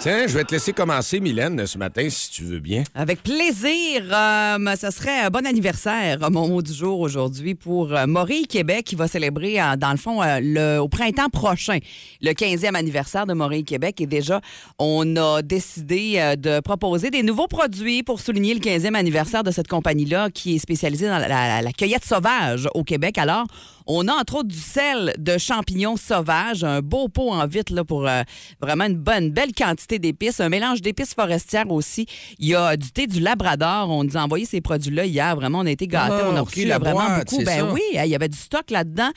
Tiens, 0.00 0.26
je 0.26 0.32
vais 0.34 0.44
te 0.44 0.52
laisser 0.54 0.72
commencer, 0.72 1.20
Mylène, 1.20 1.66
ce 1.66 1.76
matin, 1.76 2.08
si 2.08 2.30
tu 2.30 2.42
veux 2.44 2.58
bien. 2.58 2.84
Avec 2.94 3.22
plaisir. 3.22 4.02
Euh, 4.10 4.74
ce 4.80 4.90
serait 4.90 5.20
un 5.20 5.28
bon 5.28 5.44
anniversaire, 5.46 6.16
euh, 6.22 6.30
mon 6.30 6.48
mot 6.48 6.62
du 6.62 6.72
jour 6.72 7.00
aujourd'hui, 7.00 7.54
pour 7.54 7.92
euh, 7.92 8.06
Maurice 8.06 8.46
Québec, 8.46 8.86
qui 8.86 8.94
va 8.94 9.08
célébrer, 9.08 9.60
euh, 9.60 9.76
dans 9.76 9.90
le 9.90 9.98
fond, 9.98 10.20
le, 10.22 10.78
au 10.78 10.88
printemps 10.88 11.28
prochain, 11.28 11.80
le 12.22 12.30
15e 12.30 12.74
anniversaire 12.76 13.26
de 13.26 13.34
Maurice 13.34 13.64
Québec. 13.66 14.00
Et 14.00 14.06
déjà, 14.06 14.40
on 14.78 15.16
a 15.16 15.42
décidé 15.42 16.34
de 16.38 16.60
proposer 16.60 17.10
des 17.10 17.22
nouveaux 17.22 17.46
produits 17.48 18.02
pour 18.02 18.20
souligner 18.20 18.54
le 18.54 18.60
15e 18.60 18.94
anniversaire 18.94 19.44
de 19.44 19.50
cette 19.50 19.68
compagnie-là, 19.68 20.30
qui 20.30 20.56
est 20.56 20.60
spécialisée 20.60 21.08
dans 21.08 21.18
la, 21.18 21.28
la- 21.28 21.60
la 21.60 21.72
cueillette 21.72 22.06
sauvage 22.06 22.66
au 22.72 22.84
Québec. 22.84 23.18
Alors, 23.18 23.44
on 23.92 24.06
a 24.08 24.12
entre 24.12 24.36
autres 24.36 24.48
du 24.48 24.58
sel 24.58 25.14
de 25.18 25.36
champignons 25.38 25.96
sauvages, 25.96 26.62
un 26.64 26.80
beau 26.80 27.08
pot 27.08 27.30
en 27.30 27.46
vitre 27.46 27.74
là, 27.74 27.84
pour 27.84 28.06
euh, 28.06 28.22
vraiment 28.60 28.84
une 28.84 28.96
bonne, 28.96 29.30
belle 29.30 29.52
quantité 29.52 29.98
d'épices, 29.98 30.40
un 30.40 30.48
mélange 30.48 30.80
d'épices 30.80 31.14
forestières 31.14 31.70
aussi. 31.70 32.06
Il 32.38 32.48
y 32.48 32.54
a 32.54 32.76
du 32.76 32.90
thé 32.92 33.06
du 33.06 33.20
Labrador. 33.20 33.90
On 33.90 34.04
nous 34.04 34.16
a 34.16 34.22
envoyé 34.22 34.44
ces 34.44 34.60
produits-là 34.60 35.06
hier. 35.06 35.34
Vraiment, 35.34 35.60
on 35.60 35.66
a 35.66 35.70
été 35.70 35.86
gâtés. 35.86 36.24
On 36.24 36.36
a 36.36 36.42
OK, 36.42 36.50
reçu 36.50 36.68
vraiment 36.68 36.92
boîte, 36.92 37.30
beaucoup. 37.30 37.44
Ben 37.44 37.60
ça. 37.60 37.72
oui, 37.72 37.82
il 37.92 38.06
y 38.06 38.14
avait 38.14 38.28
du 38.28 38.38
stock 38.38 38.70
là-dedans. 38.70 39.10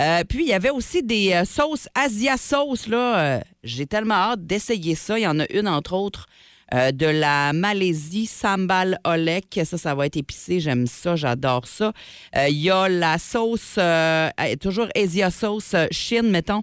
Euh, 0.00 0.24
puis, 0.28 0.44
il 0.44 0.48
y 0.48 0.54
avait 0.54 0.70
aussi 0.70 1.02
des 1.02 1.32
euh, 1.32 1.44
sauces 1.44 1.88
Asia 1.94 2.36
Sauce. 2.36 2.86
Là. 2.86 3.40
J'ai 3.62 3.86
tellement 3.86 4.14
hâte 4.14 4.46
d'essayer 4.46 4.94
ça. 4.94 5.18
Il 5.18 5.22
y 5.22 5.26
en 5.26 5.40
a 5.40 5.46
une, 5.50 5.68
entre 5.68 5.94
autres, 5.94 6.26
euh, 6.74 6.92
de 6.92 7.06
la 7.06 7.52
Malaisie, 7.52 8.26
Sambal 8.26 8.98
Olek. 9.04 9.60
Ça, 9.64 9.78
ça 9.78 9.94
va 9.94 10.06
être 10.06 10.16
épicé. 10.16 10.60
J'aime 10.60 10.86
ça, 10.86 11.16
j'adore 11.16 11.66
ça. 11.66 11.92
Euh, 12.36 12.48
Il 12.48 12.58
y 12.58 12.70
a 12.70 12.88
la 12.88 13.18
sauce, 13.18 13.76
euh, 13.78 14.28
euh, 14.40 14.56
toujours 14.60 14.88
Asia 14.94 15.30
Sauce 15.30 15.74
Chine, 15.90 16.30
mettons. 16.30 16.62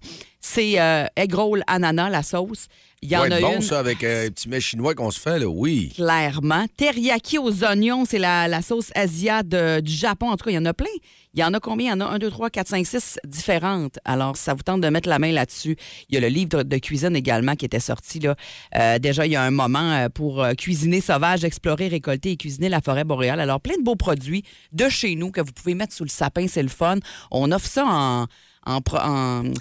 C'est 0.56 0.80
euh, 0.80 1.06
egg 1.18 1.34
roll 1.34 1.64
ananas, 1.68 2.10
la 2.10 2.24
sauce. 2.24 2.68
Il 3.02 3.12
y 3.12 3.16
en 3.18 3.22
Ouais, 3.24 3.34
a 3.34 3.40
bon, 3.42 3.56
une 3.58 3.62
ça, 3.62 3.78
avec 3.78 4.04
euh, 4.04 4.28
un 4.28 4.30
petit 4.32 4.50
mets 4.50 4.62
chinois 4.62 4.96
qu'on 4.96 5.12
se 5.12 5.20
fait, 5.20 5.38
là, 5.38 5.46
oui. 5.48 5.92
clairement. 5.96 6.66
Teriyaki 6.78 7.38
aux 7.38 7.64
oignons, 7.64 8.06
c'est 8.06 8.18
la, 8.18 8.48
la 8.48 8.62
sauce 8.64 8.90
Asia 8.96 9.44
de- 9.44 9.80
du 9.82 9.92
Japon. 9.92 10.30
En 10.30 10.38
tout 10.38 10.46
cas, 10.46 10.52
il 10.52 10.56
y 10.56 10.58
en 10.58 10.66
a 10.66 10.74
plein. 10.74 10.88
Il 11.36 11.42
y 11.42 11.44
en 11.44 11.54
a 11.54 11.60
combien? 11.60 11.88
Il 11.94 12.00
y 12.00 12.02
en 12.02 12.08
a 12.08 12.10
1, 12.16 12.18
2, 12.20 12.32
3, 12.32 12.50
4, 12.50 12.68
5, 12.70 12.88
6 12.88 13.20
différentes. 13.28 14.00
Alors, 14.06 14.38
ça 14.38 14.54
vous 14.56 14.64
tente 14.64 14.82
de 14.82 14.88
mettre 14.88 15.10
la 15.10 15.20
main 15.20 15.32
là-dessus. 15.34 15.76
Il 16.10 16.16
y 16.16 16.18
a 16.18 16.22
le 16.22 16.30
livre 16.30 16.64
de 16.64 16.78
cuisine 16.78 17.16
également 17.16 17.56
qui 17.56 17.66
était 17.66 17.82
sorti 17.82 18.20
là. 18.22 18.36
Euh, 18.76 18.98
déjà, 18.98 19.26
il 19.28 19.34
y 19.34 19.36
a 19.36 19.44
un 19.44 19.52
moment 19.52 19.92
euh, 19.92 20.10
pour 20.10 20.42
euh, 20.42 20.54
cuisiner 20.54 21.02
sauvage, 21.02 21.44
explorer, 21.44 21.90
récolter 21.90 22.32
et 22.32 22.38
cuisiner 22.38 22.70
la 22.70 22.80
forêt 22.82 23.04
boréale. 23.04 23.42
Alors, 23.42 23.60
plein 23.60 23.78
de 23.78 23.84
beaux 23.84 23.98
produits 23.98 24.44
de 24.72 24.88
chez 24.90 25.16
nous 25.16 25.30
que 25.32 25.42
vous 25.42 25.52
pouvez 25.52 25.76
mettre 25.76 25.94
sous 25.94 26.06
le 26.06 26.10
sapin. 26.10 26.48
C'est 26.48 26.64
le 26.64 26.70
fun. 26.70 26.96
On 27.30 27.52
offre 27.52 27.68
ça 27.68 27.84
en... 27.86 28.26
En, 28.68 28.82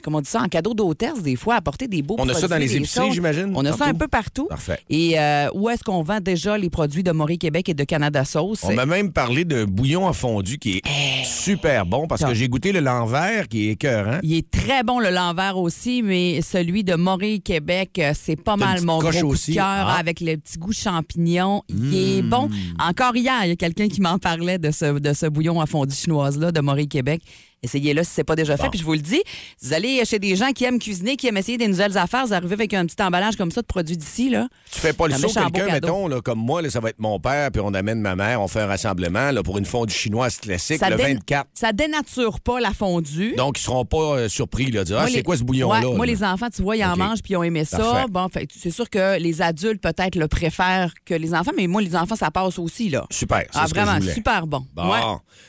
comment 0.03 0.19
on 0.19 0.21
dit 0.23 0.31
ça, 0.31 0.41
en 0.41 0.49
cadeau 0.49 0.73
d'hôtesse, 0.73 1.23
des 1.23 1.37
fois, 1.37 1.57
apporter 1.57 1.89
des 1.89 2.01
beaux 2.03 2.15
On 2.19 2.23
a 2.23 2.33
produits. 2.33 2.41
ça 2.41 2.49
dans 2.49 2.57
les 2.57 2.75
épiceries, 2.77 3.13
j'imagine, 3.13 3.53
On 3.55 3.65
a 3.65 3.73
ça 3.73 3.85
un 3.87 3.95
peu 3.95 4.09
partout. 4.09 4.47
Parfait. 4.49 4.79
Et 4.89 5.19
euh, 5.19 5.49
où 5.55 5.69
est-ce 5.69 5.85
qu'on 5.85 6.03
vend 6.03 6.21
déjà 6.21 6.57
les 6.57 6.71
produits 6.71 7.03
de 7.03 7.11
Maurice 7.13 7.39
Québec 7.39 7.69
et 7.69 7.75
de 7.75 7.85
Canada 7.85 8.25
Sauce? 8.25 8.61
On 8.65 8.73
m'a 8.75 8.87
même 8.87 9.13
parlé 9.13 9.45
d'un 9.45 9.67
bouillon 9.67 10.09
à 10.09 10.13
fondu 10.15 10.59
qui 10.59 10.79
est 10.79 11.25
super 11.25 11.85
bon 11.87 12.07
parce 12.07 12.25
que 12.25 12.33
j'ai 12.35 12.49
goûté 12.49 12.73
le 12.73 12.81
l'envers 12.81 13.49
qui 13.49 13.69
est 13.69 13.73
écœurant. 13.73 14.19
Il 14.23 14.35
est 14.35 14.51
très 14.51 14.83
bon 14.83 15.01
le 15.01 15.11
l'envers 15.11 15.59
aussi, 15.59 16.03
mais 16.03 16.41
celui 16.43 16.83
de 16.85 16.95
Maurice 16.95 17.41
Québec, 17.45 17.91
euh, 17.99 18.13
c'est 18.19 18.37
pas 18.37 18.57
mal 18.57 18.81
mon 18.83 18.99
gros 18.99 19.11
coup 19.11 19.35
de 19.35 19.55
cœur 19.55 19.65
Ah. 19.89 19.97
avec 19.99 20.21
le 20.21 20.37
petit 20.37 20.59
goût 20.59 20.73
champignon. 20.73 21.63
Il 21.69 21.95
est 22.19 22.23
Mmh. 22.23 22.29
bon. 22.31 22.49
Encore 22.81 23.17
hier, 23.17 23.35
il 23.45 23.49
y 23.49 23.53
a 23.53 23.57
quelqu'un 23.57 23.89
qui 23.89 24.01
m'en 24.01 24.19
parlait 24.19 24.59
de 24.59 24.71
ce, 24.71 24.99
de 24.99 25.13
ce 25.13 25.27
bouillon 25.27 25.61
à 25.61 25.67
fondu 25.67 25.95
chinoise-là 25.95 26.53
de 26.53 26.61
Maurice 26.61 26.89
Québec. 26.89 27.23
Essayez-le 27.65 28.05
si 28.05 28.11
c'est 28.15 28.25
pas 28.25 28.37
déjà 28.37 28.57
fait. 28.57 28.65
Bon. 28.65 28.71
Puis 28.71 28.79
je 28.79 28.85
vous 28.85 28.93
le 28.93 28.99
dis, 29.01 29.23
vous 29.63 29.73
allez 29.73 30.05
chez 30.05 30.19
des 30.19 30.37
gens 30.37 30.53
qui 30.53 30.65
aiment 30.65 30.79
cuisiner, 30.79 31.17
qui 31.17 31.27
aiment 31.27 31.37
essayer 31.39 31.59
des 31.59 31.67
nouvelles 31.69 31.97
affaires, 31.99 32.27
vous 32.27 32.35
arrivez 32.35 32.53
avec 32.53 32.75
un 32.75 32.85
petit 32.87 33.03
emballage 33.03 33.37
comme 33.37 33.51
ça 33.51 33.63
de 33.63 33.67
produits 33.67 33.97
d'ici, 33.97 34.29
là. 34.31 34.47
Tu 34.71 34.79
fais 34.79 34.93
pas 34.93 35.09
le 35.09 35.15
saut, 35.15 35.29
quelqu'un, 35.29 35.67
mettons, 35.73 36.07
là, 36.09 36.21
comme 36.21 36.39
moi, 36.39 36.63
là, 36.63 36.71
ça 36.71 36.81
va 36.81 36.91
être 36.91 36.99
mon 37.01 37.19
père, 37.19 37.51
puis 37.51 37.61
on 37.65 37.73
amène 37.75 38.01
ma 38.01 38.15
mère, 38.17 38.41
on 38.41 38.49
fait 38.49 38.61
un 38.61 38.67
rassemblement 38.67 39.31
là, 39.31 39.43
pour 39.43 39.59
une 39.59 39.65
fondue 39.67 39.95
chinoise 39.95 40.37
classique, 40.39 40.81
le 40.89 40.97
dé- 40.97 41.03
24. 41.15 41.49
ça 41.55 41.73
dénature 41.73 42.41
pas 42.41 42.61
la 42.61 42.73
fondue. 42.73 43.35
Donc, 43.37 43.59
ils 43.59 43.63
seront 43.63 43.85
pas 43.85 43.97
euh, 44.19 44.29
surpris, 44.29 44.71
là, 44.71 44.81
de 44.81 44.85
dire, 44.87 44.99
ah, 45.01 45.07
c'est 45.11 45.23
quoi 45.23 45.37
ce 45.37 45.43
bouillon-là? 45.45 45.89
Ouais, 45.89 45.97
moi, 45.97 46.07
les 46.07 46.23
enfants, 46.23 46.49
tu 46.55 46.63
vois, 46.63 46.77
ils 46.77 46.85
en 46.85 46.97
mangent 46.97 47.23
puis 47.23 47.33
ils 47.33 47.37
ont 47.37 47.43
aimé 47.43 47.65
ça. 47.65 48.05
Bon, 48.11 48.29
fait, 48.29 48.49
c'est 48.57 48.71
sûr 48.71 48.89
que 48.91 49.19
les 49.19 49.41
adultes, 49.43 49.81
peut-être, 49.83 50.17
le 50.17 50.29
préfèrent 50.29 50.93
que 51.05 51.15
les 51.15 51.33
enfants, 51.35 51.53
mais 51.57 51.67
moi, 51.67 51.81
les 51.83 51.97
enfants, 51.97 52.17
ça 52.17 52.31
passe 52.31 52.59
aussi, 52.59 52.89
là. 52.91 53.07
Super, 53.11 53.45
Ah, 53.55 53.67
vraiment, 53.67 53.99
super 54.01 54.47
bon. 54.47 54.65
Bon. 54.75 54.91
Ouais. 54.93 55.01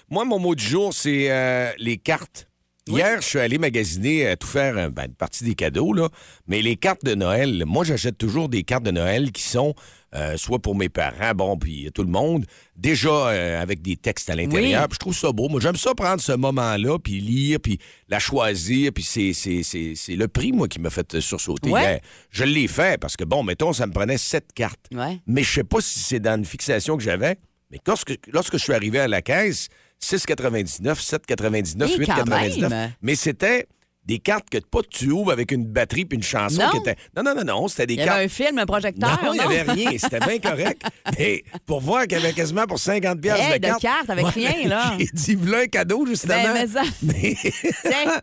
Moi, 0.10 0.24
mon 0.26 0.40
mot 0.40 0.56
du 0.56 0.64
jour, 0.64 0.94
c'est 0.94 1.28
euh, 1.30 1.72
les 1.78 1.98
cartes. 2.06 2.48
Hier, 2.88 3.20
je 3.20 3.26
suis 3.28 3.40
allé 3.40 3.58
magasiner, 3.58 4.28
euh, 4.28 4.36
tout 4.36 4.46
faire, 4.46 4.78
euh, 4.78 4.90
ben, 4.92 5.06
une 5.08 5.16
partie 5.16 5.44
des 5.44 5.56
cadeaux, 5.56 5.92
là. 5.92 6.10
Mais 6.46 6.62
les 6.62 6.76
cartes 6.76 7.04
de 7.04 7.16
Noël, 7.16 7.64
moi, 7.66 7.84
j'achète 7.84 8.16
toujours 8.16 8.48
des 8.48 8.62
cartes 8.62 8.84
de 8.84 8.92
Noël 8.92 9.32
qui 9.32 9.42
sont 9.42 9.74
euh, 10.14 10.38
soit 10.38 10.60
pour 10.60 10.76
mes 10.76 10.88
parents, 10.88 11.34
bon, 11.34 11.58
puis 11.58 11.90
tout 11.96 12.04
le 12.04 12.12
monde, 12.12 12.46
déjà 12.76 13.10
euh, 13.10 13.60
avec 13.60 13.82
des 13.82 13.96
textes 13.98 14.30
à 14.30 14.36
l'intérieur. 14.36 14.84
Oui. 14.84 14.90
Je 14.94 14.98
trouve 15.00 15.16
ça 15.18 15.32
beau. 15.32 15.50
Moi, 15.50 15.60
j'aime 15.60 15.76
ça 15.76 15.96
prendre 15.96 16.22
ce 16.22 16.34
moment-là, 16.34 17.00
puis 17.00 17.20
lire, 17.20 17.58
puis 17.60 17.80
la 18.08 18.20
choisir. 18.20 18.92
Puis 18.94 19.04
c'est, 19.04 19.34
c'est, 19.34 19.64
c'est, 19.64 19.94
c'est 19.96 20.16
le 20.16 20.28
prix, 20.28 20.52
moi, 20.52 20.68
qui 20.68 20.80
m'a 20.80 20.92
fait 20.92 21.20
sursauter 21.20 21.72
Ouais. 21.72 21.82
hier. 21.82 22.00
Je 22.30 22.44
l'ai 22.44 22.68
fait 22.68 23.00
parce 23.02 23.18
que, 23.18 23.24
bon, 23.24 23.42
mettons, 23.42 23.74
ça 23.74 23.88
me 23.88 23.94
prenait 23.94 24.20
sept 24.20 24.54
cartes. 24.54 24.86
Ouais. 24.94 25.20
Mais 25.26 25.42
je 25.42 25.52
sais 25.52 25.64
pas 25.64 25.82
si 25.82 26.00
c'est 26.00 26.20
dans 26.20 26.38
une 26.38 26.46
fixation 26.46 26.98
que 26.98 27.04
j'avais. 27.04 27.38
Mais 27.72 27.80
lorsque, 27.88 28.16
lorsque 28.32 28.54
je 28.58 28.64
suis 28.64 28.74
arrivé 28.74 29.00
à 29.00 29.08
la 29.08 29.24
caisse, 29.24 29.70
6,99, 30.02 30.82
7,99, 30.82 32.02
Et 32.02 32.06
quand 32.06 32.14
8,99. 32.24 32.70
même. 32.70 32.92
Mais 33.02 33.16
c'était 33.16 33.68
des 34.06 34.20
cartes 34.20 34.50
que 34.50 34.58
pas 34.60 34.80
tu 34.90 35.10
ouvres 35.12 35.32
avec 35.32 35.52
une 35.52 35.66
batterie 35.66 36.06
puis 36.06 36.18
une 36.18 36.24
chanson 36.24 36.62
Non. 36.62 36.70
qui 36.72 36.78
était. 36.78 36.96
Non, 37.16 37.24
non, 37.24 37.34
non, 37.36 37.44
non. 37.44 37.68
C'était 37.68 37.88
des 37.88 37.94
Il 37.96 38.02
y 38.02 38.04
cartes. 38.06 38.18
avait 38.18 38.26
un 38.26 38.30
film, 38.30 38.58
un 38.60 38.66
projecteur. 38.66 39.20
Non, 39.24 39.34
il 39.34 39.38
n'y 39.38 39.40
avait 39.60 39.72
rien. 39.72 39.92
C'était 39.98 40.20
bien 40.20 40.40
correct. 40.40 40.82
Mais 41.20 41.44
pour 41.66 41.82
voir 41.82 42.04
qu'il 42.04 42.14
y 42.20 42.22
avait 42.22 42.34
quasiment 42.34 42.66
pour 42.68 42.80
50 42.80 43.20
pièces 43.22 43.40
Hey, 43.40 43.54
de 43.60 43.66
de 43.66 43.68
cartes. 43.68 43.82
cartes 43.82 44.10
avec 44.10 44.28
rien, 44.28 44.68
là. 44.68 44.94
J'ai 45.00 45.08
dit, 45.14 45.36
voilà 45.36 45.64
un 45.64 45.68
cadeau, 45.68 46.06
justement. 46.06 46.36
Ben, 46.36 46.54
mais 46.54 46.68
ça- 46.68 46.84
Mais, 47.02 47.36
Tiens. 47.82 48.22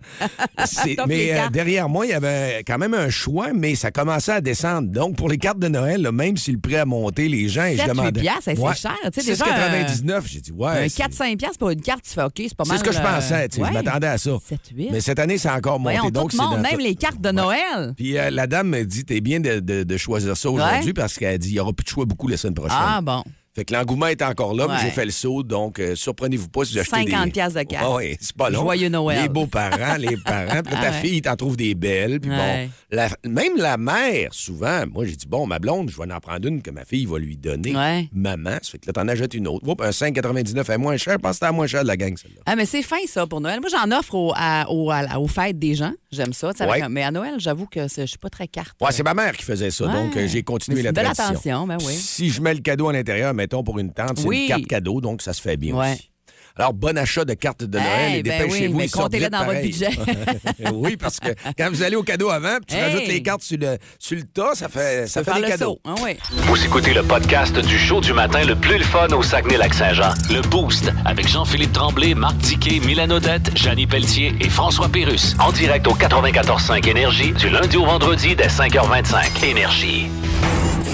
euh, 1.09 1.35
cartes. 1.35 1.53
derrière 1.53 1.89
moi, 1.89 2.07
il 2.07 2.11
y 2.11 2.15
avait 2.15 2.63
quand 2.67 2.79
même 2.79 2.95
un 2.95 3.11
choix, 3.11 3.53
mais 3.53 3.75
ça 3.75 3.91
commençait 3.91 4.33
à 4.33 4.41
descendre. 4.41 4.89
Donc, 4.89 5.17
pour 5.17 5.29
les 5.29 5.39
cartes 5.39 5.59
de 5.59 5.69
Noël, 5.69 6.03
là, 6.03 6.13
même 6.13 6.37
si 6.37 6.53
le 6.53 6.59
prix 6.59 6.77
a 6.77 6.85
monté, 6.85 7.29
les 7.29 7.49
gens, 7.49 7.65
et 7.65 7.73
je 7.73 7.79
7, 7.79 7.87
8 7.87 7.89
demandais. 7.91 8.21
piastres, 8.21 8.49
hey, 8.49 8.57
c'est 8.57 8.81
cher. 8.81 8.97
Tu 9.13 9.21
sais, 9.21 9.31
déjà, 9.31 9.45
6,99. 9.45 10.23
J'ai 10.27 10.41
dit, 10.41 10.53
ouais. 10.53 10.69
Un 10.85 10.89
c'est- 10.89 11.03
4-5 11.03 11.37
piastres 11.39 11.59
pour 11.59 11.71
une 11.71 11.81
carte, 11.81 12.05
tu 12.05 12.11
fais 12.11 12.23
OK, 12.23 12.33
c'est 12.37 12.55
pas 12.55 12.65
mal. 12.65 12.79
C'est 12.79 12.85
ce 12.85 12.89
que 12.89 12.95
je 12.95 13.01
euh, 13.01 13.15
pensais. 13.15 13.49
tu 13.49 13.57
sais, 13.57 13.63
ouais. 13.63 13.69
Je 13.69 13.73
m'attendais 13.75 14.07
à 14.07 14.19
ça. 14.19 14.31
7, 14.49 14.61
8. 14.75 14.89
Mais 14.93 15.01
cette 15.01 15.19
année, 15.19 15.39
c'est 15.39 15.51
encore 15.51 15.72
monté. 15.79 15.97
Voyons, 15.97 16.11
donc 16.11 16.31
tout 16.31 16.37
c'est 16.37 16.43
le 16.43 16.49
monde, 16.49 16.57
dans 16.59 16.63
même 16.63 16.73
tout- 16.73 16.79
les 16.79 16.95
cartes 16.95 17.21
de 17.21 17.31
Noël. 17.31 17.95
Puis 17.97 18.19
euh, 18.19 18.31
la 18.31 18.47
dame 18.47 18.69
me 18.69 18.85
dit, 18.85 19.05
t'es 19.05 19.21
bien 19.21 19.41
de, 19.41 19.61
de- 19.61 19.83
de 19.83 19.97
choisir 19.97 20.37
ça 20.37 20.51
aujourd'hui 20.51 20.87
Ouais. 20.87 20.93
parce 20.93 21.15
qu'elle 21.19 21.39
dit, 21.39 21.49
il 21.51 21.55
n'y 21.55 21.61
aura 21.61 21.73
plus 21.73 21.85
de 21.85 21.89
choix 21.89 22.05
beaucoup 22.05 22.29
la 22.29 22.37
semaine 22.37 22.55
prochaine. 22.55 22.77
Ah, 22.81 23.01
bon. 23.03 23.23
Fait 23.55 23.67
que 23.67 23.75
l'engouement 23.75 24.07
est 24.07 24.23
encore 24.23 24.55
là, 24.55 24.67
mais 24.67 24.77
j'ai 24.83 24.91
fait 24.91 25.05
le 25.05 25.11
saut, 25.11 25.43
donc 25.43 25.79
euh, 25.79 25.95
surprenez-vous 25.95 26.49
pas 26.49 26.65
si 26.65 26.73
vous 26.73 26.79
achetez 26.79 26.91
50 27.11 27.25
des... 27.27 27.31
piastres 27.33 27.59
de 27.59 27.65
carte. 27.65 27.87
oui, 27.97 28.17
c'est 28.19 28.35
pas 28.35 28.49
long. 28.49 28.63
Joyeux 28.63 28.89
Noël. 28.89 29.21
Les 29.23 29.29
beaux-parents, 29.29 29.97
les 29.99 30.17
parents. 30.17 30.63
Puis 30.65 30.75
Ah 30.75 30.81
ta 30.83 30.91
ouais. 30.91 31.01
fille, 31.03 31.21
t'en 31.21 31.37
trouves 31.37 31.59
des 31.59 31.75
belles. 31.75 32.19
Puis 32.19 32.31
Ouais. 32.31 32.69
bon, 32.91 32.97
la- 32.97 33.11
même 33.29 33.57
la 33.59 33.77
mère, 33.77 34.33
souvent, 34.33 34.85
moi, 34.91 35.05
j'ai 35.05 35.17
dit, 35.17 35.27
bon, 35.27 35.47
ma 35.47 35.59
blonde, 35.59 35.91
je 35.91 35.97
vais 36.01 36.11
en 36.11 36.21
prendre 36.21 36.49
une 36.49 36.63
que 36.63 36.71
ma 36.71 36.87
fille 36.87 37.05
va 37.05 37.19
lui 37.19 37.37
donner. 37.37 37.75
Maman, 38.13 38.57
ça 38.63 38.71
fait 38.71 38.79
que 38.79 38.87
là, 38.87 38.95
t'en 38.95 39.07
achètes 39.09 39.35
une 39.35 39.47
autre. 39.49 39.69
Oups, 39.69 39.85
un 39.85 39.91
5,99 39.91 40.73
est 40.73 40.79
moins 40.79 40.97
cher. 40.97 41.15
Je 41.15 41.19
pense 41.19 41.39
que 41.39 41.45
la 41.45 41.53
moins 41.53 41.67
cher 41.67 41.83
de 41.83 41.89
la 41.89 41.97
gang, 41.99 42.17
celle-là. 42.17 42.41
Ah, 42.47 42.57
mais 42.57 42.65
c'est 42.65 42.83
fin, 42.83 42.97
ça, 43.07 43.27
pour 43.27 43.43
Noël. 43.43 43.61
Moi, 43.61 43.69
j'en 43.71 43.95
offre 43.99 44.15
au- 44.15 44.33
à- 44.35 44.65
au- 44.71 44.91
à 44.91 45.19
aux 45.19 45.29
fêtes 45.29 45.59
des 45.59 45.75
gens. 45.75 45.93
J'aime 46.11 46.33
ça. 46.33 46.53
avec 46.59 46.89
Mais 46.89 47.03
à 47.03 47.11
Noël, 47.11 47.35
j'avoue 47.39 47.67
que 47.67 47.87
c'est- 47.89 48.03
je 48.03 48.07
suis 48.07 48.19
pas 48.19 48.31
très 48.31 48.49
carte. 48.49 48.77
Ouais, 48.81 48.93
c'est 48.93 49.03
ma 49.03 49.13
mère 49.15 49.37
qui 49.37 49.45
faisait 49.45 49.71
ça, 49.71 49.87
donc 49.87 50.17
euh, 50.17 50.27
j'ai 50.27 50.43
continué 50.43 50.83
Mais 50.83 50.91
la 50.91 51.11
c'est 51.11 51.15
tradition. 51.15 51.25
attention, 51.59 51.67
ben 51.67 51.79
oui. 51.87 51.95
Si 51.95 52.31
je 52.31 52.41
mets 52.41 52.55
le 52.55 52.61
cadeau 52.61 52.89
à 52.89 52.93
l'intérieur, 52.95 53.35
mettons 53.43 53.65
pour 53.65 53.79
une 53.81 53.93
tante, 53.93 54.19
c'est 54.19 54.27
Oui. 54.27 54.43
une 54.43 54.49
carte 54.49 54.67
cadeau, 54.67 55.01
donc 55.01 55.21
ça 55.21 55.33
se 55.33 55.41
fait 55.43 55.57
bien 55.57 55.75
Ouais. 55.75 55.93
aussi. 55.95 56.09
Alors, 56.55 56.75
bon 56.75 56.99
achat 56.99 57.25
de 57.25 57.33
cartes 57.33 57.65
de 57.65 57.79
Noël 57.79 57.89
Hey, 58.13 58.19
et 58.19 58.23
ben 58.23 58.43
dépêchez-vous. 58.47 58.79
oui, 58.79 58.91
comptez-les 58.91 59.31
dans 59.31 59.43
votre 59.47 59.63
budget. 59.63 59.89
oui, 60.75 60.99
parce 60.99 61.19
que 61.19 61.31
quand 61.57 61.71
vous 61.71 61.83
allez 61.83 61.97
au 61.97 62.03
cadeau 62.03 62.29
avant, 62.29 62.57
puis 62.59 62.67
tu 62.69 62.75
Hey. 62.77 62.83
rajoutes 62.83 63.09
les 63.09 63.23
cartes 63.23 63.43
sur 63.43 63.57
le, 63.59 63.79
sur 63.99 64.17
le 64.19 64.25
tas, 64.25 64.55
ça 64.55 64.69
fait, 64.69 65.07
ça 65.09 65.25
fait 65.25 65.41
des 65.41 65.49
cadeaux. 65.49 65.81
Ah, 65.87 65.95
oui. 66.05 66.11
Vous 66.31 66.63
écoutez 66.63 66.93
le 66.93 67.03
podcast 67.05 67.59
du 67.59 67.79
show 67.79 68.03
du 68.03 68.13
matin 68.13 68.45
le 68.45 68.55
plus 68.55 68.77
le 68.77 68.85
fun 68.85 69.09
au 69.17 69.23
Saguenay-Lac-Saint-Jean. 69.23 70.13
Le 70.31 70.43
Boost 70.43 70.93
avec 71.07 71.27
Jean-Philippe 71.27 71.73
Tremblay, 71.73 72.15
Marc 72.15 72.37
Tiquet, 72.43 72.81
Milan 72.87 73.09
Odette, 73.11 73.57
Janine 73.57 73.89
Pelletier 73.89 74.35
et 74.41 74.51
François 74.51 74.91
Pérus. 74.91 75.35
En 75.41 75.53
direct 75.53 75.87
au 75.89 75.95
94.5 75.95 76.87
Énergie 76.87 77.33
du 77.33 77.49
lundi 77.49 77.79
au 77.79 77.87
vendredi 77.87 78.37
dès 78.37 78.49
5h25. 78.49 79.43
Énergie. 79.43 80.09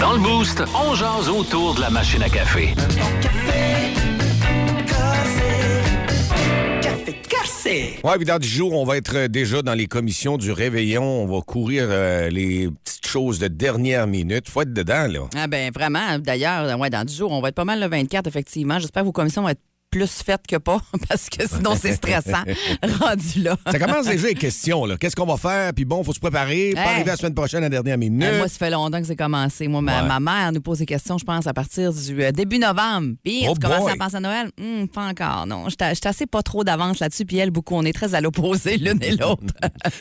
Dans 0.00 0.12
le 0.12 0.20
Boost, 0.20 0.62
on 0.74 0.94
jase 0.94 1.28
autour 1.28 1.74
de 1.74 1.80
la 1.80 1.90
machine 1.90 2.22
à 2.22 2.28
café. 2.28 2.74
Ouais, 8.02 8.16
puis 8.16 8.24
dans 8.24 8.38
du 8.38 8.48
jour, 8.48 8.72
on 8.72 8.84
va 8.84 8.96
être 8.96 9.14
euh, 9.14 9.28
déjà 9.28 9.60
dans 9.60 9.74
les 9.74 9.86
commissions 9.86 10.38
du 10.38 10.52
réveillon. 10.52 11.02
On 11.02 11.26
va 11.26 11.42
courir 11.42 11.84
euh, 11.90 12.30
les 12.30 12.68
petites 12.70 12.98
chose 13.08 13.38
de 13.38 13.48
dernière 13.48 14.06
minute. 14.06 14.48
Faut 14.48 14.62
être 14.62 14.72
dedans, 14.72 15.08
là. 15.08 15.20
Ah 15.34 15.46
ben 15.46 15.72
vraiment. 15.72 16.18
D'ailleurs, 16.18 16.78
ouais, 16.78 16.90
dans 16.90 17.04
10 17.04 17.16
jours, 17.16 17.32
on 17.32 17.40
va 17.40 17.48
être 17.48 17.54
pas 17.54 17.64
mal 17.64 17.80
le 17.80 17.88
24, 17.88 18.26
effectivement. 18.26 18.78
J'espère 18.78 19.02
que 19.02 19.06
vos 19.06 19.12
commissions 19.12 19.42
vont 19.42 19.48
être 19.48 19.62
plus 19.90 20.22
faites 20.22 20.46
que 20.46 20.56
pas, 20.56 20.80
parce 21.08 21.28
que 21.28 21.46
sinon, 21.48 21.74
c'est 21.80 21.94
stressant. 21.94 22.42
rendu 23.00 23.42
là. 23.42 23.56
Ça 23.70 23.78
commence 23.78 24.06
déjà 24.06 24.28
les 24.28 24.34
questions, 24.34 24.84
là. 24.84 24.96
Qu'est-ce 24.96 25.16
qu'on 25.16 25.26
va 25.26 25.36
faire? 25.36 25.72
Puis 25.72 25.84
bon, 25.84 26.04
faut 26.04 26.12
se 26.12 26.20
préparer. 26.20 26.72
Pas 26.74 26.80
Hey. 26.82 26.88
arriver 26.94 27.10
la 27.10 27.16
semaine 27.16 27.34
prochaine 27.34 27.60
à 27.60 27.66
la 27.66 27.68
dernière 27.70 27.98
minute. 27.98 28.36
Moi, 28.36 28.48
ça 28.48 28.58
fait 28.58 28.70
longtemps 28.70 29.00
que 29.00 29.06
c'est 29.06 29.16
commencé. 29.16 29.66
Moi, 29.68 29.80
ma, 29.80 30.02
Ouais. 30.02 30.08
ma 30.08 30.20
mère 30.20 30.52
nous 30.52 30.60
pose 30.60 30.78
des 30.78 30.86
questions, 30.86 31.18
je 31.18 31.24
pense, 31.24 31.46
à 31.46 31.52
partir 31.54 31.92
du 31.92 32.22
euh, 32.22 32.30
début 32.32 32.58
novembre. 32.58 33.14
Puis, 33.24 33.44
Oh 33.48 33.54
tu 33.54 33.60
commences 33.66 33.90
à 33.90 33.96
penser 33.96 34.16
à 34.16 34.20
Noël? 34.20 34.50
Hum, 34.60 34.88
pas 34.88 35.06
encore, 35.06 35.46
non. 35.46 35.68
J'étais 35.68 35.94
j'étais 35.94 36.08
assez 36.08 36.26
pas 36.26 36.42
trop 36.42 36.64
d'avance 36.64 36.98
là-dessus, 37.00 37.24
puis 37.24 37.38
elle, 37.38 37.50
beaucoup. 37.50 37.74
On 37.74 37.84
est 37.84 37.92
très 37.92 38.14
à 38.14 38.20
l'opposé 38.20 38.76
l'une 38.78 39.02
et 39.02 39.12
l'autre. 39.16 39.42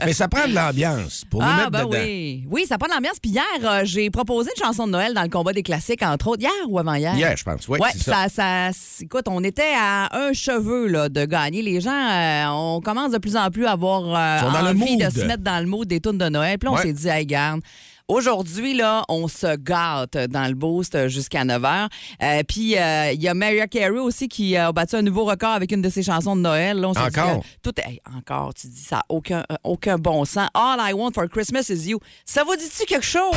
Mais 0.06 0.14
ça 0.14 0.28
prend 0.28 0.48
de 0.48 0.54
l'ambiance 0.54 1.24
pour 1.30 1.42
nous 1.42 1.48
Ah, 1.50 1.58
mettre 1.58 1.72
ben 1.72 1.86
dedans. 1.86 1.98
oui. 2.04 2.46
Oui, 2.50 2.66
ça 2.68 2.78
prend 2.78 2.88
de 2.90 2.94
l'ambiance. 2.94 3.20
Puis 3.22 3.32
hier, 3.32 3.44
euh, 3.64 3.82
j'ai 3.86 4.10
proposé 4.10 4.50
une 4.58 4.64
chanson 4.64 4.86
de 4.88 4.92
Noël 4.92 5.14
dans 5.14 5.24
le 5.24 5.30
combat 5.30 5.54
des 5.54 5.64
classiques, 5.64 6.04
entre 6.04 6.28
autres. 6.28 6.42
Hier 6.42 6.52
ou 6.68 6.78
avant-hier? 6.80 7.16
Hier, 7.16 7.36
je 7.38 7.44
pense. 7.44 7.68
Oui, 7.68 7.80
Ouais, 7.80 7.90
ça, 7.98 8.28
ça- 8.30 8.70
écoute, 9.02 9.26
on 9.28 9.44
était 9.44 9.74
à 9.80 10.10
un 10.18 10.34
cheveu 10.34 10.88
là, 10.88 11.10
de 11.10 11.26
gagner. 11.26 11.62
Les 11.62 11.80
gens, 11.82 11.92
euh, 11.92 12.46
on 12.50 12.82
commence 12.82 13.12
de 13.12 13.18
plus 13.18 13.36
en 13.38 13.50
plus 13.52 13.66
à 13.66 13.72
avoir 13.72 14.04
euh, 14.04 14.50
envie 14.70 14.98
de 14.98 15.10
se 15.10 15.24
mettre 15.26 15.44
dans 15.44 15.60
le 15.60 15.68
mood 15.68 15.88
des 15.88 16.00
tunes 16.00 16.18
de 16.18 16.30
Noël. 16.30 16.58
Puis 16.58 16.66
là, 16.68 16.72
on 16.74 16.76
Ouais. 16.76 16.82
s'est 16.84 16.94
dit, 16.94 17.08
hey, 17.08 17.26
garde. 17.26 17.62
Aujourd'hui, 18.10 18.74
là, 18.74 19.04
on 19.10 19.28
se 19.28 19.58
gâte 19.58 20.16
dans 20.30 20.48
le 20.48 20.54
boost 20.54 21.10
jusqu'à 21.10 21.44
9 21.44 21.62
h. 21.62 21.88
Euh, 22.24 22.42
puis, 22.48 22.78
euh, 22.78 23.12
il 23.12 23.22
y 23.22 23.28
a 23.28 23.34
Mariah 23.34 23.68
Carey 23.68 24.00
aussi 24.00 24.30
qui 24.30 24.56
a 24.56 24.72
battu 24.72 24.96
un 24.96 25.02
nouveau 25.02 25.26
record 25.26 25.50
avec 25.52 25.74
une 25.74 25.82
de 25.82 25.90
ses 25.90 26.04
chansons 26.04 26.34
de 26.38 26.42
Noël. 26.42 26.80
Là, 26.80 26.88
on 26.88 26.92
dit 26.94 27.00
Encore? 27.00 27.42
que 27.42 27.46
tout 27.62 27.74
est- 27.82 27.86
hey, 27.90 28.02
encore, 28.18 28.54
tu 28.54 28.68
dis, 28.68 28.82
ça 28.82 28.98
n'a 28.98 29.04
aucun, 29.10 29.44
aucun 29.66 29.98
bon 29.98 30.24
sens. 30.24 30.48
All 30.54 30.78
I 30.80 30.94
want 30.94 31.12
for 31.16 31.28
Christmas 31.28 31.64
is 31.70 31.90
you. 31.90 32.00
Ça 32.26 32.46
vous 32.46 32.56
dit-tu 32.56 32.86
quelque 32.86 33.06
chose? 33.06 33.36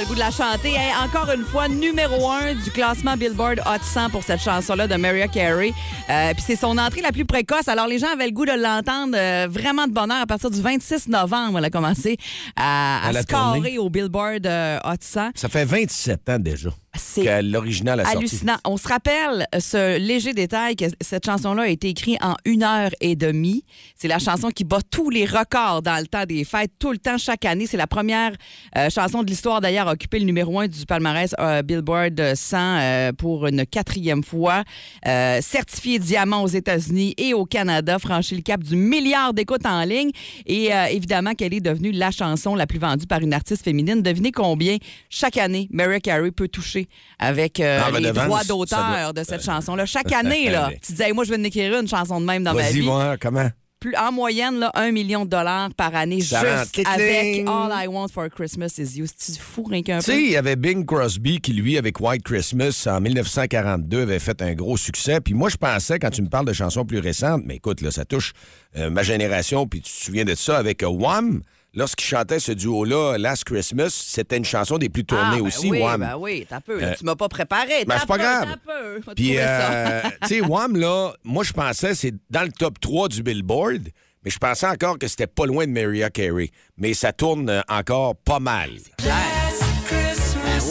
A 0.00 0.02
le 0.02 0.08
goût 0.08 0.14
de 0.14 0.20
la 0.20 0.30
chanter. 0.30 0.70
Hey, 0.72 0.92
encore 1.04 1.30
une 1.34 1.44
fois, 1.44 1.68
numéro 1.68 2.30
un 2.30 2.54
du 2.54 2.70
classement 2.70 3.16
Billboard 3.16 3.60
Hot 3.66 3.82
100 3.82 4.10
pour 4.10 4.22
cette 4.24 4.40
chanson-là 4.40 4.86
de 4.86 4.94
Mariah 4.94 5.28
Carey. 5.28 5.72
Euh, 6.08 6.32
Puis 6.32 6.42
c'est 6.46 6.56
son 6.56 6.78
entrée 6.78 7.00
la 7.02 7.12
plus 7.12 7.24
précoce. 7.26 7.68
Alors 7.68 7.86
les 7.86 7.98
gens 7.98 8.08
avaient 8.12 8.26
le 8.26 8.32
goût 8.32 8.46
de 8.46 8.52
l'entendre 8.52 9.14
euh, 9.16 9.46
vraiment 9.50 9.86
de 9.86 9.92
bonheur 9.92 10.20
à 10.22 10.26
partir 10.26 10.50
du 10.50 10.60
26 10.60 11.08
novembre. 11.08 11.58
Elle 11.58 11.64
a 11.66 11.70
commencé 11.70 12.16
à, 12.56 13.04
À 13.04 13.08
à 13.08 13.12
la 13.12 13.22
scorer 13.22 13.42
tournée. 13.54 13.78
au 13.78 13.90
Billboard 13.90 14.46
euh, 14.46 14.78
Hot 14.84 14.94
100. 15.00 15.30
Ça 15.34 15.48
fait 15.48 15.64
27 15.64 16.28
ans 16.30 16.38
déjà 16.38 16.70
C'est 16.96 17.42
l'original 17.42 18.00
hallucinant. 18.00 18.56
On 18.64 18.76
se 18.76 18.88
rappelle 18.88 19.46
euh, 19.54 19.60
ce 19.60 19.98
léger 19.98 20.32
détail 20.32 20.74
que 20.74 20.86
cette 21.00 21.24
chanson-là 21.24 21.62
a 21.62 21.68
été 21.68 21.88
écrite 21.88 22.18
en 22.22 22.34
une 22.44 22.64
heure 22.64 22.90
et 23.00 23.14
demie. 23.14 23.64
C'est 23.94 24.08
la 24.08 24.18
chanson 24.18 24.48
qui 24.48 24.64
bat 24.64 24.80
tous 24.90 25.08
les 25.08 25.24
records 25.24 25.82
dans 25.82 26.00
le 26.00 26.06
temps 26.06 26.24
des 26.24 26.44
fêtes, 26.44 26.72
tout 26.78 26.90
le 26.90 26.98
temps, 26.98 27.16
chaque 27.16 27.44
année. 27.44 27.66
C'est 27.66 27.76
la 27.76 27.86
première 27.86 28.32
euh, 28.76 28.90
chanson 28.90 29.22
de 29.22 29.28
l'histoire, 29.28 29.60
d'ailleurs, 29.60 29.88
à 29.88 29.92
occuper 29.92 30.18
le 30.18 30.24
numéro 30.24 30.58
un 30.58 30.66
du 30.66 30.84
palmarès 30.84 31.34
euh, 31.38 31.62
Billboard 31.62 32.34
100 32.34 32.56
euh, 32.58 33.12
pour 33.12 33.46
une 33.46 33.64
quatrième 33.66 34.24
fois. 34.24 34.64
Certifié 35.04 35.98
diamant 35.98 36.42
aux 36.42 36.48
États-Unis 36.48 37.14
et 37.18 37.34
au 37.34 37.44
Canada, 37.44 37.98
franchi 37.98 38.34
le 38.34 38.42
cap 38.42 38.62
du 38.62 38.74
milliard 38.74 39.32
d'écoutes 39.32 39.66
en 39.66 39.84
ligne. 39.84 40.10
Et 40.46 40.70
évidemment 40.90 41.34
qu'elle 41.34 41.54
est 41.54 41.60
devenue 41.60 41.92
la 41.92 42.10
chanson 42.10 42.54
la 42.54 42.66
plus 42.66 42.78
vendue 42.78 43.06
par 43.06 43.20
une 43.20 43.32
artiste 43.32 43.64
féminine. 43.64 44.02
Devinez 44.02 44.32
combien 44.32 44.76
chaque 45.08 45.36
année 45.36 45.68
Mariah 45.70 46.00
Carey 46.00 46.30
peut 46.30 46.48
toucher 46.48 46.79
avec 47.18 47.60
euh, 47.60 47.80
En 47.82 47.90
les 47.90 48.08
redevance, 48.08 48.24
droits 48.26 48.44
d'auteur 48.44 49.12
doit- 49.12 49.12
de 49.12 49.22
cette 49.28 49.44
chanson-là. 49.44 49.86
Chaque 49.86 50.12
année, 50.12 50.50
là, 50.50 50.70
tu 50.82 50.92
disais, 50.92 51.08
Hey, 51.08 51.12
moi, 51.12 51.24
je 51.24 51.32
vais 51.34 51.42
écrire 51.42 51.78
une 51.80 51.88
chanson 51.88 52.20
de 52.20 52.26
même 52.26 52.44
dans 52.44 52.54
ma 52.54 52.70
vie. 52.70 52.88
comment? 53.20 53.48
Plus, 53.80 53.96
en 53.96 54.12
moyenne, 54.12 54.58
là, 54.58 54.70
un 54.74 54.92
million 54.92 55.24
de 55.24 55.30
dollars 55.30 55.70
par 55.74 55.94
année 55.94 56.20
Ça 56.20 56.64
juste 56.64 56.86
avec. 56.86 57.48
All 57.48 57.72
I 57.74 57.86
Want 57.86 58.08
for 58.08 58.28
Christmas 58.28 58.74
is 58.76 58.98
You. 58.98 59.06
C'est 59.16 59.38
fou, 59.38 59.62
rien 59.62 59.82
qu'un 59.82 60.00
Tu 60.00 60.04
peu? 60.04 60.12
sais, 60.12 60.22
il 60.22 60.30
y 60.32 60.36
avait 60.36 60.54
Bing 60.56 60.84
Crosby 60.84 61.40
qui, 61.40 61.54
lui, 61.54 61.78
avec 61.78 61.98
White 61.98 62.22
Christmas, 62.22 62.86
en 62.86 63.00
1942, 63.00 64.02
avait 64.02 64.18
fait 64.18 64.42
un 64.42 64.52
gros 64.52 64.76
succès. 64.76 65.22
Puis 65.22 65.32
moi, 65.32 65.48
je 65.48 65.56
pensais, 65.56 65.98
quand 65.98 66.10
tu 66.10 66.20
me 66.20 66.28
parles 66.28 66.44
de 66.44 66.52
chansons 66.52 66.84
plus 66.84 66.98
récentes, 66.98 67.40
mais 67.46 67.56
écoute, 67.56 67.80
là, 67.80 67.90
ça 67.90 68.04
touche 68.04 68.32
euh, 68.76 68.90
ma 68.90 69.02
génération, 69.02 69.66
puis 69.66 69.80
tu 69.80 69.90
te 69.90 69.96
souviens 70.04 70.26
de 70.26 70.34
ça 70.34 70.58
avec 70.58 70.82
euh, 70.82 70.88
Wham. 70.88 71.40
Lorsqu'il 71.72 72.04
chantait 72.06 72.40
ce 72.40 72.50
duo-là, 72.52 73.16
Last 73.16 73.44
Christmas, 73.44 73.90
c'était 73.90 74.36
une 74.36 74.44
chanson 74.44 74.76
des 74.76 74.88
plus 74.88 75.04
tournées 75.04 75.24
Ah, 75.34 75.36
ben 75.36 75.46
aussi, 75.46 75.70
oui, 75.70 75.80
Wham. 75.80 76.00
ben 76.00 76.16
oui, 76.18 76.44
t'as 76.48 76.60
peu. 76.60 76.82
Euh, 76.82 76.94
tu 76.98 77.04
m'as 77.04 77.14
pas 77.14 77.28
préparé. 77.28 77.84
ben, 77.86 77.96
c'est 78.00 78.06
pas 78.06 78.16
peu, 78.16 78.22
grave. 78.22 78.56
peu. 78.64 79.12
Puis, 79.14 79.34
euh, 79.38 80.00
tu 80.22 80.28
sais, 80.28 80.40
Wham, 80.40 80.76
là, 80.76 81.12
moi, 81.22 81.44
je 81.44 81.52
pensais, 81.52 81.94
c'est 81.94 82.12
dans 82.28 82.42
le 82.42 82.50
top 82.50 82.80
3 82.80 83.08
du 83.08 83.22
Billboard, 83.22 83.82
mais 84.24 84.30
je 84.30 84.38
pensais 84.38 84.66
encore 84.66 84.98
que 84.98 85.06
c'était 85.06 85.28
pas 85.28 85.46
loin 85.46 85.64
de 85.66 85.70
Mariah 85.72 86.10
Carey. 86.10 86.50
Mais 86.76 86.92
ça 86.92 87.12
tourne 87.12 87.48
euh, 87.48 87.60
encore 87.68 88.16
pas 88.16 88.40
mal. 88.40 88.70
Ben 88.98 89.14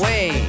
oui. 0.01 0.31
Oui. 0.33 0.48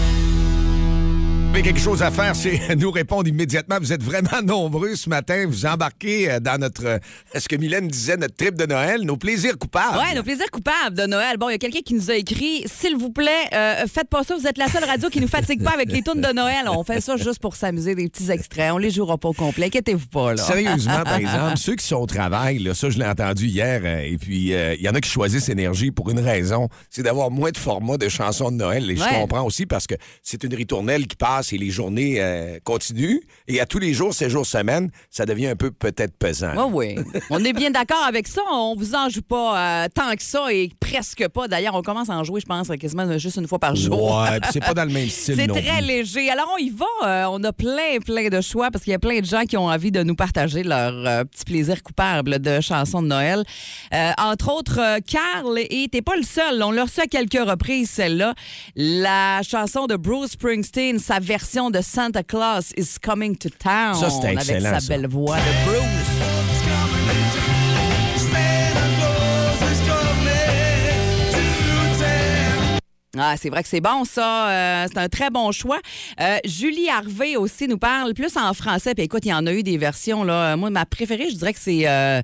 Vous 1.51 1.57
avez 1.57 1.67
quelque 1.67 1.81
chose 1.81 2.01
à 2.01 2.11
faire, 2.11 2.33
c'est 2.33 2.73
nous 2.77 2.91
répondre 2.91 3.27
immédiatement. 3.27 3.75
Vous 3.77 3.91
êtes 3.91 4.01
vraiment 4.01 4.41
nombreux 4.41 4.95
ce 4.95 5.09
matin. 5.09 5.43
Vous 5.45 5.65
embarquez 5.65 6.31
euh, 6.31 6.39
dans 6.39 6.57
notre, 6.57 6.85
euh, 6.85 6.97
ce 7.37 7.45
que 7.49 7.57
Mylène 7.57 7.89
disait, 7.89 8.15
notre 8.15 8.37
trip 8.37 8.55
de 8.55 8.65
Noël, 8.65 9.01
nos 9.01 9.17
plaisirs 9.17 9.57
coupables. 9.57 9.97
Ouais, 9.97 10.15
nos 10.15 10.23
plaisirs 10.23 10.49
coupables 10.49 10.95
de 10.95 11.05
Noël. 11.05 11.35
Bon, 11.37 11.49
il 11.49 11.51
y 11.51 11.55
a 11.55 11.57
quelqu'un 11.57 11.81
qui 11.85 11.93
nous 11.93 12.09
a 12.09 12.15
écrit 12.15 12.63
S'il 12.67 12.95
vous 12.95 13.09
plaît, 13.09 13.49
euh, 13.53 13.85
faites 13.93 14.07
pas 14.07 14.23
ça, 14.23 14.37
vous 14.37 14.47
êtes 14.47 14.57
la 14.57 14.69
seule 14.69 14.85
radio 14.85 15.09
qui 15.09 15.19
nous 15.19 15.27
fatigue 15.27 15.61
pas 15.61 15.71
avec 15.71 15.91
les 15.91 16.01
tunes 16.01 16.21
de 16.21 16.31
Noël. 16.31 16.69
On 16.69 16.85
fait 16.85 17.01
ça 17.01 17.17
juste 17.17 17.39
pour 17.39 17.57
s'amuser, 17.57 17.95
des 17.95 18.07
petits 18.07 18.31
extraits. 18.31 18.71
On 18.71 18.77
les 18.77 18.89
jouera 18.89 19.17
pas 19.17 19.27
au 19.27 19.33
complet. 19.33 19.65
Inquiétez-vous 19.65 20.07
pas, 20.07 20.35
là. 20.35 20.43
Sérieusement, 20.43 21.03
par 21.03 21.15
exemple, 21.17 21.57
ceux 21.57 21.75
qui 21.75 21.85
sont 21.85 21.97
au 21.97 22.07
travail, 22.07 22.59
là, 22.59 22.73
ça, 22.73 22.89
je 22.89 22.97
l'ai 22.97 23.05
entendu 23.05 23.47
hier, 23.47 23.85
et 23.85 24.17
puis 24.17 24.53
euh, 24.53 24.75
il 24.75 24.81
y 24.81 24.87
en 24.87 24.93
a 24.93 25.01
qui 25.01 25.09
choisissent 25.09 25.49
Énergie 25.49 25.91
pour 25.91 26.09
une 26.11 26.21
raison, 26.21 26.69
c'est 26.89 27.03
d'avoir 27.03 27.29
moins 27.29 27.51
de 27.51 27.57
formats 27.57 27.97
de 27.97 28.07
chansons 28.07 28.51
de 28.51 28.55
Noël. 28.55 28.89
Et 28.89 28.95
je 28.95 29.03
comprends 29.03 29.43
aussi 29.43 29.65
parce 29.65 29.85
que 29.85 29.95
c'est 30.23 30.45
une 30.45 30.55
ritournelle 30.55 31.07
qui 31.07 31.17
passe 31.17 31.40
et 31.53 31.57
les 31.57 31.69
journées 31.69 32.15
euh, 32.19 32.59
continuent. 32.63 33.19
Et 33.47 33.59
à 33.59 33.65
tous 33.65 33.79
les 33.79 33.93
jours, 33.93 34.13
ces 34.13 34.29
jours 34.29 34.45
semaine, 34.45 34.89
ça 35.09 35.25
devient 35.25 35.47
un 35.47 35.55
peu 35.55 35.71
peut-être 35.71 36.15
pesant. 36.17 36.69
Oui, 36.71 36.95
oui. 36.95 37.03
On 37.29 37.43
est 37.43 37.53
bien 37.53 37.71
d'accord 37.71 38.03
avec 38.07 38.27
ça. 38.27 38.41
On 38.51 38.75
vous 38.77 38.95
en 38.95 39.09
joue 39.09 39.21
pas 39.21 39.83
euh, 39.85 39.87
tant 39.93 40.15
que 40.15 40.23
ça 40.23 40.51
et 40.51 40.71
presque 40.79 41.27
pas. 41.29 41.47
D'ailleurs, 41.47 41.75
on 41.75 41.81
commence 41.81 42.09
à 42.09 42.13
en 42.13 42.23
jouer, 42.23 42.41
je 42.41 42.45
pense, 42.45 42.67
quasiment 42.79 43.17
juste 43.17 43.37
une 43.37 43.47
fois 43.47 43.59
par 43.59 43.75
jour. 43.75 44.19
Ouais, 44.21 44.39
puis 44.39 44.49
c'est 44.53 44.59
pas 44.63 44.73
dans 44.73 44.85
le 44.85 44.91
même 44.91 45.09
style 45.09 45.35
C'est 45.35 45.47
très 45.47 45.61
plus. 45.61 45.85
léger. 45.87 46.29
Alors, 46.29 46.49
on 46.53 46.57
y 46.57 46.69
va. 46.69 46.85
Euh, 47.05 47.25
on 47.31 47.43
a 47.43 47.53
plein, 47.53 47.99
plein 48.05 48.29
de 48.29 48.41
choix 48.41 48.71
parce 48.71 48.83
qu'il 48.83 48.91
y 48.91 48.95
a 48.95 48.99
plein 48.99 49.19
de 49.19 49.25
gens 49.25 49.43
qui 49.43 49.57
ont 49.57 49.65
envie 49.67 49.91
de 49.91 50.03
nous 50.03 50.15
partager 50.15 50.63
leur 50.63 50.93
euh, 50.93 51.23
petit 51.25 51.45
plaisir 51.45 51.81
coupable 51.83 52.39
de 52.39 52.61
chansons 52.61 53.01
de 53.01 53.07
Noël. 53.07 53.43
Entre 54.17 54.51
autres, 54.51 54.99
Carl, 55.07 55.57
et 55.57 55.87
t'es 55.91 56.01
pas 56.01 56.15
le 56.15 56.23
seul. 56.23 56.61
On 56.63 56.71
l'a 56.71 56.83
reçu 56.83 57.01
à 57.01 57.07
quelques 57.07 57.33
reprises, 57.39 57.89
celle-là. 57.89 58.33
La 58.75 59.41
chanson 59.43 59.87
de 59.87 59.95
Bruce 59.95 60.31
Springsteen, 60.31 60.99
sa 60.99 61.19
version 61.31 61.69
de 61.69 61.79
Santa 61.79 62.23
Claus 62.23 62.73
is 62.75 62.99
Coming 63.01 63.37
to 63.37 63.47
Town. 63.47 63.95
Ça, 63.95 64.27
Avec 64.27 64.61
sa 64.61 64.79
belle 64.85 65.07
voix 65.07 65.37
de 65.37 65.65
Bruce. 65.65 66.31
Ah, 73.17 73.35
c'est 73.37 73.49
vrai 73.49 73.63
que 73.63 73.69
c'est 73.69 73.79
bon, 73.79 74.03
ça. 74.03 74.49
Euh, 74.49 74.87
c'est 74.91 74.99
un 74.99 75.07
très 75.07 75.29
bon 75.29 75.53
choix. 75.53 75.79
Euh, 76.19 76.37
Julie 76.43 76.89
Harvey 76.89 77.37
aussi 77.37 77.69
nous 77.69 77.77
parle 77.77 78.13
plus 78.13 78.35
en 78.35 78.53
français. 78.53 78.93
Puis 78.93 79.05
écoute, 79.05 79.23
il 79.23 79.29
y 79.29 79.33
en 79.33 79.47
a 79.47 79.53
eu 79.53 79.63
des 79.63 79.77
versions. 79.77 80.25
Là. 80.25 80.57
Moi, 80.57 80.69
ma 80.69 80.85
préférée, 80.85 81.29
je 81.29 81.35
dirais 81.35 81.53
que 81.53 81.59
c'est 81.61 81.87
euh, 81.87 82.21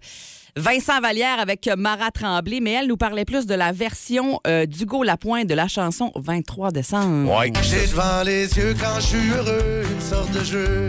Vincent 0.57 0.99
Vallière 1.01 1.39
avec 1.39 1.69
Mara 1.77 2.11
Tremblay. 2.11 2.59
Mais 2.59 2.73
elle 2.73 2.87
nous 2.87 2.97
parlait 2.97 3.25
plus 3.25 3.45
de 3.45 3.53
la 3.53 3.71
version 3.71 4.39
euh, 4.47 4.65
d'Hugo 4.65 5.03
Lapointe 5.03 5.47
de 5.47 5.53
la 5.53 5.67
chanson 5.67 6.11
23 6.15 6.71
décembre. 6.71 7.37
Ouais. 7.37 7.53
J'ai 7.61 7.87
devant 7.87 8.23
les 8.25 8.45
yeux 8.57 8.75
quand 8.79 8.99
je 8.99 9.05
suis 9.05 9.29
heureux, 9.31 9.83
une 9.91 10.01
sorte 10.01 10.31
de 10.31 10.43
jeu. 10.43 10.87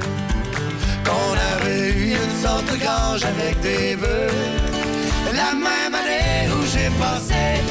Qu'on 1.05 1.63
avait 1.63 1.91
eu 1.91 2.13
une 2.13 2.43
sorte 2.43 2.65
de 2.73 2.79
grange 2.79 3.25
avec 3.25 3.61
des 3.61 3.97
bœufs. 3.97 4.33
La 5.35 5.55
même 5.55 5.95
année 5.95 6.51
où 6.53 6.63
j'ai 6.67 6.89
passé 6.99 7.63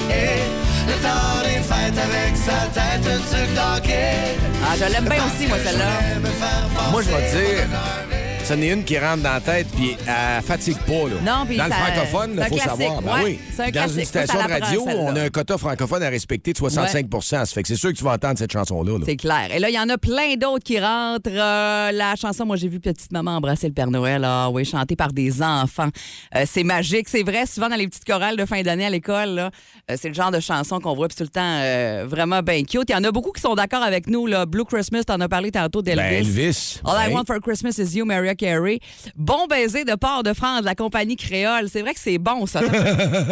le 0.87 0.93
temps 1.03 1.41
des 1.43 1.61
fêtes 1.61 1.97
avec 1.97 2.37
sa 2.37 2.67
tête, 2.73 3.01
d'hockey. 3.01 4.37
Ah, 4.63 4.75
je 4.77 4.91
l'aime 4.91 5.05
bien 5.05 5.23
aussi, 5.25 5.47
moi, 5.47 5.57
celle-là. 5.63 6.91
Moi, 6.91 7.01
je 7.01 7.09
vais 7.09 7.31
te 7.31 7.35
dire, 7.35 7.67
Ça 8.47 8.55
en 8.55 8.61
est 8.61 8.69
une 8.71 8.85
qui 8.85 8.97
rentre 8.97 9.23
dans 9.23 9.33
la 9.33 9.41
tête, 9.41 9.67
puis 9.75 9.97
elle 10.07 10.41
fatigue 10.41 10.77
pas. 10.77 10.93
Là. 10.93 11.15
Non, 11.21 11.45
puis 11.45 11.57
dans 11.57 11.65
le 11.65 11.71
francophone, 11.71 12.31
il 12.37 12.43
faut 12.43 12.55
classique, 12.55 12.61
savoir. 12.61 13.01
Ben 13.01 13.13
ouais. 13.21 13.39
oui. 13.57 13.71
Dans 13.73 13.87
une 13.89 14.05
station 14.05 14.41
de 14.41 14.49
radio, 14.49 14.85
on 14.87 15.15
a 15.17 15.23
un 15.23 15.29
quota 15.29 15.57
francophone 15.57 16.01
à 16.01 16.07
respecter 16.07 16.53
de 16.53 16.57
65 16.57 17.07
Ça 17.23 17.45
fait 17.45 17.63
que 17.63 17.67
c'est 17.67 17.75
sûr 17.75 17.89
que 17.91 17.97
tu 17.97 18.05
vas 18.05 18.13
entendre 18.13 18.37
cette 18.37 18.53
chanson-là. 18.53 18.99
là. 18.99 19.03
C'est 19.05 19.17
clair. 19.17 19.49
Et 19.53 19.59
là, 19.59 19.69
il 19.69 19.75
y 19.75 19.79
en 19.79 19.89
a 19.89 19.97
plein 19.97 20.35
d'autres 20.37 20.63
qui 20.63 20.79
rentrent. 20.79 21.29
Euh, 21.29 21.91
la 21.91 22.15
chanson, 22.15 22.45
moi, 22.45 22.55
j'ai 22.55 22.69
vu 22.69 22.79
Petite 22.79 23.11
Maman 23.11 23.31
embrasser 23.35 23.67
le 23.67 23.73
Père 23.73 23.91
Noël. 23.91 24.23
Ah 24.23 24.49
oui, 24.49 24.63
chantée 24.63 24.95
par 24.95 25.11
des 25.11 25.41
enfants. 25.43 25.89
Euh, 26.33 26.45
c'est 26.45 26.63
magique, 26.63 27.09
c'est 27.09 27.23
vrai. 27.23 27.47
Souvent, 27.47 27.67
dans 27.67 27.75
les 27.75 27.89
petites 27.89 28.05
chorales 28.05 28.37
de 28.37 28.45
fin 28.45 28.61
d'année 28.61 28.85
à 28.85 28.89
l'école, 28.89 29.39
euh, 29.91 29.95
c'est 29.99 30.07
le 30.07 30.13
genre 30.13 30.31
de 30.31 30.39
chanson 30.39 30.79
qu'on 30.79 30.95
voit 30.95 31.09
puis 31.09 31.17
tout 31.17 31.23
le 31.23 31.29
temps 31.29 32.07
vraiment 32.07 32.41
bien 32.41 32.63
cute. 32.63 32.85
Il 32.87 32.93
y 32.93 32.95
en 32.95 33.03
a 33.03 33.11
beaucoup 33.11 33.33
qui 33.33 33.41
sont 33.41 33.55
d'accord 33.55 33.83
avec 33.83 34.07
nous. 34.07 34.25
Là. 34.25 34.45
Blue 34.45 34.63
Christmas, 34.63 35.03
t'en 35.03 35.19
as 35.19 35.27
parlé 35.27 35.51
tantôt 35.51 35.81
d'Elvis. 35.81 35.97
Ben, 36.01 36.13
Elvis. 36.13 36.79
All 36.85 36.95
I 36.95 37.07
Ouais. 37.07 37.13
Want 37.13 37.25
for 37.25 37.39
Christmas 37.41 37.77
is 37.77 37.97
You, 37.97 38.05
Mariah 38.05 38.37
Carey. 38.38 38.79
Bon 39.15 39.48
baiser 39.48 39.84
de 39.84 39.96
Port-de-France, 39.96 40.62
la 40.63 40.75
compagnie 40.75 41.15
créole. 41.15 41.67
C'est 41.72 41.82
vrai 41.82 41.94
que 41.94 42.00
c'est 42.00 42.17
bon, 42.17 42.46
ça. 42.46 42.62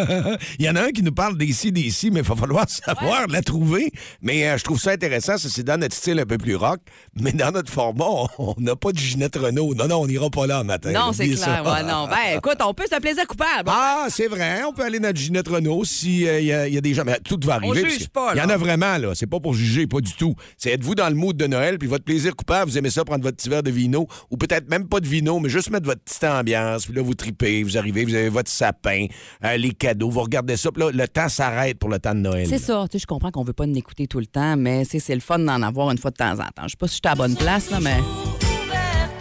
Il 0.59 0.65
y 0.65 0.69
en 0.69 0.75
a 0.75 0.83
un 0.83 0.89
qui 0.91 1.03
nous 1.03 1.11
parle 1.13 1.37
d'ici, 1.37 1.71
d'ici, 1.71 2.11
mais 2.11 2.19
il 2.21 2.25
va 2.25 2.35
falloir 2.35 2.65
savoir 2.69 3.27
la 3.27 3.41
trouver. 3.41 3.91
Mais 4.21 4.47
euh, 4.47 4.57
je 4.57 4.63
trouve 4.63 4.79
ça 4.79 4.91
intéressant. 4.91 5.37
Ça, 5.37 5.49
c'est 5.49 5.63
dans 5.63 5.79
notre 5.79 5.95
style 5.95 6.19
un 6.19 6.25
peu 6.25 6.37
plus 6.37 6.55
rock. 6.55 6.79
Mais 7.15 7.31
dans 7.31 7.51
notre 7.51 7.71
format, 7.71 8.05
on 8.05 8.27
on 8.37 8.53
n'a 8.59 8.75
pas 8.75 8.91
de 8.91 8.97
Ginette 8.97 9.35
Renault. 9.35 9.73
Non, 9.75 9.87
non, 9.87 9.97
on 10.01 10.07
n'ira 10.07 10.29
pas 10.29 10.45
là 10.47 10.59
le 10.59 10.65
matin. 10.65 10.91
non, 10.91 11.11
c'est 11.13 11.27
clair. 11.27 11.63
Ouais, 11.65 11.83
non. 11.83 12.07
Ben, 12.07 12.37
écoute, 12.37 12.57
on 12.65 12.73
peut 12.73 12.85
se 12.91 12.99
plaisir 12.99 13.25
coupable. 13.27 13.67
Ah, 13.71 14.07
c'est 14.09 14.27
vrai. 14.27 14.61
On 14.67 14.73
peut 14.73 14.83
aller 14.83 14.99
dans 14.99 15.07
notre 15.09 15.19
Ginette 15.19 15.47
Renault 15.47 15.83
s'il 15.83 16.21
y, 16.21 16.51
a- 16.53 16.67
y 16.67 16.77
a 16.77 16.81
des 16.81 16.93
gens. 16.93 17.03
Mais 17.05 17.19
tout 17.23 17.39
va 17.43 17.55
arriver. 17.55 17.81
juge 17.81 17.83
parce 17.91 18.03
que 18.05 18.09
pas, 18.11 18.31
Il 18.35 18.37
y 18.37 18.41
en 18.41 18.49
a 18.49 18.57
vraiment, 18.57 18.97
là. 18.97 19.13
C'est 19.15 19.27
pas 19.27 19.39
pour 19.39 19.53
juger, 19.53 19.87
pas 19.87 19.99
du 19.99 20.13
tout. 20.13 20.35
C'est 20.57 20.71
êtes-vous 20.71 20.95
dans 20.95 21.09
le 21.09 21.15
mood 21.15 21.35
de 21.35 21.47
Noël, 21.47 21.77
puis 21.77 21.87
votre 21.87 22.03
plaisir 22.05 22.35
coupable, 22.35 22.69
vous 22.71 22.77
aimez 22.77 22.89
ça, 22.89 23.03
prendre 23.03 23.23
votre 23.23 23.37
petit 23.37 23.49
verre 23.49 23.63
de 23.63 23.71
vino, 23.71 24.07
ou 24.31 24.37
peut-être 24.37 24.69
même 24.69 24.87
pas 24.87 24.94
de 24.99 25.07
vino, 25.07 25.39
mais 25.39 25.49
juste 25.49 25.69
mettre 25.69 25.85
votre 25.85 26.01
petite 26.01 26.23
ambiance, 26.23 26.85
puis 26.85 26.95
là, 26.95 27.01
vous 27.01 27.13
tripez, 27.13 27.63
vous 27.63 27.77
arrivez, 27.77 28.05
vous 28.05 28.15
avez 28.15 28.29
votre 28.29 28.49
sapin, 28.51 29.05
euh, 29.43 29.57
les 29.57 29.71
cadeaux, 29.71 30.09
vous 30.09 30.21
regardez 30.21 30.57
ça, 30.57 30.71
puis 30.71 30.83
là, 30.83 30.91
le 30.91 31.07
temps 31.07 31.29
s'arrête 31.29 31.79
pour 31.79 31.89
le 31.89 31.99
temps 31.99 32.13
de 32.15 32.19
Noël. 32.19 32.47
C'est 32.47 32.57
ça. 32.57 32.85
Tu 32.89 32.97
sais, 32.97 33.01
je 33.01 33.07
comprends 33.07 33.31
qu'on 33.31 33.43
veut 33.43 33.53
pas 33.53 33.65
en 33.65 33.73
écouter 33.73 34.07
tout 34.07 34.19
le 34.19 34.25
temps, 34.27 34.55
mais 34.57 34.85
c'est 34.85 34.99
c'est 34.99 35.15
le 35.15 35.21
fun 35.21 35.39
d'en 35.39 35.61
avoir 35.61 35.91
une 35.91 35.97
fois 35.97 36.11
de 36.11 36.15
temps 36.15 36.33
en 36.33 36.37
temps. 36.37 36.63
Je 36.63 36.69
sais 36.69 36.77
pas 36.79 36.87
si 36.87 36.93
je 36.93 36.95
suis 36.95 37.01
à 37.05 37.09
la 37.09 37.15
bonne 37.15 37.35
place, 37.35 37.69
là, 37.71 37.79
mais. 37.79 37.97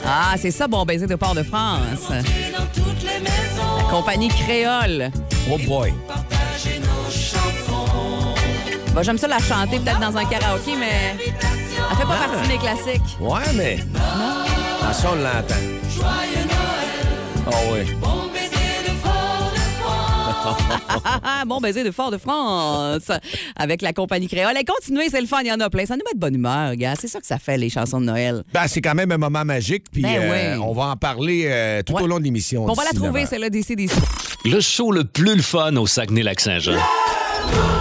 Ah, 0.07 0.35
c'est 0.37 0.51
ça, 0.51 0.69
bon 0.69 0.85
baiser 0.85 1.07
de 1.07 1.15
Port-de-France. 1.15 2.11
La 2.11 3.91
compagnie 3.91 4.29
créole. 4.29 5.11
Oh 5.51 5.57
boy. 5.67 5.93
Bah, 8.95 9.03
J'aime 9.03 9.19
ça 9.19 9.27
la 9.27 9.39
chanter 9.39 9.79
peut-être 9.81 10.01
dans 10.01 10.17
un 10.17 10.25
karaoké, 10.25 10.77
mais 10.79 11.17
elle 11.19 11.97
fait 11.97 12.05
pas 12.05 12.17
partie 12.29 12.49
des 12.49 12.59
classiques. 12.59 13.17
Ouais, 13.21 13.53
mais. 13.57 13.79
Ah, 13.97 14.45
ça, 14.95 15.11
on 15.13 15.17
l'entend. 15.17 15.55
Oh 17.47 17.51
oui. 17.73 17.81
Ah, 21.23 21.43
bon 21.47 21.61
baiser 21.61 21.85
de 21.85 21.91
Fort-de-France 21.91 23.11
avec 23.57 23.83
la 23.83 23.93
compagnie 23.93 24.29
créole. 24.29 24.57
Et 24.59 24.65
continuez, 24.65 25.09
c'est 25.11 25.21
le 25.21 25.27
fun, 25.27 25.41
il 25.43 25.49
y 25.49 25.53
en 25.53 25.61
a 25.61 25.71
plein. 25.71 25.87
Ça 25.87 25.95
nous 25.97 26.03
met 26.07 26.15
de 26.15 26.19
bonne 26.19 26.35
humeur, 26.35 26.75
gars. 26.77 26.95
C'est 27.01 27.09
ça 27.09 27.21
que 27.21 27.27
ça 27.27 27.39
fait, 27.39 27.57
les 27.57 27.71
chansons 27.71 28.01
de 28.01 28.07
Noël. 28.07 28.43
Ben, 28.53 28.67
c'est 28.67 28.81
quand 28.81 28.95
même 28.95 29.13
un 29.13 29.19
moment 29.19 29.45
magique, 29.45 29.85
puis 29.93 30.03
Ben 30.03 30.17
euh, 30.21 30.55
oui. 30.57 30.63
on 30.63 30.73
va 30.73 30.85
en 30.89 30.97
parler 30.97 31.45
euh, 31.47 31.83
tout 31.83 31.95
Ouais. 31.95 32.03
au 32.03 32.07
long 32.07 32.19
de 32.19 32.25
l'émission. 32.25 32.65
On 32.69 32.73
va 32.73 32.85
la 32.85 32.91
trouver, 32.93 33.27
celle-là, 33.27 33.51
d'ici, 33.51 33.77
d'ici. 33.77 33.95
Le 34.45 34.61
show 34.61 34.91
le 34.93 35.05
plus 35.05 35.37
le 35.37 35.43
fun 35.43 35.75
au 35.77 35.87
Saguenay-Lac-Saint-Jean. 35.87 36.73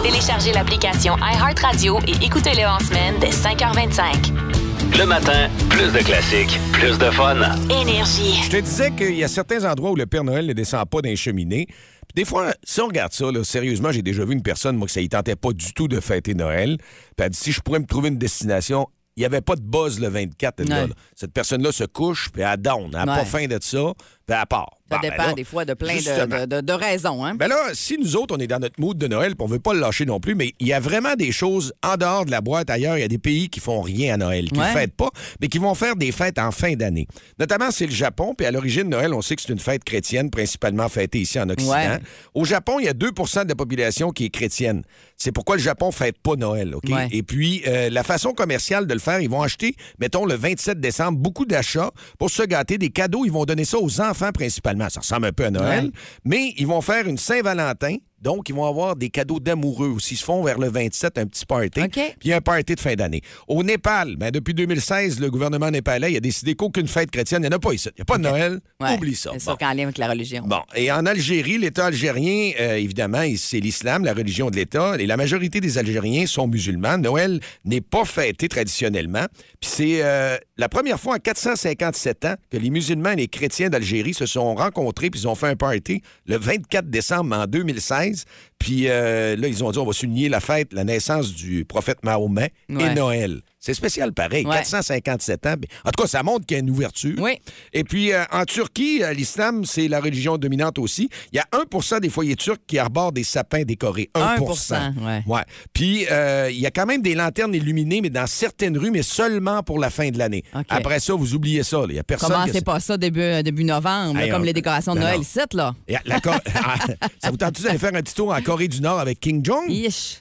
Téléchargez 0.04 0.52
l'application 0.54 1.16
iHeartRadio 1.18 2.00
et 2.08 2.26
écoutez-le 2.26 2.66
en 2.68 2.80
semaine 2.80 3.16
dès 3.20 3.30
5h25. 3.32 4.53
Le 4.98 5.06
matin, 5.06 5.50
plus 5.70 5.92
de 5.92 6.00
classiques, 6.06 6.60
plus 6.72 6.98
de 6.98 7.10
fun. 7.12 7.36
Énergie. 7.70 8.42
Je 8.44 8.50
te 8.50 8.58
disais 8.58 8.92
qu'il 8.92 9.16
y 9.16 9.24
a 9.24 9.28
certains 9.28 9.66
endroits 9.70 9.92
où 9.92 9.96
le 9.96 10.06
Père 10.06 10.24
Noël 10.24 10.46
ne 10.46 10.54
descend 10.54 10.88
pas 10.88 11.02
dans 11.02 11.10
les 11.10 11.16
cheminées. 11.16 11.66
Puis 11.68 12.14
des 12.16 12.26
fois, 12.26 12.54
si 12.64 12.80
on 12.82 12.88
regarde 12.88 13.12
ça, 13.14 13.32
là, 13.32 13.44
sérieusement, 13.44 13.92
j'ai 13.92 14.02
déjà 14.04 14.24
vu 14.24 14.34
une 14.34 14.44
personne, 14.44 14.76
moi, 14.78 14.86
que 14.88 14.94
ça 14.94 15.02
ne 15.02 15.08
tentait 15.08 15.36
pas 15.36 15.52
du 15.52 15.74
tout 15.74 15.88
de 15.88 16.00
fêter 16.00 16.34
Noël. 16.36 16.78
Puis 16.78 17.26
elle 17.26 17.30
dit 17.32 17.38
si 17.40 17.52
je 17.52 17.62
pourrais 17.62 17.80
me 17.80 17.86
trouver 17.86 18.10
une 18.10 18.18
destination, 18.18 18.88
il 19.16 19.22
n'y 19.22 19.26
avait 19.26 19.42
pas 19.42 19.56
de 19.56 19.62
buzz 19.62 20.00
le 20.00 20.08
24. 20.10 20.60
elle 20.60 20.66
dit, 20.66 20.72
Ouais. 20.72 20.80
là, 20.82 20.88
là. 20.88 20.94
Cette 21.16 21.34
personne-là 21.34 21.72
se 21.72 21.84
couche, 21.86 22.30
puis 22.32 22.42
elle 22.44 22.58
down. 22.58 22.86
Elle 22.86 22.92
n'a 22.92 23.00
Ouais. 23.14 23.20
pas 23.20 23.26
faim 23.26 23.48
de 23.48 23.58
ça, 23.62 23.94
puis 24.28 24.38
elle 24.40 24.46
part. 24.48 24.70
Ça 24.90 24.98
Bon, 24.98 25.02
ben 25.02 25.10
dépend 25.10 25.28
là, 25.28 25.34
des 25.34 25.44
fois 25.44 25.66
de 25.66 25.74
plein 25.74 25.96
de, 25.96 26.72
raisons. 26.74 27.26
Hein? 27.26 27.34
Ben 27.36 27.48
là, 27.48 27.56
si 27.74 27.98
nous 27.98 28.16
autres, 28.16 28.36
on 28.36 28.40
est 28.40 28.46
dans 28.48 28.60
notre 28.60 28.80
mood 28.80 28.96
de 28.98 29.08
Noël, 29.08 29.36
puis 29.36 29.44
on 29.44 29.48
veut 29.48 29.60
pas 29.60 29.74
le 29.74 29.80
lâcher 29.80 30.06
non 30.06 30.20
plus, 30.20 30.36
mais 30.36 30.54
il 30.60 30.68
y 30.68 30.74
a 30.74 30.80
vraiment 30.80 31.16
des 31.16 31.32
choses 31.32 31.74
en 31.84 31.98
dehors 31.98 32.26
de 32.26 32.32
la 32.32 32.42
boîte 32.42 32.70
ailleurs. 32.70 32.98
Il 32.98 33.02
y 33.02 33.06
a 33.06 33.08
des 33.08 33.18
pays 33.18 33.50
qui 33.50 33.60
font 33.60 33.82
rien 33.82 34.14
à 34.14 34.18
Noël, 34.18 34.50
qui 34.50 34.54
ne 34.60 34.64
Ouais. 34.64 34.72
fêtent 34.74 34.96
pas, 34.96 35.10
mais 35.42 35.48
qui 35.48 35.58
vont 35.58 35.74
faire 35.74 35.96
des 35.96 36.12
fêtes 36.12 36.38
en 36.38 36.52
fin 36.52 36.74
d'année. 36.74 37.08
Notamment, 37.40 37.72
c'est 37.72 37.86
le 37.88 37.92
Japon, 37.92 38.36
puis 38.38 38.46
à 38.46 38.52
l'origine, 38.52 38.88
Noël, 38.88 39.14
on 39.16 39.22
sait 39.24 39.36
que 39.36 39.42
c'est 39.42 39.52
une 39.54 39.60
fête 39.60 39.84
chrétienne, 39.84 40.30
principalement 40.30 40.88
fêtée 40.90 41.22
ici 41.22 41.40
en 41.40 41.50
Occident. 41.50 41.72
Ouais. 41.74 42.00
Au 42.36 42.46
Japon, 42.46 42.78
il 42.80 42.86
y 42.86 42.90
a 42.90 42.94
2% 42.94 43.44
de 43.46 43.50
la 43.50 43.56
population 43.56 44.12
qui 44.12 44.26
est 44.26 44.30
chrétienne. 44.30 44.84
C'est 45.18 45.32
pourquoi 45.32 45.56
le 45.56 45.62
Japon 45.62 45.92
fête 45.92 46.20
pas 46.22 46.36
Noël, 46.36 46.76
OK? 46.76 46.90
Ouais. 46.90 47.08
Et 47.12 47.24
puis, 47.24 47.64
euh, 47.68 47.90
la 47.90 48.04
façon 48.04 48.34
commerciale 48.34 48.86
de 48.86 48.94
le 48.94 49.00
faire, 49.00 49.22
ils 49.22 49.30
vont 49.30 49.42
acheter, 49.42 49.76
mettons, 50.00 50.26
le 50.26 50.36
27 50.36 50.80
décembre, 50.80 51.18
beaucoup 51.18 51.46
d'achats 51.46 51.92
pour 52.20 52.30
se 52.30 52.44
gâter 52.44 52.78
des 52.78 52.90
cadeaux. 52.90 53.26
Ils 53.26 53.32
vont 53.32 53.46
donner 53.46 53.66
ça 53.66 53.80
aux 53.80 54.02
enfants 54.02 54.13
principalement. 54.14 54.90
Ça 54.90 55.00
ressemble 55.00 55.28
un 55.28 55.32
peu 55.32 55.46
à 55.46 55.52
Noël. 55.52 55.86
Ouais. 55.86 55.92
Mais 56.26 56.54
ils 56.58 56.68
vont 56.68 56.82
faire 56.82 57.08
une 57.08 57.18
Saint-Valentin. 57.18 57.98
Donc, 58.24 58.48
ils 58.48 58.56
vont 58.56 58.66
avoir 58.66 58.96
des 58.96 59.10
cadeaux 59.10 59.40
d'amoureux 59.42 59.90
aussi. 59.90 60.14
Ils 60.14 60.18
se 60.18 60.24
font 60.24 60.44
vers 60.44 60.58
le 60.58 60.70
27 60.70 61.18
un 61.18 61.26
petit 61.26 61.46
party. 61.46 61.82
OK. 61.82 62.00
Puis 62.20 62.32
un 62.32 62.40
party 62.40 62.76
de 62.76 62.80
fin 62.80 62.94
d'année. 62.96 63.22
Au 63.48 63.64
Népal, 63.64 64.16
ben, 64.16 64.32
depuis 64.32 64.54
2016, 64.54 65.20
le 65.20 65.30
gouvernement 65.30 65.70
népalais 65.70 66.12
il 66.14 66.18
a 66.18 66.20
décidé 66.20 66.56
qu'aucune 66.56 66.88
fête 66.88 67.12
chrétienne, 67.12 67.42
il 67.44 67.50
n'y 67.50 67.54
en 67.54 67.58
a 67.58 67.60
pas 67.60 67.74
ici. 67.74 67.90
Il 67.90 68.00
n'y 68.00 68.02
a 68.04 68.06
pas 68.06 68.18
de 68.18 68.24
Noël. 68.24 68.60
Ouais. 68.80 68.94
Oublie 68.96 69.16
ça. 69.16 69.32
C'est 69.38 69.46
Bon. 69.46 69.56
qu'en 69.58 69.74
lien 69.74 69.84
avec 69.84 69.98
la 69.98 70.08
religion. 70.10 70.44
Bon, 70.46 70.62
et 70.76 70.92
en 70.92 71.06
Algérie, 71.06 71.58
l'État 71.58 71.88
algérien, 71.88 72.52
euh, 72.60 72.76
évidemment, 72.76 73.24
c'est 73.36 73.60
l'islam, 73.60 74.06
la 74.06 74.14
religion 74.14 74.50
de 74.50 74.56
l'État, 74.56 74.96
et 74.98 75.06
la 75.06 75.18
majorité 75.18 75.60
des 75.60 75.78
Algériens 75.78 76.26
sont 76.26 76.48
musulmans. 76.48 76.98
Noël 76.98 77.40
n'est 77.66 77.82
pas 77.82 78.06
fêté 78.06 78.48
traditionnellement. 78.48 79.26
Puis 79.60 79.70
c'est 79.76 80.04
euh, 80.04 80.38
la 80.58 80.70
première 80.70 81.00
fois 81.00 81.16
en 81.16 81.20
457 81.20 82.26
ans 82.26 82.36
que 82.50 82.58
les 82.58 82.70
musulmans 82.70 83.12
et 83.12 83.16
les 83.18 83.28
chrétiens 83.28 83.70
d'Algérie 83.70 84.14
se 84.14 84.26
sont 84.26 84.56
rencontrés, 84.56 85.10
puis 85.10 85.22
ils 85.22 85.28
ont 85.28 85.36
fait 85.36 85.48
un 85.48 85.56
party 85.56 86.02
le 86.26 86.38
24 86.38 86.90
décembre 86.90 87.36
en 87.36 87.46
2016. 87.48 88.13
guys. 88.14 88.26
Puis 88.64 88.86
euh, 88.88 89.36
là, 89.36 89.48
ils 89.50 89.62
ont 89.62 89.72
dit, 89.72 89.78
on 89.78 89.86
va 89.86 89.92
souligner 89.92 90.30
la 90.30 90.40
fête, 90.40 90.72
la 90.72 90.86
naissance 90.86 91.34
du 91.34 91.66
prophète 91.66 91.98
Mahomet 92.04 92.54
et. 92.70 92.94
Noël. 92.96 93.42
C'est 93.60 93.74
spécial 93.74 94.12
pareil, 94.14 94.46
Ouais. 94.46 94.56
457 94.56 95.46
ans. 95.48 95.56
En 95.86 95.92
tout 95.92 96.04
cas, 96.04 96.08
ça 96.08 96.22
montre 96.24 96.46
qu'il 96.46 96.56
y 96.56 96.60
a 96.60 96.64
une 96.64 96.70
ouverture. 96.70 97.16
Oui. 97.18 97.38
Et 97.72 97.84
puis, 97.86 98.12
euh, 98.12 98.24
en 98.32 98.44
Turquie, 98.44 99.02
euh, 99.04 99.14
l'islam, 99.14 99.64
c'est 99.64 99.88
la 99.88 100.02
religion 100.02 100.38
dominante 100.38 100.80
aussi. 100.80 101.10
Il 101.32 101.38
y 101.38 101.40
a 101.40 101.46
1% 101.54 102.00
des 102.02 102.10
foyers 102.10 102.36
turcs 102.36 102.58
qui 102.68 102.78
arborent 102.78 103.14
des 103.14 103.24
sapins 103.24 103.64
décorés. 103.64 104.10
1 104.16 104.36
1%, 104.36 104.94
ouais. 105.26 105.42
Puis, 105.72 106.06
euh, 106.12 106.50
il 106.52 106.60
y 106.60 106.66
a 106.66 106.72
quand 106.72 106.86
même 106.86 107.02
des 107.02 107.16
lanternes 107.16 107.54
illuminées, 107.56 108.02
mais 108.02 108.10
dans 108.10 108.28
certaines 108.28 108.78
rues, 108.78 108.92
mais 108.92 109.02
seulement 109.04 109.64
pour 109.64 109.80
la 109.80 109.90
fin 109.90 110.10
de 110.10 110.18
l'année. 110.18 110.44
Après 110.70 111.00
ça, 111.00 111.14
vous 111.14 111.34
oubliez 111.34 111.64
ça. 111.64 111.78
là. 111.80 111.88
Il 111.90 111.96
y 111.96 112.00
a 112.00 112.04
personne 112.04 112.34
c'est 112.52 112.66
pas 112.66 112.80
ça 112.82 112.98
début, 112.98 113.42
début 113.44 113.64
novembre, 113.64 114.20
là, 114.20 114.28
comme 114.30 114.42
on- 114.42 114.46
les 114.46 114.54
décorations 114.54 114.94
de 114.94 115.00
Noël 115.00 115.16
non. 115.16 115.22
ici, 115.22 115.40
là? 115.54 115.74
La 116.06 116.20
Ah, 116.66 116.76
ça 117.22 117.32
vous 117.32 117.38
tente 117.38 117.62
d'aller 117.62 117.78
faire 117.78 117.96
un 117.96 118.02
petit 118.02 118.14
tour 118.14 118.34
en 118.34 118.42
Corée 118.54 118.68
du 118.68 118.82
Nord 118.82 119.00
avec 119.00 119.20
King 119.20 119.44
Jong? 119.44 119.64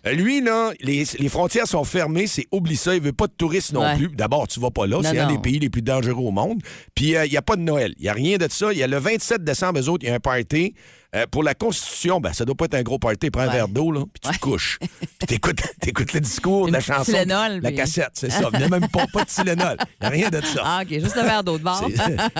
Euh, 0.07 0.13
Lui, 0.13 0.41
là, 0.41 0.71
les, 0.81 1.05
les 1.19 1.29
frontières 1.29 1.67
sont 1.67 1.85
fermées, 1.85 2.27
c'est 2.27 2.47
oublie 2.51 2.77
ça, 2.77 2.95
il 2.95 3.03
veut 3.03 3.13
pas 3.13 3.27
de 3.27 3.33
touristes 3.37 3.73
non 3.75 3.83
Ouais. 3.83 3.95
plus. 3.97 4.09
D'abord, 4.09 4.49
tu 4.49 4.59
vas 4.59 4.71
pas 4.71 4.87
là, 4.87 5.01
c'est 5.03 5.19
un 5.19 5.31
des 5.31 5.37
pays 5.39 5.59
les 5.59 5.69
plus 5.69 5.83
dangereux 5.83 6.23
au 6.25 6.31
monde. 6.31 6.63
Puis 6.95 7.15
euh, 7.15 7.27
il 7.27 7.31
n'y 7.31 7.37
a 7.37 7.43
pas 7.43 7.57
de 7.57 7.61
Noël, 7.63 7.93
il 7.99 8.05
n'y 8.05 8.09
a 8.09 8.15
rien 8.15 8.39
de 8.39 8.47
ça. 8.51 8.73
Il 8.73 8.79
y 8.79 8.83
a 8.83 8.87
le 8.87 8.97
27 8.99 9.45
décembre, 9.45 9.81
eux 9.81 9.89
autres, 9.91 10.05
il 10.05 10.09
y 10.09 10.11
a 10.11 10.15
un 10.15 10.21
party. 10.21 10.75
Euh, 11.15 11.27
pour 11.31 11.43
la 11.43 11.53
Constitution, 11.55 12.21
ben, 12.21 12.33
ça 12.33 12.47
doit 12.47 12.55
pas 12.55 12.65
être 12.65 12.75
un 12.75 12.83
gros 12.83 12.99
party. 12.99 13.29
Prends 13.31 13.43
un 13.43 13.49
verre 13.53 13.69
d'eau, 13.69 13.93
là, 13.93 14.01
puis 14.11 14.31
tu 14.33 14.39
te 14.39 14.41
couches. 14.43 14.79
Puis 15.19 15.27
t'écoutes, 15.27 15.61
t'écoutes 15.79 16.15
le 16.15 16.21
discours, 16.21 16.69
Une 16.69 16.73
la 16.73 16.81
chanson, 16.81 17.13
Tylenol, 17.13 17.61
la 17.61 17.69
puis- 17.69 17.77
cassette, 17.77 18.11
c'est 18.15 18.31
ça. 18.31 18.49
Il 18.55 18.59
n'y 18.61 18.65
a 18.65 18.69
même 18.71 18.89
pas, 18.89 19.05
pas 19.13 19.23
de 19.23 19.29
Tylenol. 19.29 19.77
Il 20.01 20.05
n'y 20.05 20.07
a 20.07 20.09
rien 20.09 20.31
de 20.31 20.41
ça. 20.41 20.63
Ah, 20.65 20.81
OK, 20.83 20.89
juste 20.89 21.15
le 21.15 21.23
verre 21.23 21.45
d'eau 21.45 21.59
de 21.59 21.63
bord. 21.63 21.87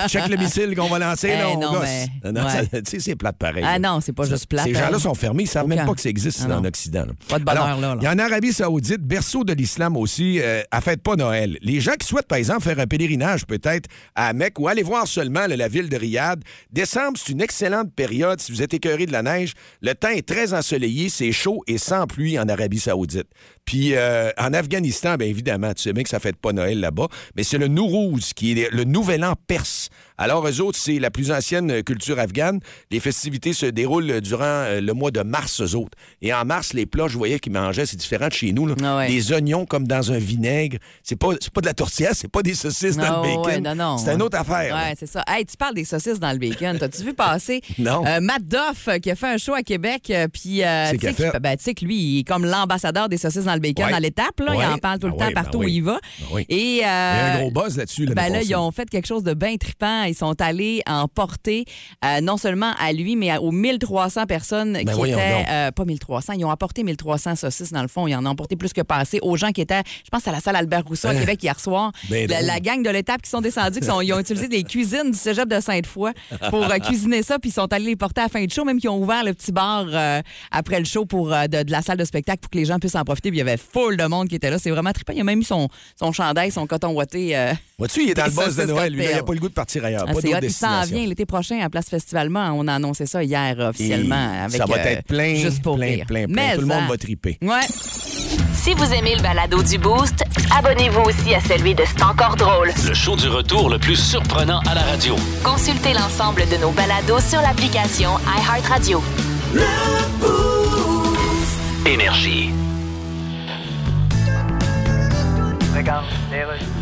Check 0.09 0.27
le 0.29 0.37
missile 0.39 0.75
qu'on 0.75 0.89
va 0.89 0.99
lancer, 0.99 1.29
là, 1.37 1.49
Eh, 1.51 1.55
on 1.55 1.61
non, 1.61 1.73
gosse. 1.75 1.83
mais- 2.25 2.33
Non, 2.33 2.45
ouais. 2.47 2.83
c'est 2.99 3.15
plate 3.15 3.37
pareil. 3.37 3.63
Ah 3.65 3.79
là. 3.79 3.91
non, 3.91 4.01
c'est 4.01 4.15
pas 4.15 4.25
juste 4.25 4.47
plate, 4.47 4.65
Ces 4.65 4.75
hein. 4.75 4.87
gens-là 4.87 4.99
sont 4.99 5.15
fermés, 5.15 5.43
ils 5.43 5.49
savent 5.49 5.69
même 5.77 5.87
pas 5.87 5.95
que 5.95 6.01
ça 6.01 6.09
existe 6.09 6.47
Ah 6.49 6.61
l'Occident. 6.63 7.07
là. 7.07 7.13
Pas 7.29 7.39
de 7.39 7.45
bonheur, 7.45 7.65
Alors, 7.65 7.81
là, 7.81 7.89
là. 7.95 7.99
Il 8.01 8.05
y 8.05 8.07
a 8.07 8.13
en 8.13 8.19
Arabie 8.19 8.53
Saoudite, 8.53 9.03
berceau 9.03 9.45
de 9.45 9.53
l'islam 9.53 9.97
aussi, 9.97 10.41
euh, 10.41 10.63
à 10.71 10.81
fête 10.81 11.03
pas 11.03 11.17
Noël. 11.17 11.59
Les 11.63 11.81
gens 11.81 11.93
qui 11.99 12.07
souhaitent, 12.07 12.27
par 12.29 12.39
exemple, 12.39 12.63
faire 12.63 12.79
un 12.79 12.87
pèlerinage 12.87 13.47
peut-être 13.47 13.89
à 14.15 14.33
Mecque 14.33 14.59
ou 14.59 14.69
aller 14.69 14.83
voir 14.83 15.07
seulement 15.07 15.47
la 15.47 15.69
ville 15.69 15.89
de 15.89 15.97
Riyad, 15.97 16.43
décembre, 16.71 17.19
c'est 17.19 17.33
une 17.33 17.41
excellente 17.43 17.93
période 17.95 18.41
si 18.41 18.53
vous 18.53 18.63
êtes 18.63 18.75
écœuré 18.75 19.07
de 19.07 19.13
la 19.13 19.23
neige. 19.23 19.53
Le 19.81 19.95
temps 19.95 20.09
est 20.09 20.27
très 20.27 20.55
ensoleillé, 20.55 21.09
c'est 21.09 21.33
chaud 21.33 21.63
et 21.67 21.79
sans 21.79 22.07
pluie 22.07 22.39
en 22.39 22.49
Arabie 22.49 22.79
Saoudite. 22.81 23.27
Puis 23.65 23.95
euh, 23.95 24.31
en 24.39 24.53
Afghanistan, 24.53 25.15
bien 25.17 25.29
évidemment, 25.29 25.73
tu 25.73 25.83
sais 25.83 25.93
bien 25.93 26.03
que 26.03 26.09
ça 26.09 26.19
fête 26.21 26.37
pas 26.37 26.53
Noël 26.53 26.81
là-bas, 26.81 27.07
mais 27.37 27.43
c'est 27.45 27.59
le 27.59 27.69
Nourouz 27.69 28.33
qui 28.35 28.53
est 28.61 28.71
le 28.73 28.85
nouvel 28.85 29.25
an 29.25 29.35
perse. 29.47 29.89
Alors, 30.19 30.47
eux 30.47 30.61
autres, 30.61 30.79
c'est 30.79 30.99
la 31.01 31.11
plus 31.11 31.33
ancienne 31.33 31.83
culture 31.83 32.19
afghane. 32.19 32.61
Les 32.93 33.01
festivités 33.01 33.53
se 33.53 33.67
déroulent 33.67 34.21
durant 34.21 34.45
euh, 34.45 34.81
le 34.81 34.93
mois 34.93 35.11
de 35.11 35.21
mars, 35.23 35.61
eux 35.61 35.75
autres. 35.77 35.97
Et 36.21 36.33
en 36.33 36.45
mars, 36.45 36.75
les 36.75 36.87
plats, 36.87 37.09
je 37.09 37.17
voyais 37.19 37.41
qu'ils 37.41 37.53
mangeaient, 37.53 37.87
c'est 37.87 37.97
différent 37.97 38.29
de 38.29 38.33
chez 38.33 38.53
nous. 38.53 38.67
là. 38.67 38.75
Ah 38.85 38.99
ouais. 38.99 39.09
Des 39.09 39.33
oignons 39.33 39.65
comme 39.67 39.87
dans 39.89 40.13
un 40.13 40.19
vinaigre. 40.19 40.79
C'est 41.03 41.17
pas, 41.17 41.31
pas 41.53 41.61
de 41.61 41.67
la 41.67 41.75
tourtière, 41.75 42.11
c'est 42.15 42.31
pas 42.31 42.43
des 42.43 42.55
saucisses 42.55 42.97
dans 42.97 43.05
Ah 43.05 43.23
le 43.25 43.29
bacon. 43.29 43.47
ouais, 43.47 43.61
non, 43.61 43.75
non. 43.75 43.99
c'est 43.99 44.13
une 44.15 44.23
autre 44.23 44.39
affaire. 44.39 44.75
Ouais, 44.77 44.95
c'est 44.99 45.07
ça. 45.09 45.25
Hey, 45.27 45.45
tu 45.45 45.57
parles 45.57 45.75
des 45.75 45.85
saucisses 45.85 46.21
dans 46.21 46.31
le 46.33 46.39
bacon. 46.39 46.79
T'as-tu 46.79 47.03
vu 47.03 47.15
passer 47.15 47.61
Non. 47.79 48.05
euh, 48.07 48.21
Matt 48.21 48.45
Doff 48.47 48.89
euh, 48.89 48.99
qui 48.99 49.11
a 49.11 49.17
fait 49.17 49.29
un 49.29 49.39
show 49.39 49.55
à 49.55 49.63
Québec, 49.63 50.09
euh, 50.11 50.29
puis 50.33 50.63
euh, 50.63 50.87
C'est 50.91 50.99
tu 50.99 51.07
sais 51.07 51.13
fait. 51.33 51.41
ben, 51.41 51.57
que 51.57 51.85
lui, 51.85 51.97
il 51.97 52.19
est 52.21 52.25
comme 52.25 52.45
l'ambassadeur 52.45 53.09
des 53.09 53.17
saucisses 53.17 53.45
dans 53.45 53.52
le 53.55 53.61
bacon 53.61 53.87
Ouais. 53.87 53.93
à 53.93 54.01
l'étape. 54.01 54.39
là. 54.41 54.53
Il 54.55 54.65
en 54.75 54.79
parle 54.79 54.99
tout 54.99 55.07
le 55.07 55.13
Ben 55.13 55.19
temps 55.19 55.27
oui, 55.29 55.35
ben 55.35 55.43
partout 55.43 55.59
oui. 55.59 55.67
où 55.67 55.69
il 55.69 55.83
va. 55.83 55.99
Ben. 56.33 56.39
Et, 56.49 56.57
Il 56.73 56.77
y 56.79 56.83
a 56.83 56.89
euh, 56.89 57.35
un 57.37 57.41
gros 57.41 57.51
buzz 57.51 57.77
là-dessus. 57.77 58.07
Ben 58.07 58.29
là, 58.33 58.43
ils 58.43 58.55
ont 58.55 58.71
fait 58.71 58.89
quelque 58.89 59.07
chose 59.07 59.23
de 59.23 59.35
bien 59.35 59.57
trippant. 59.57 60.05
Ils 60.05 60.15
sont 60.15 60.41
allés 60.41 60.83
en 60.87 61.09
porter, 61.09 61.65
euh, 62.05 62.21
non 62.21 62.37
seulement 62.37 62.73
à 62.79 62.93
lui, 62.93 63.17
mais 63.17 63.37
aux 63.39 63.51
1300 63.51 64.27
personnes 64.27 64.77
qui 64.79 64.83
étaient. 65.11 65.45
euh, 65.49 65.71
pas 65.71 65.85
1300, 65.85 66.35
ils 66.35 66.45
ont 66.45 66.51
apporté 66.51 66.83
1300 66.85 67.37
saucisses, 67.37 67.73
dans 67.73 67.83
le 67.83 67.89
fond. 67.89 68.07
Ils 68.07 68.15
en 68.17 68.25
ont 68.27 68.31
apporté 68.31 68.57
plus 68.57 68.73
que 68.73 68.81
passé 68.83 69.19
aux 69.23 69.37
gens 69.37 69.51
qui 69.53 69.61
étaient, 69.61 69.83
je 70.05 70.11
pense, 70.11 70.27
à 70.29 70.33
la 70.33 70.41
salle 70.41 70.57
Albert 70.57 70.85
Rousseau 70.87 71.09
à 71.09 71.11
Hein? 71.13 71.21
Québec 71.21 71.43
hier 71.43 71.59
soir. 71.61 71.93
La, 72.11 72.43
la 72.43 72.61
gang 72.61 72.83
de 72.83 72.91
l'étape 72.91 73.23
qui 73.23 73.31
sont 73.31 73.41
descendus, 73.41 73.81
qui 73.81 73.87
sont- 73.87 74.01
ils 74.01 74.13
ont 74.13 74.19
utilisé 74.21 74.49
des 74.49 74.63
cuisines 74.65 75.11
du 75.11 75.19
cégep 75.19 75.49
de 75.49 75.61
Sainte-Foy 75.61 76.13
pour 76.51 76.65
euh, 76.71 76.79
cuisiner 76.79 77.23
ça, 77.23 77.39
puis 77.39 77.51
ils 77.51 77.53
sont 77.53 77.73
allés 77.73 77.87
les 77.87 77.97
porter 77.97 78.21
à 78.23 78.25
la 78.25 78.29
fin 78.29 78.45
du 78.45 78.55
show, 78.55 78.65
même 78.65 78.79
qu'ils 78.81 78.91
ont 78.91 78.99
ouvert 78.99 79.25
le 79.25 79.35
petit 79.35 79.53
bar 79.53 79.87
euh, 79.89 80.21
après 80.51 80.79
le 80.79 80.85
show 80.85 81.05
pour, 81.05 81.33
euh, 81.33 81.47
de, 81.47 81.63
de 81.63 81.71
la 81.71 81.83
salle 81.83 81.99
de 81.99 82.05
spectacle 82.05 82.41
pour 82.41 82.51
que 82.51 82.59
les 82.59 82.65
gens 82.65 82.79
puissent 82.79 82.95
en 82.95 83.05
profiter. 83.05 83.31
Puis 83.31 83.42
y 83.47 83.51
avait 83.51 83.59
full 83.59 83.97
de 83.97 84.05
monde 84.07 84.29
qui 84.29 84.35
était 84.37 84.51
là. 84.51 84.59
C'est 84.59 84.71
vraiment 84.71 84.93
trippant. 84.93 85.13
Il 85.15 85.21
a 85.21 85.25
même 85.25 85.39
mis 85.39 85.45
son, 85.45 85.69
son 85.99 86.13
chandail, 86.13 86.51
son 86.51 86.67
coton 86.67 86.91
ouaté. 86.93 87.37
euh, 87.37 87.53
Vois-tu, 87.79 88.05
il 88.05 88.11
est 88.11 88.15
dans 88.15 88.25
le 88.27 88.31
buzz 88.31 88.57
de 88.57 88.65
Noël. 88.65 88.93
Lui, 88.93 89.03
là, 89.05 89.11
il 89.11 89.17
n'a 89.17 89.23
pas 89.23 89.33
le 89.35 89.41
goût 89.41 89.49
de 89.49 89.55
partir 89.55 89.85
ailleurs. 89.85 90.05
Ah, 90.09 90.13
pas. 90.13 90.21
Il 90.43 90.51
s'en 90.53 90.83
vient 90.83 91.07
l'été 91.07 91.27
prochain 91.27 91.61
à 91.61 91.69
Place 91.71 91.89
Festivalement. 91.89 92.53
On 92.57 92.67
a 92.69 92.75
annoncé 92.75 93.07
ça 93.07 93.23
hier 93.23 93.59
officiellement. 93.59 94.33
Et 94.35 94.39
avec, 94.39 94.57
ça 94.61 94.67
va 94.67 94.77
euh, 94.77 94.85
être 94.85 95.07
plein, 95.07 95.35
juste 95.35 95.63
pour 95.63 95.77
plein, 95.77 95.99
plein, 96.07 96.27
plein. 96.27 96.27
Mais 96.29 96.55
Tout 96.55 96.61
le 96.63 96.67
monde 96.67 96.89
va 96.89 96.97
triper. 96.97 97.39
Ouais. 97.43 97.61
Si 98.55 98.75
vous 98.75 98.93
aimez 98.93 99.17
le 99.17 99.23
balado 99.23 99.61
du 99.63 99.77
Boost, 99.79 100.23
abonnez-vous 100.57 101.01
aussi 101.01 101.35
à 101.35 101.41
celui 101.41 101.75
de 101.75 101.83
C'est 101.85 102.03
encore 102.05 102.37
drôle. 102.37 102.71
Le 102.87 102.95
show 102.95 103.17
du 103.17 103.29
retour 103.29 103.69
le 103.69 103.79
plus 103.79 103.97
surprenant 103.97 104.61
à 104.61 104.75
la 104.75 104.83
radio. 104.83 105.17
Consultez 105.43 105.93
l'ensemble 105.95 106.43
de 106.49 106.57
nos 106.59 106.71
balados 106.71 107.21
sur 107.21 107.41
l'application 107.41 108.11
iHeartRadio. 108.39 109.03
Énergie. 111.87 112.51
Alors, 115.89 116.05
on 116.31 116.35
est 116.35 116.45
de 116.45 116.82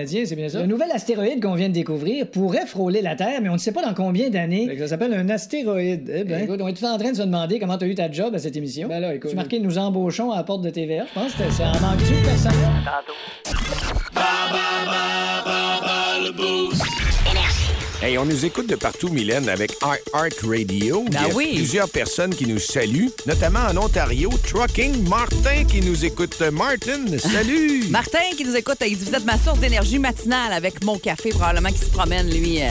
Canadien, 0.00 0.24
c'est 0.24 0.36
bien 0.36 0.48
ça? 0.48 0.60
Le 0.60 0.66
nouvel 0.66 0.90
astéroïde 0.92 1.42
qu'on 1.42 1.54
vient 1.54 1.68
de 1.68 1.74
découvrir 1.74 2.26
pourrait 2.26 2.64
frôler 2.64 3.02
la 3.02 3.16
Terre, 3.16 3.40
mais 3.42 3.50
on 3.50 3.54
ne 3.54 3.58
sait 3.58 3.72
pas 3.72 3.82
dans 3.84 3.92
combien 3.92 4.30
d'années. 4.30 4.74
Ça 4.78 4.88
s'appelle 4.88 5.12
un 5.12 5.28
astéroïde. 5.28 6.10
Eh 6.14 6.24
ben. 6.24 6.44
Écoute, 6.44 6.60
on 6.62 6.68
est 6.68 6.72
tout 6.72 6.86
en 6.86 6.96
train 6.96 7.10
de 7.10 7.16
se 7.16 7.22
demander 7.22 7.58
comment 7.58 7.76
tu 7.76 7.84
as 7.84 7.88
eu 7.88 7.94
ta 7.94 8.10
job 8.10 8.34
à 8.34 8.38
cette 8.38 8.56
émission. 8.56 8.88
Ben 8.88 9.00
là, 9.00 9.14
écoute. 9.14 9.30
Tu 9.30 9.36
marqué 9.36 9.58
nous 9.58 9.76
embauchons 9.76 10.30
à 10.30 10.38
la 10.38 10.44
porte 10.44 10.62
de 10.62 10.70
TVA. 10.70 11.04
Je 11.06 11.20
pense 11.20 11.34
que 11.34 11.42
c'est 11.50 11.64
en 11.64 11.80
manque-tu 11.80 12.14
de 12.14 12.24
personnel? 12.24 12.60
Hey, 18.02 18.16
on 18.16 18.24
nous 18.24 18.46
écoute 18.46 18.66
de 18.66 18.76
partout, 18.76 19.10
Mylène, 19.10 19.46
avec 19.50 19.72
Art 19.82 19.96
Radio. 20.42 21.04
Il 21.08 21.12
y 21.12 21.16
a 21.18 21.28
oui. 21.34 21.52
plusieurs 21.56 21.88
personnes 21.90 22.34
qui 22.34 22.46
nous 22.46 22.58
saluent, 22.58 23.10
notamment 23.26 23.60
en 23.70 23.76
Ontario. 23.76 24.30
Trucking 24.48 25.06
Martin 25.06 25.64
qui 25.68 25.82
nous 25.82 26.02
écoute. 26.06 26.40
Martin, 26.50 27.18
salut! 27.18 27.84
Martin 27.90 28.18
qui 28.38 28.44
nous 28.46 28.56
écoute, 28.56 28.78
il 28.86 28.96
dit 28.96 29.04
Vous 29.04 29.14
êtes 29.14 29.26
ma 29.26 29.36
source 29.38 29.58
d'énergie 29.58 29.98
matinale 29.98 30.54
avec 30.54 30.82
mon 30.82 30.96
café, 30.96 31.28
probablement 31.28 31.68
qui 31.68 31.78
se 31.80 31.90
promène, 31.90 32.30
lui, 32.30 32.62
euh, 32.62 32.68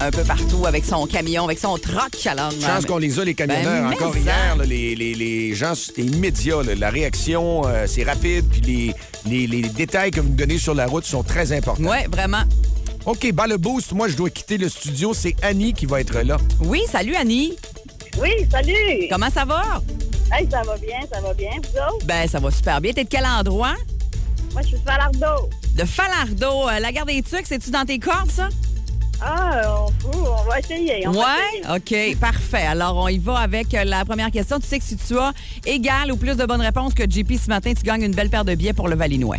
un 0.00 0.10
peu 0.10 0.24
partout 0.24 0.66
avec 0.66 0.84
son 0.84 1.06
camion, 1.06 1.44
avec 1.44 1.60
son 1.60 1.78
troc. 1.78 2.26
Alors, 2.26 2.50
Chance 2.50 2.82
euh, 2.84 2.88
qu'on 2.88 2.98
les 2.98 3.20
a, 3.20 3.24
les 3.24 3.34
camionneurs. 3.34 3.82
Ben, 3.84 3.88
mais 3.88 3.94
Encore 3.94 4.16
hier, 4.16 4.56
là, 4.56 4.64
les, 4.64 4.96
les- 4.96 5.14
les 5.14 5.54
gens, 5.54 5.74
c'est 5.76 6.02
immédiat. 6.02 6.60
là. 6.64 6.74
La 6.74 6.90
réaction, 6.90 7.62
euh, 7.66 7.86
c'est 7.86 8.02
rapide. 8.02 8.46
Puis 8.50 8.60
les, 8.62 8.94
les- 9.30 9.46
les 9.46 9.68
détails 9.68 10.10
que 10.10 10.20
vous 10.20 10.28
nous 10.30 10.34
donnez 10.34 10.58
sur 10.58 10.74
la 10.74 10.86
route 10.86 11.04
sont 11.04 11.22
très 11.22 11.52
importants. 11.52 11.84
Ouais, 11.84 12.08
vraiment. 12.10 12.42
OK, 13.04 13.32
bas 13.32 13.46
le 13.48 13.56
boost. 13.56 13.92
Moi, 13.92 14.08
je 14.08 14.16
dois 14.16 14.30
quitter 14.30 14.58
le 14.58 14.68
studio. 14.68 15.12
C'est 15.12 15.34
Annie 15.42 15.72
qui 15.72 15.86
va 15.86 16.00
être 16.00 16.20
là. 16.20 16.36
Oui, 16.60 16.82
salut 16.90 17.16
Annie. 17.16 17.54
Oui, 18.20 18.30
salut! 18.50 19.08
Comment 19.10 19.30
ça 19.30 19.44
va? 19.44 19.82
Hey, 20.32 20.46
ça 20.50 20.62
va 20.62 20.76
bien, 20.76 21.00
ça 21.12 21.20
va 21.20 21.34
bien, 21.34 21.50
vous 21.56 21.94
autres? 21.94 22.06
Ben, 22.06 22.28
ça 22.28 22.38
va 22.38 22.50
super 22.50 22.80
bien. 22.80 22.92
T'es 22.92 23.04
de 23.04 23.08
quel 23.08 23.24
endroit? 23.26 23.74
Moi, 24.52 24.62
je 24.62 24.68
suis 24.68 24.76
de 24.76 24.82
Falardeau. 24.82 25.48
De 25.74 25.84
Falardeau. 25.84 26.68
Euh, 26.68 26.78
la 26.78 26.92
gare 26.92 27.06
des 27.06 27.22
Tucs, 27.22 27.46
c'est-tu 27.46 27.70
dans 27.70 27.84
tes 27.84 27.98
cordes, 27.98 28.30
ça? 28.30 28.48
Ah, 29.20 29.62
on 29.66 29.86
fout, 30.00 30.14
on 30.14 30.48
va 30.48 30.58
essayer. 30.60 31.06
On 31.08 31.12
va 31.12 31.36
essayer. 31.38 31.66
Ouais? 31.66 32.12
OK, 32.12 32.18
parfait. 32.20 32.66
Alors, 32.66 32.96
on 32.96 33.08
y 33.08 33.18
va 33.18 33.38
avec 33.38 33.72
euh, 33.74 33.84
la 33.84 34.04
première 34.04 34.30
question. 34.30 34.60
Tu 34.60 34.66
sais 34.66 34.78
que 34.78 34.84
si 34.84 34.96
tu 34.96 35.18
as 35.18 35.32
égal 35.64 36.12
ou 36.12 36.16
plus 36.16 36.36
de 36.36 36.44
bonnes 36.44 36.60
réponses 36.60 36.94
que 36.94 37.04
JP 37.08 37.32
ce 37.42 37.48
matin, 37.48 37.72
tu 37.74 37.82
gagnes 37.82 38.02
une 38.02 38.14
belle 38.14 38.30
paire 38.30 38.44
de 38.44 38.54
billets 38.54 38.74
pour 38.74 38.88
le 38.88 38.94
Valinois. 38.94 39.38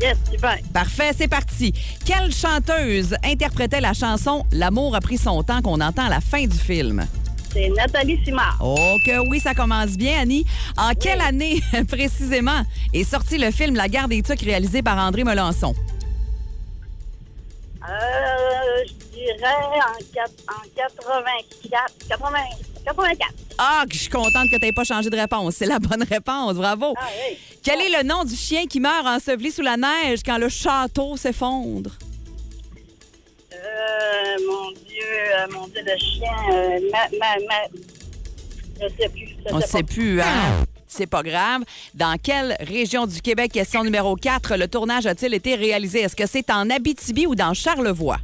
Yes, 0.00 0.16
super. 0.30 0.58
Parfait, 0.72 1.10
c'est 1.16 1.28
parti. 1.28 1.72
Quelle 2.04 2.32
chanteuse 2.32 3.14
interprétait 3.24 3.80
la 3.80 3.92
chanson 3.92 4.44
L'amour 4.52 4.94
a 4.94 5.00
pris 5.00 5.18
son 5.18 5.42
temps 5.42 5.62
qu'on 5.62 5.80
entend 5.80 6.06
à 6.06 6.10
la 6.10 6.20
fin 6.20 6.46
du 6.46 6.56
film? 6.56 7.06
C'est 7.52 7.68
Nathalie 7.70 8.20
Simard. 8.24 8.58
Oh 8.60 8.96
que 9.04 9.28
oui, 9.28 9.40
ça 9.40 9.54
commence 9.54 9.96
bien, 9.96 10.20
Annie. 10.20 10.44
En 10.76 10.92
quelle 10.94 11.20
année, 11.20 11.60
précisément, 11.88 12.62
est 12.92 13.04
sorti 13.04 13.38
le 13.38 13.50
film 13.50 13.74
La 13.74 13.88
guerre 13.88 14.06
des 14.06 14.22
Tucs 14.22 14.42
réalisé 14.42 14.82
par 14.82 14.98
André 14.98 15.24
Melançon? 15.24 15.74
Euh, 17.88 18.84
je 18.86 18.92
dirais 19.14 19.54
en, 19.54 19.98
quat- 20.12 20.44
en 20.48 20.68
84. 20.76 22.08
80, 22.08 22.38
84. 22.84 23.30
Ah, 23.58 23.84
que 23.88 23.94
je 23.94 24.00
suis 24.00 24.08
contente 24.10 24.48
que 24.50 24.56
tu 24.56 24.64
n'aies 24.66 24.72
pas 24.72 24.84
changé 24.84 25.08
de 25.10 25.16
réponse. 25.16 25.54
C'est 25.56 25.66
la 25.66 25.78
bonne 25.78 26.02
réponse. 26.02 26.54
Bravo. 26.54 26.94
Ah 26.98 27.06
oui. 27.30 27.38
Quel 27.62 27.80
est 27.80 27.90
le 27.96 28.02
nom 28.06 28.24
du 28.24 28.34
chien 28.36 28.66
qui 28.66 28.80
meurt 28.80 29.06
enseveli 29.06 29.50
sous 29.50 29.62
la 29.62 29.76
neige 29.76 30.20
quand 30.24 30.38
le 30.38 30.48
château 30.48 31.16
s'effondre? 31.16 31.90
Euh, 33.52 34.36
mon 34.46 34.70
Dieu, 34.72 35.04
euh, 35.36 35.46
mon 35.52 35.66
Dieu, 35.68 35.82
le 35.84 35.98
chien. 35.98 36.32
euh, 36.52 36.80
ma, 36.92 37.08
ma, 37.18 37.36
ma... 37.46 37.68
Je 38.80 38.88
sais 38.98 39.08
plus. 39.10 39.28
Je 39.46 39.52
On 39.52 39.56
ne 39.56 39.60
sais 39.62 39.66
sait 39.68 39.82
plus, 39.82 40.20
hein? 40.20 40.64
C'est 40.90 41.06
pas 41.06 41.22
grave. 41.22 41.62
Dans 41.94 42.18
quelle 42.20 42.56
région 42.58 43.06
du 43.06 43.22
Québec, 43.22 43.52
question 43.52 43.84
numéro 43.84 44.16
4, 44.16 44.56
le 44.56 44.66
tournage 44.66 45.06
a-t-il 45.06 45.32
été 45.34 45.54
réalisé? 45.54 46.00
Est-ce 46.00 46.16
que 46.16 46.26
c'est 46.26 46.50
en 46.50 46.68
Abitibi 46.68 47.28
ou 47.28 47.36
dans 47.36 47.54
Charlevoix? 47.54 48.18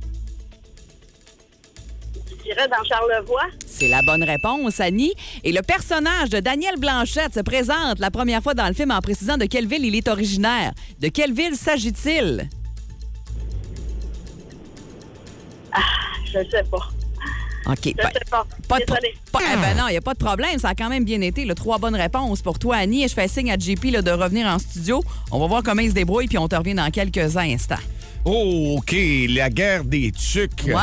Je 2.29 2.42
dirais 2.42 2.68
dans 2.68 2.83
Charlevoix. 2.83 3.46
C'est 3.66 3.87
la 3.87 4.02
bonne 4.02 4.24
réponse, 4.24 4.81
Annie. 4.81 5.14
Et 5.44 5.52
le 5.52 5.62
personnage 5.62 6.29
de 6.31 6.40
Daniel 6.40 6.74
Blanchette 6.76 7.35
se 7.35 7.40
présente 7.40 8.00
la 8.00 8.11
première 8.11 8.42
fois 8.42 8.55
dans 8.55 8.66
le 8.66 8.74
film 8.74 8.90
en 8.90 9.00
précisant 9.00 9.37
de 9.37 9.44
quelle 9.44 9.68
ville 9.68 9.85
il 9.85 9.94
est 9.94 10.09
originaire. 10.09 10.72
De 10.98 11.07
quelle 11.07 11.33
ville 11.33 11.55
s'agit-il? 11.55 12.48
Je 16.24 16.50
sais 16.50 16.64
pas. 16.68 16.96
OK. 17.66 17.79
Je 17.85 17.92
ben, 17.94 18.11
sais 18.12 18.31
pas. 18.31 18.46
Pas 18.68 18.79
de 18.79 18.85
pas- 18.85 18.98
eh 19.40 19.57
ben 19.57 19.76
non, 19.76 19.88
il 19.88 19.92
n'y 19.92 19.96
a 19.96 20.00
pas 20.00 20.14
de 20.14 20.18
problème. 20.18 20.59
Ça 20.59 20.68
a 20.68 20.74
quand 20.74 20.88
même 20.88 21.05
bien 21.05 21.20
été. 21.20 21.44
Le 21.44 21.55
trois 21.55 21.79
bonnes 21.79 21.96
réponses 21.96 22.42
pour 22.42 22.59
toi, 22.59 22.76
Annie. 22.76 23.05
Et 23.05 23.09
je 23.09 23.14
fais 23.14 23.29
signe 23.29 23.50
à 23.50 23.59
JP 23.59 23.85
là, 23.92 24.02
de 24.02 24.11
revenir 24.11 24.46
en 24.46 24.59
studio. 24.59 25.02
On 25.31 25.38
va 25.40 25.46
voir 25.46 25.62
comment 25.62 25.83
il 25.83 25.90
se 25.90 25.94
débrouille, 25.94 26.26
puis 26.26 26.38
on 26.38 26.48
te 26.48 26.57
revient 26.57 26.74
dans 26.74 26.90
quelques 26.90 27.37
instants. 27.37 27.74
Oh, 28.24 28.76
OK, 28.79 28.94
la 29.29 29.50
guerre 29.50 29.85
des 29.85 30.12
tucs. 30.12 30.64
Ouais? 30.66 30.74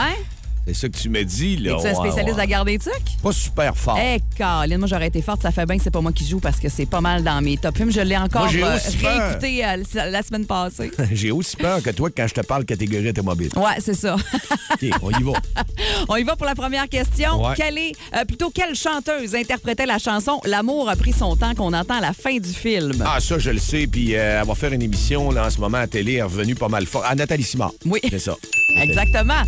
C'est 0.65 0.73
ça 0.73 0.87
que 0.87 0.97
tu 0.97 1.09
me 1.09 1.23
dis, 1.23 1.57
là. 1.57 1.73
Es-tu 1.77 1.87
un 1.87 1.89
Ouais, 1.89 1.95
spécialiste 1.95 2.25
de 2.27 2.31
ouais. 2.31 2.37
la 2.37 2.47
garde 2.47 2.67
des 2.67 2.79
tucs? 2.79 2.91
Pas 3.21 3.31
super 3.33 3.75
fort. 3.75 3.99
Eh, 4.01 4.19
Caroline, 4.37 4.77
moi 4.77 4.87
j'aurais 4.87 5.07
été 5.07 5.21
forte, 5.21 5.41
ça 5.41 5.51
fait 5.51 5.65
bien 5.65 5.77
que 5.77 5.83
c'est 5.83 5.91
pas 5.91 5.99
moi 5.99 6.13
qui 6.13 6.25
joue 6.25 6.39
parce 6.39 6.59
que 6.59 6.69
c'est 6.69 6.85
pas 6.85 7.01
mal 7.01 7.21
dans 7.23 7.41
mes 7.41 7.57
top 7.57 7.75
films. 7.75 7.91
Je 7.91 7.99
l'ai 7.99 8.15
encore 8.17 8.51
Moi, 8.53 8.65
euh, 8.65 8.77
réécouté 9.01 9.65
euh, 9.65 9.83
la- 9.93 10.09
la 10.09 10.23
semaine 10.23 10.45
passée. 10.45 10.91
J'ai 11.11 11.31
aussi 11.31 11.57
peur 11.57 11.81
que 11.83 11.89
toi 11.89 12.09
quand 12.15 12.27
je 12.27 12.33
te 12.33 12.41
parle 12.41 12.63
catégorie 12.63 13.09
automobile. 13.09 13.49
Ouais, 13.57 13.75
c'est 13.79 13.93
ça. 13.93 14.15
OK, 14.73 14.89
on 15.01 15.09
y 15.11 15.23
va. 15.23 15.33
On 16.09 16.15
y 16.15 16.23
va 16.23 16.35
pour 16.35 16.45
la 16.45 16.55
première 16.55 16.87
question. 16.89 17.43
Ouais. 17.45 17.53
Quelle 17.55 17.77
est, 17.77 17.91
euh, 18.15 18.23
plutôt, 18.25 18.49
quelle 18.49 18.75
chanteuse 18.75 19.35
interprétait 19.35 19.85
la 19.85 19.97
chanson 19.99 20.39
L'amour 20.45 20.89
a 20.89 20.95
pris 20.95 21.13
son 21.13 21.35
temps 21.35 21.53
qu'on 21.55 21.73
entend 21.73 21.95
à 21.97 22.01
la 22.01 22.13
fin 22.13 22.37
du 22.37 22.49
film? 22.49 23.03
Ah, 23.05 23.19
ça, 23.19 23.37
je 23.39 23.49
le 23.51 23.59
sais. 23.59 23.87
Puis 23.87 24.11
elle 24.13 24.45
va 24.45 24.55
faire 24.55 24.71
une 24.73 24.81
émission 24.81 25.31
là, 25.31 25.47
en 25.47 25.49
ce 25.49 25.59
moment 25.59 25.77
à 25.79 25.87
télé, 25.87 26.13
elle 26.13 26.17
est 26.19 26.23
revenue 26.23 26.55
pas 26.55 26.67
mal 26.69 26.85
fort. 26.85 27.03
Ah, 27.05 27.15
Nathalie 27.15 27.43
Simard. 27.43 27.71
Oui. 27.85 27.99
C'est 28.09 28.19
ça. 28.19 28.35
Exactement. 28.81 29.43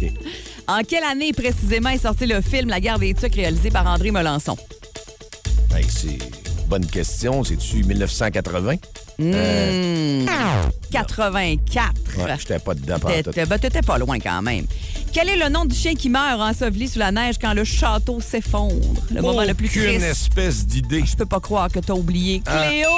En 0.67 0.81
quelle 0.81 1.03
année 1.03 1.31
précisément 1.31 1.89
est 1.89 1.99
sorti 1.99 2.25
le 2.25 2.41
film 2.41 2.69
La 2.69 2.79
guerre 2.79 2.97
des 2.97 3.13
tucs 3.13 3.35
réalisé 3.35 3.69
par 3.69 3.85
André 3.85 4.09
Melançon? 4.09 4.57
Hey, 5.75 5.85
c'est 5.87 6.17
bonne 6.67 6.85
question. 6.85 7.43
C'est-tu 7.43 7.83
1980? 7.83 8.75
Hmm, 9.17 10.25
84. 10.91 11.93
Ouais, 12.17 12.35
j'étais 12.39 12.59
pas 12.59 12.73
dedans. 12.73 12.97
T'étais 12.99 13.45
ben, 13.45 13.57
t'étais 13.59 13.81
pas 13.81 13.97
loin 13.97 14.19
quand 14.19 14.41
même. 14.41 14.65
Quel 15.13 15.29
est 15.29 15.37
le 15.37 15.49
nom 15.49 15.63
du 15.65 15.75
chien 15.75 15.93
qui 15.95 16.09
meurt 16.09 16.39
enseveli 16.41 16.87
sous 16.89 16.99
la 16.99 17.11
neige 17.11 17.35
quand 17.39 17.53
le 17.53 17.63
château 17.63 18.19
s'effondre? 18.19 18.75
Le 19.13 19.21
moment 19.21 19.43
le 19.43 19.53
plus 19.53 19.67
Aucune 19.67 19.83
triste. 19.83 20.03
espèce 20.05 20.65
d'idée. 20.65 21.03
Je 21.05 21.15
peux 21.15 21.25
pas 21.25 21.39
croire 21.39 21.69
que 21.69 21.79
t'as 21.79 21.93
oublié. 21.93 22.41
Ah. 22.45 22.65
Cléo! 22.67 22.89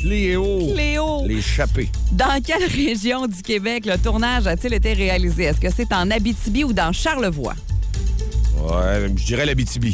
Cléo. 0.00 0.72
Cléo! 0.74 1.22
L'échappée. 1.26 1.88
Dans 2.12 2.42
quelle 2.42 2.64
région 2.66 3.26
du 3.26 3.40
Québec 3.42 3.86
le 3.86 3.96
tournage 3.96 4.46
a-t-il 4.46 4.74
été 4.74 4.92
réalisé? 4.92 5.44
Est-ce 5.44 5.60
que 5.60 5.70
c'est 5.74 5.92
en 5.94 6.10
Abitibi 6.10 6.64
ou 6.64 6.72
dans 6.74 6.92
Charlevoix? 6.92 7.54
Ouais, 8.62 9.08
je 9.16 9.24
dirais 9.24 9.46
la 9.46 9.54
BTB. 9.54 9.86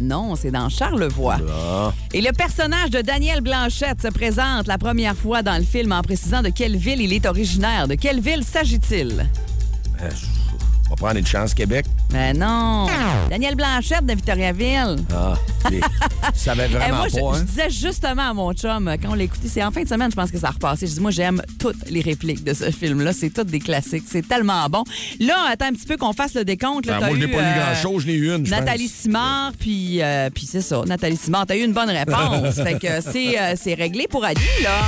Non, 0.00 0.36
c'est 0.36 0.50
dans 0.50 0.68
Charlevoix. 0.68 1.38
Et 2.12 2.20
le 2.20 2.32
personnage 2.32 2.90
de 2.90 3.00
Daniel 3.00 3.40
Blanchette 3.40 4.02
se 4.02 4.08
présente 4.08 4.66
la 4.66 4.78
première 4.78 5.16
fois 5.16 5.42
dans 5.42 5.56
le 5.56 5.64
film 5.64 5.92
en 5.92 6.02
précisant 6.02 6.42
de 6.42 6.48
quelle 6.50 6.76
ville 6.76 7.00
il 7.00 7.12
est 7.12 7.26
originaire. 7.26 7.88
De 7.88 7.94
quelle 7.94 8.20
ville 8.20 8.44
s'agit-il? 8.44 9.26
Euh, 10.02 10.10
On 10.92 10.94
va 10.94 10.96
prendre 10.96 11.18
une 11.20 11.26
chance, 11.26 11.54
Québec. 11.54 11.86
Ben 12.10 12.36
non. 12.36 12.88
Daniel 13.30 13.54
Blanchette 13.54 14.04
de 14.04 14.12
Victoriaville. 14.12 14.96
Ah, 15.14 15.34
ça 16.34 16.52
Eh, 16.56 16.66
vraiment 16.66 16.96
moi, 16.96 17.06
je, 17.08 17.14
pas, 17.14 17.20
je 17.20 17.38
hein? 17.38 17.44
disais 17.44 17.70
justement 17.70 18.30
à 18.30 18.34
mon 18.34 18.52
chum, 18.52 18.90
quand 19.00 19.10
on 19.10 19.14
l'a 19.14 19.22
écouté, 19.22 19.46
c'est 19.48 19.62
en 19.62 19.70
fin 19.70 19.84
de 19.84 19.88
semaine, 19.88 20.10
je 20.10 20.16
pense 20.16 20.32
que 20.32 20.38
ça 20.38 20.48
a 20.48 20.50
repassé. 20.50 20.88
Je 20.88 20.94
dis, 20.94 21.00
moi, 21.00 21.12
j'aime 21.12 21.40
toutes 21.60 21.88
les 21.88 22.00
répliques 22.00 22.42
de 22.42 22.52
ce 22.54 22.72
film-là. 22.72 23.12
C'est 23.12 23.30
toutes 23.30 23.46
des 23.48 23.60
classiques. 23.60 24.02
C'est 24.08 24.26
tellement 24.26 24.68
bon. 24.68 24.82
Là, 25.20 25.36
attends 25.52 25.66
un 25.66 25.72
petit 25.72 25.86
peu 25.86 25.96
qu'on 25.96 26.12
fasse 26.12 26.34
le 26.34 26.44
décompte. 26.44 26.86
Là, 26.86 26.98
Ben, 26.98 27.06
moi, 27.06 27.16
je 27.16 27.24
n'ai 27.24 27.28
pas 27.32 27.38
eu 27.38 27.44
euh, 27.44 27.54
grand-chose, 27.64 28.02
je 28.02 28.06
n'ai 28.08 28.14
eu 28.14 28.34
une, 28.34 28.44
je 28.44 28.50
Nathalie 28.50 28.88
pense. 28.88 28.96
Simard, 28.96 29.52
puis, 29.60 30.02
euh, 30.02 30.28
puis 30.34 30.46
c'est 30.46 30.60
ça. 30.62 30.82
Nathalie 30.86 31.16
Simard, 31.16 31.46
t'as 31.46 31.56
eu 31.56 31.62
une 31.64 31.72
bonne 31.72 31.90
réponse. 31.90 32.54
fait 32.64 32.78
que 32.80 33.00
c'est, 33.00 33.40
euh, 33.40 33.54
c'est 33.56 33.74
réglé 33.74 34.08
pour 34.08 34.24
Ali, 34.24 34.40
là. 34.64 34.80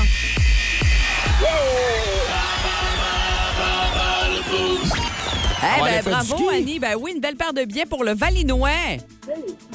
Eh 5.62 5.81
va 5.81 5.90
ben, 5.90 6.03
bravo. 6.03 6.48
Annie. 6.51 6.79
Ben 6.79 6.96
oui, 6.98 7.12
une 7.14 7.20
belle 7.20 7.37
paire 7.37 7.53
de 7.53 7.64
billets 7.64 7.87
pour 7.87 8.05
le 8.05 8.14
Valinois. 8.14 8.68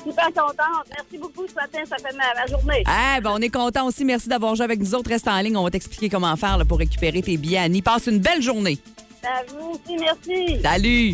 Super 0.04 0.26
contente. 0.26 0.86
Merci 0.89 1.17
beaucoup 1.17 1.47
ce 1.47 1.54
matin. 1.56 1.80
Ça 1.88 1.95
fait 1.97 2.15
ma, 2.15 2.34
ma 2.34 2.45
journée. 2.47 2.84
Eh 2.86 3.21
ben, 3.21 3.32
on 3.34 3.39
est 3.39 3.50
content 3.50 3.86
aussi. 3.88 4.04
Merci 4.04 4.28
d'avoir 4.28 4.56
joué 4.56 4.65
avec 4.65 4.80
nous 4.80 4.93
autres. 4.95 5.10
Reste 5.10 5.28
en 5.28 5.39
ligne. 5.39 5.56
On 5.56 5.63
va 5.63 5.71
t'expliquer 5.71 6.10
comment 6.10 6.36
faire 6.36 6.58
là, 6.58 6.65
pour 6.65 6.80
récupérer 6.80 7.21
tes 7.21 7.38
billets. 7.38 7.60
Annie, 7.60 7.82
passe 7.82 8.08
une 8.08 8.19
belle 8.19 8.41
journée. 8.41 8.78
À 9.23 9.43
vous 9.47 9.71
aussi, 9.71 9.97
merci. 9.97 10.62
Salut! 10.62 11.13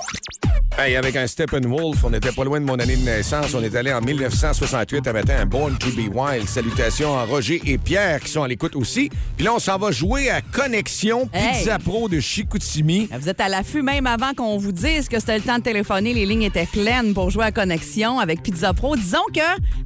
Hey, 0.79 0.95
avec 0.95 1.15
un 1.15 1.27
Steppenwolf, 1.27 2.03
on 2.05 2.09
n'était 2.09 2.31
pas 2.31 2.43
loin 2.43 2.59
de 2.59 2.65
mon 2.65 2.73
année 2.79 2.95
de 2.95 3.03
naissance. 3.03 3.53
On 3.53 3.61
est 3.61 3.75
allé 3.75 3.93
en 3.93 4.01
1968 4.01 5.05
avec 5.05 5.29
un 5.29 5.45
Born 5.45 5.77
to 5.77 5.89
be 5.89 6.09
Wild. 6.11 6.47
Salutations 6.47 7.15
à 7.19 7.25
Roger 7.25 7.61
et 7.65 7.77
Pierre 7.77 8.19
qui 8.21 8.31
sont 8.31 8.41
à 8.41 8.47
l'écoute 8.47 8.75
aussi. 8.75 9.09
Puis 9.35 9.45
là, 9.45 9.53
on 9.53 9.59
s'en 9.59 9.77
va 9.77 9.91
jouer 9.91 10.31
à 10.31 10.41
Connexion 10.41 11.29
Hey. 11.33 11.57
Pizza 11.59 11.77
Pro 11.77 12.07
de 12.09 12.19
Chicoutimi. 12.19 13.09
Vous 13.19 13.29
êtes 13.29 13.41
à 13.41 13.49
l'affût 13.49 13.83
même 13.83 14.07
avant 14.07 14.33
qu'on 14.33 14.57
vous 14.57 14.71
dise 14.71 15.07
que 15.07 15.19
c'était 15.19 15.37
le 15.37 15.43
temps 15.43 15.57
de 15.57 15.63
téléphoner. 15.63 16.13
Les 16.15 16.25
lignes 16.25 16.43
étaient 16.43 16.65
pleines 16.65 17.13
pour 17.13 17.29
jouer 17.29 17.45
à 17.45 17.51
Connexion 17.51 18.17
avec 18.19 18.41
Pizza 18.41 18.73
Pro. 18.73 18.95
Disons 18.95 19.19
que, 19.35 19.41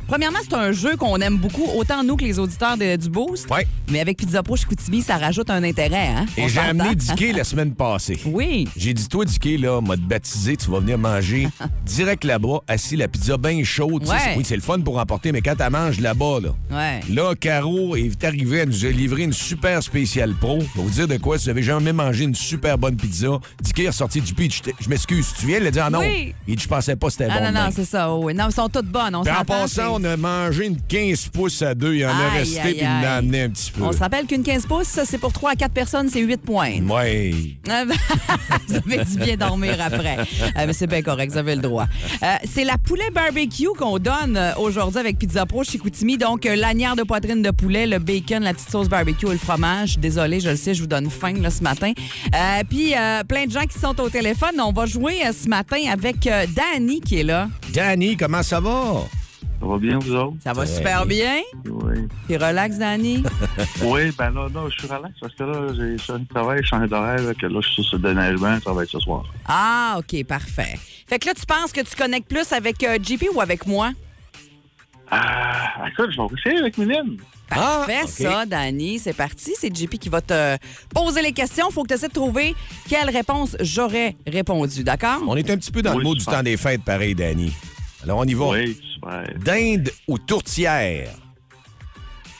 premièrement, 0.07 0.39
c'est 0.47 0.55
un 0.55 0.71
jeu 0.71 0.95
qu'on 0.95 1.17
aime 1.17 1.37
beaucoup, 1.37 1.65
autant 1.75 2.03
nous 2.03 2.15
que 2.15 2.23
les 2.23 2.39
auditeurs 2.39 2.77
de- 2.77 2.95
du 2.95 3.09
Boost. 3.09 3.49
Ouais. 3.51 3.67
Mais 3.91 3.99
avec 3.99 4.17
Pizza 4.17 4.43
Pro 4.43 4.55
chez 4.55 4.65
Koutimi, 4.65 5.01
ça 5.01 5.17
rajoute 5.17 5.49
un 5.49 5.63
intérêt. 5.63 6.09
Hein? 6.15 6.25
Et 6.37 6.47
j'ai 6.47 6.59
amené 6.59 6.95
Dicky 6.95 7.33
la 7.33 7.43
semaine 7.43 7.73
passée. 7.73 8.19
Oui. 8.27 8.67
J'ai 8.77 8.93
dit, 8.93 9.07
toi, 9.09 9.25
Dicky, 9.25 9.57
là, 9.57 9.81
m'a 9.81 9.95
baptisé, 9.97 10.55
tu 10.55 10.69
vas 10.69 10.74
venir 10.79 10.97
manger 10.97 11.47
direct 11.85 12.23
là-bas, 12.23 12.59
assis, 12.67 12.95
la 12.95 13.07
pizza 13.07 13.37
bien 13.37 13.63
chaude. 13.63 14.07
Ouais. 14.07 14.35
Oui, 14.37 14.43
c'est 14.45 14.55
le 14.55 14.61
fun 14.61 14.79
pour 14.79 14.97
emporter, 14.99 15.31
mais 15.31 15.41
quand 15.41 15.55
tu 15.55 15.69
manges 15.71 15.99
là-bas, 15.99 16.39
là. 16.41 16.49
Ouais. 16.71 16.99
Là, 17.13 17.33
Caro 17.35 17.95
est 17.95 18.23
arrivé, 18.23 18.59
elle 18.59 18.69
nous 18.69 18.85
a 18.85 18.89
livré 18.89 19.23
une 19.23 19.33
super 19.33 19.81
spéciale 19.83 20.33
pro. 20.33 20.59
Vais 20.59 20.65
vous 20.75 20.89
dire 20.89 21.07
de 21.07 21.17
quoi, 21.17 21.37
si 21.37 21.45
vous 21.45 21.49
avez 21.51 21.63
jamais 21.63 21.93
mangé 21.93 22.23
une 22.25 22.35
super 22.35 22.77
bonne 22.77 22.95
pizza, 22.97 23.27
Dicky 23.61 23.83
est 23.83 23.89
ressorti 23.89 24.21
du 24.21 24.33
pitch. 24.33 24.61
Je 24.79 24.89
m'excuse, 24.89 25.27
tu 25.39 25.47
viens 25.47 25.59
de 25.59 25.65
le 25.65 25.71
dire, 25.71 25.83
ah 25.85 25.89
non. 25.89 25.99
Oui. 25.99 26.33
Il 26.47 26.55
dit, 26.55 26.63
je 26.63 26.67
pensais 26.67 26.95
pas 26.95 27.07
que 27.07 27.13
c'était 27.13 27.27
Ah 27.31 27.39
bon. 27.39 27.45
non, 27.51 27.65
non, 27.65 27.69
c'est 27.75 27.85
ça. 27.85 28.13
oui. 28.15 28.33
Non, 28.33 28.45
elles 28.47 28.51
sont 28.53 28.69
toutes 28.69 28.87
bonnes. 28.87 29.15
On 29.15 29.21
en 29.21 29.45
passant, 29.45 29.95
on 29.99 30.03
a 30.03 30.17
mangé 30.17 30.65
une 30.67 30.79
15 30.81 31.27
pouces 31.29 31.61
à 31.61 31.73
deux. 31.75 31.95
Il 31.95 32.05
en 32.05 32.09
a 32.09 32.29
resté, 32.29 32.59
aïe, 32.59 32.73
puis 32.73 32.81
il 32.81 32.87
en 32.87 33.03
a 33.03 33.09
amené 33.17 33.43
un 33.43 33.49
petit 33.49 33.71
peu. 33.71 33.83
On 33.83 33.91
se 33.91 33.99
rappelle 33.99 34.25
qu'une 34.25 34.43
15 34.43 34.65
pouces, 34.65 34.99
c'est 35.05 35.17
pour 35.17 35.33
3 35.33 35.51
à 35.51 35.55
4 35.55 35.71
personnes, 35.71 36.09
c'est 36.09 36.21
8 36.21 36.37
points. 36.37 36.79
Ouais. 36.87 37.33
vous 38.67 38.75
avez 38.75 39.05
dû 39.05 39.17
bien 39.17 39.37
dormir 39.37 39.75
après. 39.79 40.17
Euh, 40.57 40.64
mais 40.65 40.73
c'est 40.73 40.87
bien 40.87 41.01
correct, 41.01 41.31
vous 41.31 41.37
avez 41.37 41.55
le 41.55 41.61
droit. 41.61 41.87
Euh, 42.23 42.25
c'est 42.45 42.63
la 42.63 42.77
poulet 42.77 43.09
barbecue 43.11 43.67
qu'on 43.77 43.99
donne 43.99 44.37
euh, 44.37 44.53
aujourd'hui 44.57 44.99
avec 44.99 45.17
Pizza 45.17 45.45
Pro 45.45 45.63
chez 45.63 45.77
Koutimi. 45.77 46.17
Donc, 46.17 46.45
euh, 46.45 46.55
lanière 46.55 46.95
de 46.95 47.03
poitrine 47.03 47.41
de 47.41 47.51
poulet, 47.51 47.87
le 47.87 47.99
bacon, 47.99 48.43
la 48.43 48.53
petite 48.53 48.69
sauce 48.69 48.89
barbecue 48.89 49.27
et 49.27 49.31
le 49.31 49.37
fromage. 49.37 49.97
Désolée, 49.99 50.39
je 50.39 50.49
le 50.49 50.55
sais, 50.55 50.73
je 50.73 50.81
vous 50.81 50.87
donne 50.87 51.09
faim 51.09 51.33
là, 51.41 51.49
ce 51.49 51.63
matin. 51.63 51.93
Puis, 52.69 52.93
plein 53.27 53.45
de 53.45 53.51
gens 53.51 53.65
qui 53.65 53.79
sont 53.79 53.99
au 53.99 54.09
téléphone. 54.09 54.59
On 54.59 54.71
va 54.71 54.85
jouer 54.85 55.21
ce 55.31 55.47
matin 55.47 55.77
avec 55.91 56.29
Danny 56.55 57.01
qui 57.01 57.19
est 57.19 57.23
là. 57.23 57.49
Danny, 57.73 58.17
comment 58.17 58.43
ça 58.43 58.59
va? 58.59 59.05
Ça 59.65 59.71
va 59.71 59.77
bien, 59.79 59.97
vous 59.97 60.13
autres? 60.15 60.35
Ça 60.43 60.53
va 60.53 60.61
Ouais. 60.61 60.67
super 60.67 61.05
bien? 61.07 61.39
Oui. 61.65 62.07
T'es 62.27 62.37
relax, 62.37 62.77
Danny? 62.77 63.23
oui, 63.83 64.11
ben 64.15 64.29
là, 64.29 64.47
là, 64.53 64.61
je 64.69 64.77
suis 64.77 64.87
relax 64.87 65.13
parce 65.19 65.33
que 65.33 65.43
là, 65.43 65.67
j'ai 65.75 65.97
ça 65.97 66.19
de 66.19 66.25
travail, 66.27 66.59
je 66.61 66.67
change 66.67 66.87
d'horaire, 66.87 67.19
que 67.39 67.47
là, 67.47 67.59
je 67.61 67.69
suis 67.69 67.83
sur 67.83 67.97
le 67.97 68.03
déneigement, 68.09 68.59
ça 68.63 68.71
va 68.73 68.83
être 68.83 68.91
ce 68.91 68.99
soir. 68.99 69.23
Ah, 69.47 69.95
OK, 69.97 70.23
parfait. 70.25 70.77
Fait 71.07 71.17
que 71.17 71.25
là, 71.25 71.33
tu 71.33 71.47
penses 71.47 71.71
que 71.71 71.81
tu 71.81 71.95
connectes 71.95 72.27
plus 72.29 72.51
avec 72.53 72.83
euh, 72.83 72.99
JP 73.01 73.25
ou 73.33 73.41
avec 73.41 73.65
moi? 73.65 73.91
Ah, 75.09 75.87
écoute, 75.91 76.11
je 76.11 76.17
vais 76.21 76.27
essayer 76.39 76.59
avec 76.59 76.77
Mylène. 76.77 77.17
Parfait, 77.49 78.01
Ah, 78.03 78.07
ça, 78.07 78.45
Danny. 78.45 78.99
C'est 78.99 79.13
parti. 79.13 79.53
C'est 79.59 79.75
JP 79.75 79.97
qui 79.99 80.09
va 80.09 80.21
te 80.21 80.57
poser 80.93 81.21
les 81.21 81.31
questions. 81.31 81.69
faut 81.71 81.83
que 81.83 81.89
tu 81.89 81.93
essaies 81.93 82.07
de 82.07 82.13
trouver 82.13 82.55
quelle 82.89 83.09
réponse 83.09 83.55
j'aurais 83.59 84.15
répondu. 84.27 84.83
D'accord? 84.83 85.21
On 85.27 85.35
est 85.35 85.49
un 85.49 85.57
petit 85.57 85.71
peu 85.71 85.81
dans 85.83 85.91
Oui, 85.93 85.97
le 85.99 86.03
mot 86.03 86.15
du 86.15 86.25
temps 86.25 86.41
des 86.43 86.57
fêtes, 86.57 86.83
pareil, 86.83 87.13
Danny. 87.15 87.51
Alors, 88.05 88.19
on 88.19 88.25
y 88.25 88.35
va. 88.35 88.49
Oui, 88.49 88.79
super. 88.93 89.27
Dinde 89.43 89.89
ou 90.07 90.19
tourtière? 90.19 91.09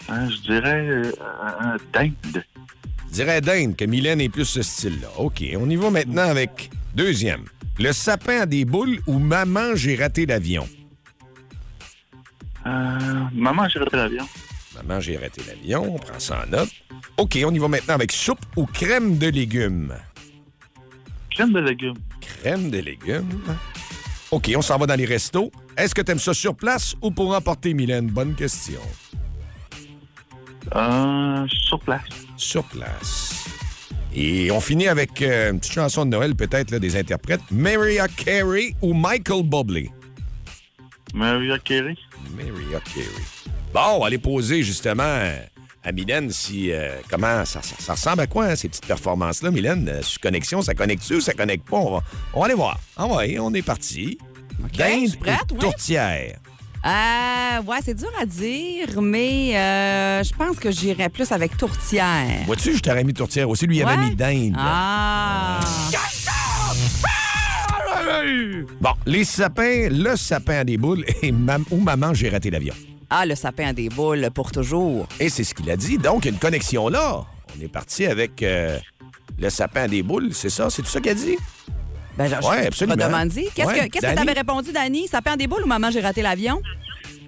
Hein, 0.08 0.30
je 0.30 0.38
dirais 0.42 0.86
euh, 0.88 1.78
dinde. 1.92 2.46
Je 3.08 3.14
dirais 3.14 3.42
dinde, 3.42 3.76
que 3.76 3.86
Mylène 3.86 4.22
est 4.22 4.30
plus 4.30 4.46
ce 4.46 4.62
style-là. 4.62 5.08
OK, 5.18 5.44
on 5.60 5.68
y 5.68 5.76
va 5.76 5.90
maintenant 5.90 6.30
avec 6.30 6.70
deuxième. 6.94 7.46
Le 7.80 7.92
sapin 7.94 8.42
a 8.42 8.46
des 8.46 8.64
boules 8.64 9.00
ou 9.08 9.18
maman, 9.18 9.76
j'ai 9.76 9.96
raté 9.96 10.28
l'avion? 10.28 10.70
Euh, 12.68 13.24
maman, 13.34 13.68
j'ai 13.68 13.80
raté 13.80 13.98
l'avion. 13.98 14.26
Maman, 14.76 15.00
j'ai 15.00 15.18
raté 15.18 15.42
l'avion. 15.48 15.96
On 15.96 15.98
prend 15.98 16.20
ça 16.20 16.44
en 16.46 16.50
note. 16.52 16.70
OK, 17.18 17.40
on 17.44 17.52
y 17.52 17.58
va 17.58 17.68
maintenant 17.68 17.96
avec 17.96 18.12
soupe 18.12 18.46
ou 18.56 18.68
crème 18.68 19.18
de 19.18 19.30
légumes? 19.30 19.96
Crème 21.32 21.54
de 21.54 21.60
légumes. 21.60 21.98
Crème 22.22 22.70
de 22.70 22.78
légumes. 22.78 23.42
OK, 24.36 24.52
on 24.58 24.62
s'en 24.62 24.78
va 24.78 24.86
dans 24.86 24.96
les 24.96 25.06
restos. 25.06 25.50
Est-ce 25.78 25.96
que 25.96 26.02
tu 26.02 26.12
aimes 26.12 26.20
ça 26.20 26.34
sur 26.34 26.58
place 26.58 26.94
ou 27.02 27.10
pour 27.10 27.34
emporter, 27.34 27.74
Mylène? 27.74 28.08
Bonne 28.08 28.36
question. 28.36 28.82
Euh, 30.76 31.48
sur 31.48 31.80
place. 31.80 32.02
Sur 32.36 32.66
place. 32.66 33.46
Et 34.14 34.52
on 34.52 34.60
finit 34.60 34.90
avec 34.90 35.22
euh, 35.22 35.52
une 35.52 35.60
petite 35.62 35.72
chanson 35.72 36.06
de 36.06 36.10
Noël, 36.10 36.36
peut-être, 36.36 36.76
des 36.80 36.98
interprètes. 36.98 37.40
Mariah 37.50 38.10
Carey 38.10 38.76
ou 38.82 38.94
Michael 38.94 39.44
Bublé? 39.44 39.90
Maria 41.14 41.58
Carey. 41.60 41.96
Mariah 42.36 42.82
Carey. 42.94 43.24
Bon, 43.74 44.04
aller 44.04 44.18
poser 44.18 44.64
justement 44.64 45.30
à 45.86 45.92
Mylène 45.92 46.32
si 46.32 46.72
euh, 46.72 46.96
comment 47.10 47.46
ça, 47.46 47.62
ça- 47.62 47.76
ça 47.80 47.94
ressemble 47.94 48.22
à 48.22 48.28
quoi 48.28 48.46
hein, 48.46 48.56
ces 48.56 48.68
petites 48.70 48.86
performances-là, 48.88 49.52
Mylène? 49.52 49.88
Euh, 49.88 50.02
sur 50.02 50.20
connexion, 50.20 50.62
ça 50.62 50.74
connecte-tu 50.74 51.16
ou 51.16 51.22
ça 51.22 51.34
connecte 51.34 51.68
pas? 51.70 51.78
On 51.78 51.92
va, 51.98 52.04
on 52.34 52.40
va 52.40 52.46
aller 52.46 52.56
voir. 52.56 52.80
Ah 52.98 53.06
ouais, 53.08 53.38
on 53.40 53.54
est 53.54 53.62
parti. 53.62 54.18
je 54.74 54.78
Dinde 54.78 55.20
prête, 55.20 55.52
ou 55.54 55.58
tourtière? 55.58 56.38
Euh, 56.86 57.62
ouais, 57.64 57.78
c'est 57.84 57.96
dur 57.96 58.12
à 58.22 58.26
dire, 58.28 59.02
mais 59.02 59.58
euh, 59.58 60.24
je 60.24 60.32
pense 60.36 60.58
que 60.58 60.70
j'irais 60.72 61.10
plus 61.10 61.32
avec 61.32 61.58
tourtière. 61.58 62.44
Vois-tu, 62.46 62.76
je 62.76 62.80
t'aurais 62.80 63.04
mis 63.04 63.14
tourtière 63.14 63.50
aussi. 63.50 63.66
Lui, 63.66 63.78
il 63.78 63.84
avait 63.84 63.98
mis 63.98 64.16
dinde. 64.16 64.56
Ah! 64.58 65.60
Bon, 68.82 68.92
les 69.06 69.24
sapins, 69.24 69.90
le 69.90 70.16
sapin 70.16 70.60
à 70.60 70.64
des 70.64 70.78
boules 70.78 71.06
et 71.22 71.32
mam- 71.32 71.66
ou 71.72 71.78
maman, 71.80 72.14
j'ai 72.14 72.30
raté 72.30 72.50
l'avion. 72.52 72.74
Ah, 73.10 73.26
le 73.26 73.36
sapin 73.36 73.68
à 73.68 73.74
des 73.74 73.90
boules 73.90 74.30
pour 74.34 74.52
toujours. 74.52 75.08
Et 75.20 75.30
c'est 75.30 75.44
ce 75.44 75.54
qu'il 75.54 75.70
a 75.70 75.78
dit. 75.78 75.98
Donc, 75.98 76.26
il 76.26 76.30
y 76.30 76.32
a 76.32 76.34
une 76.34 76.40
connexion 76.40 76.90
là. 76.90 77.24
On 77.58 77.62
est 77.64 77.68
parti 77.68 78.06
avec 78.06 78.42
euh, 78.44 78.78
le 79.40 79.50
sapin 79.50 79.84
à 79.84 79.88
des 79.88 80.04
boules, 80.04 80.30
c'est 80.34 80.50
ça? 80.50 80.70
C'est 80.70 80.82
tout 80.82 80.88
ça 80.90 81.00
qu'il 81.00 81.12
a 81.12 81.16
dit? 81.16 81.38
Ben, 82.18 82.28
je, 82.28 82.48
Ouais, 82.48 82.64
je 82.64 82.68
absolument. 82.68 82.96
vais 82.98 83.04
demander. 83.06 83.50
Qu'est-ce 83.54 83.68
Ouais, 83.68 83.74
que 83.80 83.86
qu'est-ce 83.88 84.06
que 84.06 84.14
Danny? 84.14 84.16
t'avais 84.28 84.40
répondu, 84.40 84.72
Dani? 84.72 85.08
Sapin 85.08 85.34
à 85.34 85.38
des 85.38 85.48
boules 85.48 85.64
ou 85.64 85.68
maman, 85.68 85.92
j'ai 85.92 86.02
raté 86.02 86.22
l'avion? 86.22 86.62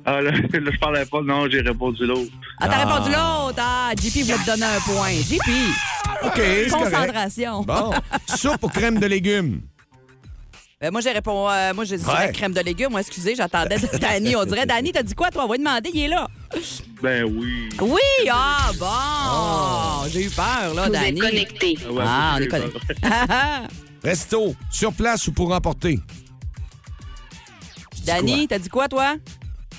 Ah, 0.06 0.22
là, 0.22 0.32
là, 0.32 0.38
je 0.52 0.80
parlais 0.80 1.06
pas, 1.06 1.22
non, 1.22 1.50
j'ai 1.50 1.62
répondu 1.62 2.06
l'autre. 2.06 2.32
Ah, 2.62 2.68
t'as 2.70 2.76
Ah. 2.78 2.86
répondu 2.86 3.10
l'autre. 3.12 3.60
Ah, 3.62 3.92
JP 4.02 4.22
voulait 4.24 4.38
te 4.38 4.46
donner 4.46 4.64
un 4.66 4.80
point. 4.80 5.12
JP. 5.12 5.50
OK, 6.24 6.32
c'est 6.36 6.70
correct. 6.70 6.92
Concentration. 6.92 7.62
Bon, 7.64 7.92
soupe 8.36 8.64
aux 8.64 8.70
crèmes 8.70 9.00
de 9.00 9.06
légumes. 9.06 9.62
Ben, 10.80 10.92
moi, 10.92 11.02
j'ai 11.02 11.12
répondu. 11.12 11.52
euh, 11.52 11.74
moi, 11.74 11.86
j'ai 11.86 11.98
dit 11.98 12.06
Ouais. 12.06 12.32
crème 12.32 12.54
de 12.54 12.62
légumes. 12.62 12.92
Moi, 12.92 13.00
excusez, 13.02 13.34
j'attendais 13.36 13.80
de 13.80 13.98
Dani. 13.98 14.36
On 14.36 14.46
dirait, 14.46 14.68
Dani, 14.68 14.92
t'as 14.92 15.02
dit 15.02 15.16
quoi, 15.16 15.32
toi? 15.32 15.46
On 15.46 15.48
va 15.48 15.56
lui 15.56 15.64
demander, 15.64 15.90
il 15.92 16.02
est 16.04 16.08
là. 16.08 16.28
Ben 17.02 17.24
oui. 17.24 17.70
Oui, 17.82 18.00
ah, 18.32 18.70
bon. 18.80 20.10
J'ai 20.12 20.26
eu 20.26 20.30
peur, 20.30 20.76
là, 20.76 20.88
Dani. 20.88 21.20
êtes 21.20 21.30
connecté. 21.30 21.78
ouais, 21.90 22.04
Ah, 22.06 22.36
on 22.38 22.42
est 22.42 22.48
connecté. 22.48 22.80
Resto, 24.04 24.56
sur 24.72 24.94
place 24.94 25.28
ou 25.28 25.32
pour 25.32 25.52
emporter? 25.52 26.00
Dani, 28.06 28.48
t'as 28.48 28.60
dit 28.60 28.70
quoi, 28.70 28.88
toi? 28.88 29.16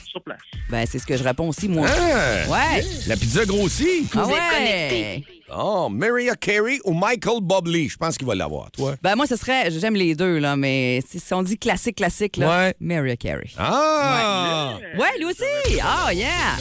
Sur 0.04 0.20
place. 0.22 0.40
Ben, 0.68 0.84
c'est 0.90 0.98
ce 0.98 1.06
que 1.06 1.16
je 1.16 1.22
réponds 1.22 1.48
aussi, 1.48 1.68
moi. 1.68 1.87
Ah! 1.88 2.50
Ouais. 2.50 2.84
La 3.06 3.16
pizza 3.16 3.44
grossit. 3.46 4.11
Ah 4.16 4.22
Vous 4.24 4.30
êtes 4.30 4.34
ouais. 4.37 4.48
connecté. 4.50 5.24
Oh, 5.54 5.88
Maria 5.90 6.34
Carey 6.34 6.78
ou 6.84 6.92
Michael 6.92 7.40
Bublé? 7.40 7.88
Je 7.88 7.96
pense 7.96 8.18
qu'il 8.18 8.26
va 8.26 8.34
l'avoir, 8.34 8.70
toi? 8.70 8.94
Ben, 9.02 9.16
moi, 9.16 9.26
ce 9.26 9.37
serait. 9.37 9.70
J'aime 9.70 9.94
les 9.94 10.14
deux, 10.14 10.38
là, 10.38 10.56
mais 10.56 11.00
si 11.08 11.20
on 11.32 11.42
dit 11.42 11.56
classique, 11.58 11.96
classique, 11.96 12.37
là. 12.37 12.48
Ouais. 12.66 12.74
Mariah 12.80 13.16
Carey. 13.16 13.48
Ah! 13.56 14.74
Ouais, 14.98 15.16
lui 15.18 15.24
aussi. 15.26 15.42
Oh, 15.78 16.11
yeah. 16.12 16.56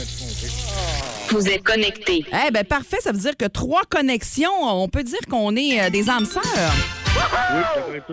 Vous 1.30 1.46
êtes 1.48 1.62
connecté. 1.62 2.24
Eh 2.46 2.50
ben 2.50 2.64
parfait, 2.64 2.96
ça 3.02 3.12
veut 3.12 3.18
dire 3.18 3.36
que 3.36 3.44
trois 3.44 3.82
connexions, 3.90 4.50
on 4.62 4.88
peut 4.88 5.02
dire 5.02 5.18
qu'on 5.30 5.54
est 5.56 5.78
euh, 5.82 5.90
des 5.90 6.08
âmes 6.08 6.24
sœurs. 6.24 6.42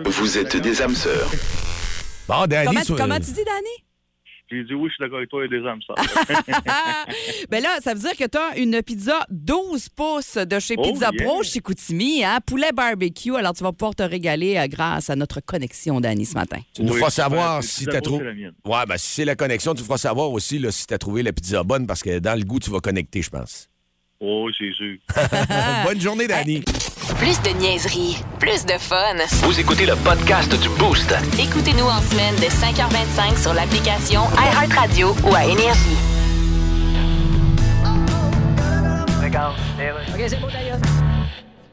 Vous 0.04 0.36
êtes 0.36 0.56
des 0.58 0.82
âmes 0.82 0.94
sœurs. 0.94 1.30
Bon, 2.28 2.46
Danny, 2.46 2.66
Comment, 2.66 2.84
sur- 2.84 2.96
comment 2.96 3.16
tu 3.16 3.30
dis, 3.32 3.44
Danny? 3.44 3.85
J'ai 4.48 4.62
dit 4.62 4.74
oui, 4.74 4.88
je 4.88 4.94
suis 4.94 5.02
d'accord 5.02 5.18
avec 5.18 5.28
toi, 5.28 5.44
il 5.44 5.52
y 5.52 5.56
a 5.56 5.60
des 5.60 5.66
âmes, 5.66 5.80
ça. 5.86 5.94
ben 7.50 7.62
là, 7.62 7.78
ça 7.82 7.94
veut 7.94 8.00
dire 8.00 8.16
que 8.16 8.24
tu 8.28 8.38
as 8.38 8.56
une 8.58 8.80
pizza 8.82 9.26
12 9.30 9.88
pouces 9.88 10.36
de 10.36 10.58
chez 10.60 10.74
Oh, 10.78 10.82
Pizza 10.82 11.10
yeah. 11.12 11.24
Pro 11.26 11.42
chez 11.42 11.58
Koutimi, 11.60 12.22
hein? 12.24 12.38
poulet 12.46 12.70
barbecue. 12.72 13.34
Alors, 13.34 13.54
tu 13.54 13.64
vas 13.64 13.72
pouvoir 13.72 13.94
te 13.96 14.02
régaler 14.04 14.56
euh, 14.56 14.66
grâce 14.68 15.10
à 15.10 15.16
notre 15.16 15.40
connexion, 15.40 16.00
Danny, 16.00 16.24
ce 16.26 16.34
matin. 16.34 16.58
Tu 16.74 16.82
nous 16.84 16.92
Oui, 16.92 16.98
feras 17.00 17.10
savoir 17.10 17.62
si 17.64 17.86
t'as 17.86 18.00
Pro, 18.00 18.00
trouvé. 18.02 18.18
c'est 18.20 18.24
la 18.28 18.34
mienne. 18.34 18.52
Ouais, 18.64 18.86
ben 18.86 18.96
si 18.96 19.06
c'est 19.16 19.24
la 19.24 19.34
connexion, 19.34 19.74
tu 19.74 19.82
feras 19.82 19.98
savoir 19.98 20.30
aussi 20.30 20.58
là, 20.60 20.70
si 20.70 20.86
t'as 20.86 20.98
trouvé 20.98 21.22
la 21.24 21.32
pizza 21.32 21.64
bonne 21.64 21.86
parce 21.86 22.02
que 22.02 22.18
dans 22.20 22.38
le 22.38 22.44
goût, 22.44 22.60
tu 22.60 22.70
vas 22.70 22.80
connecter, 22.80 23.22
je 23.22 23.30
pense. 23.30 23.68
Oh, 24.20 24.48
c'est 24.56 24.72
sûr. 24.72 24.96
Bonne 25.84 26.00
journée, 26.00 26.26
Danny. 26.26 26.62
Plus 27.18 27.40
de 27.42 27.50
niaiserie, 27.60 28.16
plus 28.40 28.64
de 28.66 28.72
fun. 28.72 29.14
Vous 29.42 29.60
écoutez 29.60 29.86
le 29.86 29.94
podcast 30.04 30.50
du 30.60 30.68
Boost. 30.78 31.14
Écoutez-nous 31.38 31.84
en 31.86 32.00
semaine 32.00 32.34
de 32.36 32.48
5h25 32.48 33.40
sur 33.40 33.54
l'application 33.54 34.22
iHeartRadio 34.38 35.08
ou 35.24 35.34
à 35.34 35.44
Énergie. 35.44 35.96
OK, 40.14 40.22
c'est 40.28 40.40
beau, 40.40 40.46
d'ailleurs. 40.50 40.78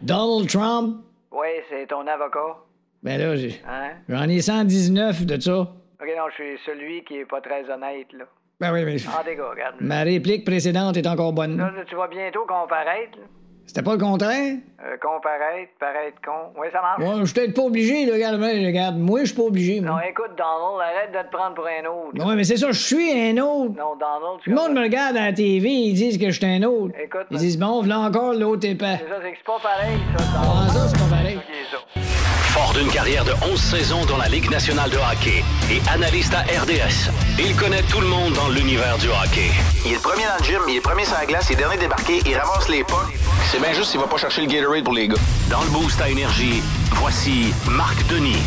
Donald 0.01 0.49
Trump. 0.49 0.97
Oui, 1.31 1.47
c'est 1.69 1.87
ton 1.87 2.05
avocat. 2.07 2.57
Ben 3.01 3.17
là, 3.19 3.35
j'ai- 3.35 3.61
Hein? 3.67 3.91
j'en 4.09 4.27
ai 4.29 4.41
119 4.41 5.25
de 5.25 5.39
ça. 5.39 5.59
OK, 5.61 6.07
non, 6.17 6.23
je 6.37 6.43
suis 6.43 6.59
celui 6.65 7.03
qui 7.05 7.15
est 7.17 7.25
pas 7.25 7.39
très 7.41 7.69
honnête, 7.69 8.07
là. 8.13 8.25
Ben 8.59 8.71
oui, 8.73 8.83
mais 8.85 8.95
Ah, 9.07 9.23
des 9.23 9.35
gars, 9.35 9.49
regarde. 9.49 9.75
ma 9.81 10.01
réplique 10.03 10.45
précédente 10.45 10.95
est 10.97 11.07
encore 11.07 11.33
bonne. 11.33 11.57
Là, 11.57 11.65
là, 11.75 11.83
tu 11.87 11.95
vas 11.95 12.07
bientôt 12.07 12.45
comparaître. 12.47 13.17
C'était 13.65 13.81
pas 13.81 13.93
le 13.93 13.97
contraire? 13.97 14.57
Euh, 14.85 14.97
comparaître, 15.01 15.71
paraître 15.79 16.17
con. 16.23 16.51
Oui, 16.59 16.67
ça 16.73 16.81
marche. 16.81 16.99
Ouais, 17.01 17.21
je 17.21 17.25
suis 17.25 17.33
peut-être 17.33 17.55
pas 17.55 17.61
obligé, 17.61 18.05
là, 18.05 18.13
regarde, 18.13 18.35
regarde. 18.41 18.97
Moi, 18.97 19.21
je 19.21 19.25
suis 19.27 19.35
pas 19.37 19.43
obligé, 19.43 19.79
Non, 19.79 19.93
moi. 19.93 20.01
écoute, 20.07 20.31
Donald, 20.37 20.81
arrête 20.81 21.11
de 21.13 21.29
te 21.29 21.33
prendre 21.35 21.55
pour 21.55 21.65
un 21.65 21.85
autre. 21.85 22.11
Non, 22.13 22.35
mais 22.35 22.43
c'est 22.43 22.57
ça, 22.57 22.67
je 22.71 22.77
suis 22.79 23.11
un 23.11 23.37
autre. 23.41 23.71
Non, 23.77 23.95
Donald, 23.95 24.35
Tout 24.39 24.43
tu 24.43 24.49
le 24.49 24.55
monde 24.57 24.73
me 24.73 24.81
regarde 24.81 25.15
à 25.15 25.25
la 25.27 25.33
TV, 25.33 25.69
ils 25.69 25.93
disent 25.93 26.17
que 26.17 26.29
je 26.29 26.37
suis 26.37 26.45
un 26.45 26.61
autre. 26.63 26.93
Écoute, 27.01 27.25
Ils 27.31 27.37
disent, 27.37 27.57
bon, 27.57 27.79
voilà 27.81 27.99
encore 27.99 28.33
l'autre 28.33 28.67
épais. 28.67 28.99
C'est 29.01 29.07
ça, 29.09 29.15
c'est 29.23 29.31
que 29.31 29.37
c'est 29.37 29.45
pas 29.45 29.59
pareil, 29.63 29.97
ça, 30.17 30.23
Ah, 30.35 30.43
Donald. 30.43 30.71
ça, 30.71 30.87
c'est 30.89 30.99
pas 31.09 31.15
pareil. 31.15 31.39
Ça. 31.71 32.12
Fort 32.53 32.73
d'une 32.73 32.87
carrière 32.89 33.25
de 33.25 33.33
11 33.51 33.59
saisons 33.59 34.05
dans 34.05 34.17
la 34.17 34.27
Ligue 34.27 34.47
nationale 34.51 34.87
de 34.91 34.97
hockey 34.97 35.43
et 35.71 35.81
analyste 35.89 36.35
à 36.35 36.41
RDS, 36.41 37.09
il 37.39 37.55
connaît 37.55 37.81
tout 37.81 37.99
le 37.99 38.05
monde 38.05 38.33
dans 38.33 38.47
l'univers 38.47 38.95
du 38.99 39.07
hockey. 39.07 39.49
Il 39.83 39.93
est 39.93 39.95
le 39.95 39.99
premier 39.99 40.21
dans 40.25 40.37
le 40.37 40.45
gym, 40.45 40.61
il 40.67 40.73
est 40.73 40.75
le 40.75 40.81
premier 40.83 41.03
sur 41.03 41.15
la 41.15 41.25
glace, 41.25 41.47
il 41.49 41.53
est 41.53 41.55
dernier 41.55 41.77
débarqué, 41.77 42.21
il 42.23 42.37
ramasse 42.37 42.69
les 42.69 42.83
pas. 42.83 43.07
C'est 43.51 43.59
bien 43.59 43.73
juste 43.73 43.89
s'il 43.89 43.99
va 43.99 44.05
pas 44.05 44.17
chercher 44.17 44.41
le 44.41 44.47
Gatorade 44.47 44.83
pour 44.83 44.93
les 44.93 45.07
gars. 45.07 45.15
Dans 45.49 45.63
le 45.63 45.69
Boost 45.69 45.99
à 45.99 46.09
Énergie, 46.09 46.61
voici 46.91 47.51
Marc 47.71 48.05
Denis. 48.05 48.43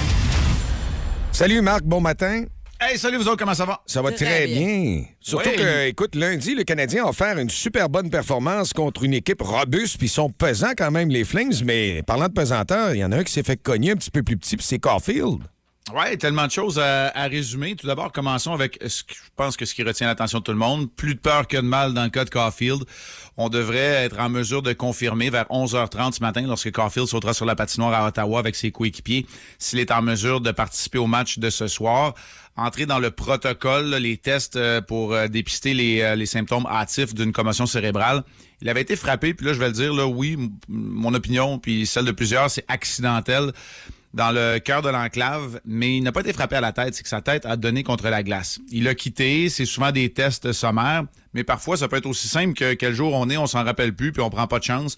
Salut, 1.32 1.60
Marc. 1.60 1.82
Bon 1.82 2.00
matin. 2.00 2.44
Hey, 2.78 2.98
salut 2.98 3.16
vous 3.16 3.26
autres, 3.26 3.38
comment 3.38 3.54
ça 3.54 3.64
va? 3.64 3.80
Ça 3.86 4.02
va 4.02 4.12
très, 4.12 4.26
Très 4.26 4.46
bien. 4.46 4.60
bien. 4.66 5.04
Surtout 5.20 5.48
Oui. 5.48 5.56
que, 5.56 5.86
écoute, 5.86 6.14
lundi, 6.14 6.54
le 6.54 6.62
Canadien 6.62 7.06
a 7.06 7.08
offert 7.08 7.38
une 7.38 7.48
super 7.48 7.88
bonne 7.88 8.10
performance 8.10 8.74
contre 8.74 9.02
une 9.04 9.14
équipe 9.14 9.40
robuste, 9.40 9.96
puis 9.96 10.08
ils 10.08 10.10
sont 10.10 10.28
pesants 10.30 10.72
quand 10.76 10.90
même, 10.90 11.08
les 11.08 11.24
Flames, 11.24 11.54
mais 11.64 12.02
parlant 12.02 12.28
de 12.28 12.34
pesanteur, 12.34 12.94
il 12.94 12.98
y 12.98 13.04
en 13.04 13.12
a 13.12 13.16
un 13.18 13.24
qui 13.24 13.32
s'est 13.32 13.42
fait 13.42 13.56
cogner 13.56 13.92
un 13.92 13.96
petit 13.96 14.10
peu 14.10 14.22
plus 14.22 14.36
petit, 14.36 14.56
puis 14.58 14.66
c'est 14.66 14.78
Caulfield. 14.78 15.38
Ouais, 15.94 16.16
tellement 16.16 16.46
de 16.46 16.50
choses 16.50 16.80
à, 16.80 17.08
à 17.16 17.28
résumer. 17.28 17.76
Tout 17.76 17.86
d'abord, 17.86 18.10
commençons 18.10 18.52
avec 18.52 18.76
ce 18.84 19.04
que 19.04 19.14
je 19.14 19.20
pense 19.36 19.56
que 19.56 19.64
ce 19.64 19.72
qui 19.72 19.84
retient 19.84 20.08
l'attention 20.08 20.40
de 20.40 20.42
tout 20.44 20.50
le 20.50 20.58
monde. 20.58 20.90
Plus 20.90 21.14
de 21.14 21.20
peur 21.20 21.46
que 21.46 21.56
de 21.56 21.60
mal 21.62 21.94
dans 21.94 22.02
le 22.02 22.10
cas 22.10 22.24
de 22.24 22.30
Caulfield. 22.30 22.82
On 23.36 23.48
devrait 23.48 23.78
être 24.04 24.18
en 24.18 24.28
mesure 24.28 24.62
de 24.62 24.72
confirmer 24.72 25.30
vers 25.30 25.44
11h30 25.44 26.14
ce 26.16 26.20
matin, 26.22 26.42
lorsque 26.42 26.72
Caulfield 26.72 27.06
sautera 27.06 27.34
sur 27.34 27.46
la 27.46 27.54
patinoire 27.54 27.94
à 27.94 28.08
Ottawa 28.08 28.40
avec 28.40 28.56
ses 28.56 28.72
coéquipiers, 28.72 29.26
s'il 29.60 29.78
est 29.78 29.92
en 29.92 30.02
mesure 30.02 30.40
de 30.40 30.50
participer 30.50 30.98
au 30.98 31.06
match 31.06 31.38
de 31.38 31.50
ce 31.50 31.68
soir. 31.68 32.14
Entrer 32.56 32.86
dans 32.86 32.98
le 32.98 33.10
protocole, 33.10 33.86
là, 33.86 33.98
les 33.98 34.16
tests 34.16 34.56
euh, 34.56 34.80
pour 34.80 35.12
euh, 35.12 35.28
dépister 35.28 35.74
les, 35.74 36.00
euh, 36.00 36.14
les 36.14 36.26
symptômes 36.26 36.66
hâtifs 36.66 37.14
d'une 37.14 37.32
commotion 37.32 37.66
cérébrale. 37.66 38.22
Il 38.62 38.68
avait 38.70 38.80
été 38.80 38.96
frappé, 38.96 39.34
puis 39.34 39.46
là, 39.46 39.52
je 39.52 39.58
vais 39.58 39.66
le 39.66 39.72
dire, 39.72 39.92
là, 39.92 40.06
oui, 40.06 40.38
mon 40.68 41.12
opinion, 41.12 41.58
puis 41.58 41.86
celle 41.86 42.06
de 42.06 42.12
plusieurs, 42.12 42.50
c'est 42.50 42.64
accidentel 42.68 43.52
dans 44.16 44.30
le 44.32 44.58
cœur 44.58 44.80
de 44.80 44.88
l'enclave, 44.88 45.60
mais 45.66 45.98
il 45.98 46.02
n'a 46.02 46.10
pas 46.10 46.20
été 46.20 46.32
frappé 46.32 46.56
à 46.56 46.62
la 46.62 46.72
tête, 46.72 46.94
c'est 46.94 47.02
que 47.02 47.08
sa 47.08 47.20
tête 47.20 47.44
a 47.44 47.56
donné 47.56 47.82
contre 47.82 48.08
la 48.08 48.22
glace. 48.22 48.60
Il 48.72 48.88
a 48.88 48.94
quitté, 48.94 49.50
c'est 49.50 49.66
souvent 49.66 49.92
des 49.92 50.10
tests 50.10 50.52
sommaires, 50.52 51.04
mais 51.34 51.44
parfois 51.44 51.76
ça 51.76 51.86
peut 51.86 51.96
être 51.96 52.06
aussi 52.06 52.26
simple 52.26 52.54
que 52.54 52.72
quel 52.72 52.94
jour 52.94 53.12
on 53.12 53.28
est, 53.28 53.36
on 53.36 53.46
s'en 53.46 53.62
rappelle 53.62 53.94
plus, 53.94 54.12
puis 54.12 54.22
on 54.22 54.30
prend 54.30 54.46
pas 54.46 54.58
de 54.58 54.64
chance. 54.64 54.96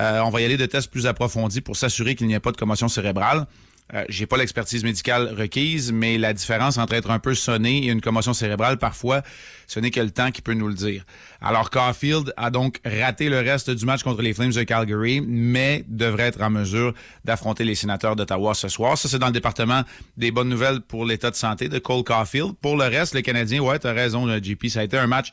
Euh, 0.00 0.20
on 0.20 0.30
va 0.30 0.40
y 0.40 0.46
aller 0.46 0.56
de 0.56 0.64
tests 0.64 0.90
plus 0.90 1.06
approfondis 1.06 1.60
pour 1.60 1.76
s'assurer 1.76 2.14
qu'il 2.14 2.26
n'y 2.26 2.34
a 2.34 2.40
pas 2.40 2.52
de 2.52 2.56
commotion 2.56 2.88
cérébrale. 2.88 3.46
Euh, 3.92 4.02
J'ai 4.08 4.24
pas 4.26 4.38
l'expertise 4.38 4.82
médicale 4.82 5.34
requise, 5.38 5.92
mais 5.92 6.16
la 6.16 6.32
différence 6.32 6.78
entre 6.78 6.94
être 6.94 7.10
un 7.10 7.18
peu 7.18 7.34
sonné 7.34 7.84
et 7.84 7.90
une 7.90 8.00
commotion 8.00 8.32
cérébrale, 8.32 8.78
parfois, 8.78 9.22
ce 9.66 9.78
n'est 9.78 9.90
que 9.90 10.00
le 10.00 10.10
temps 10.10 10.30
qui 10.30 10.40
peut 10.40 10.54
nous 10.54 10.68
le 10.68 10.74
dire. 10.74 11.04
Alors, 11.42 11.68
Caulfield 11.68 12.32
a 12.38 12.50
donc 12.50 12.80
raté 12.82 13.28
le 13.28 13.40
reste 13.40 13.68
du 13.70 13.84
match 13.84 14.02
contre 14.02 14.22
les 14.22 14.32
Flames 14.32 14.52
de 14.52 14.62
Calgary, 14.62 15.20
mais 15.20 15.84
devrait 15.86 16.24
être 16.28 16.40
en 16.40 16.48
mesure 16.48 16.94
d'affronter 17.26 17.64
les 17.64 17.74
sénateurs 17.74 18.16
d'Ottawa 18.16 18.54
ce 18.54 18.68
soir. 18.68 18.96
Ça, 18.96 19.08
c'est 19.10 19.18
dans 19.18 19.26
le 19.26 19.32
département 19.32 19.82
des 20.16 20.30
bonnes 20.30 20.48
nouvelles 20.48 20.80
pour 20.80 21.04
l'état 21.04 21.30
de 21.30 21.36
santé 21.36 21.68
de 21.68 21.78
Cole 21.78 22.04
Caulfield. 22.04 22.54
Pour 22.62 22.78
le 22.78 22.84
reste, 22.84 23.14
le 23.14 23.20
Canadien, 23.20 23.60
ouais, 23.60 23.78
t'as 23.78 23.92
raison, 23.92 24.24
le 24.24 24.42
JP, 24.42 24.66
ça 24.68 24.80
a 24.80 24.84
été 24.84 24.96
un 24.96 25.06
match. 25.06 25.32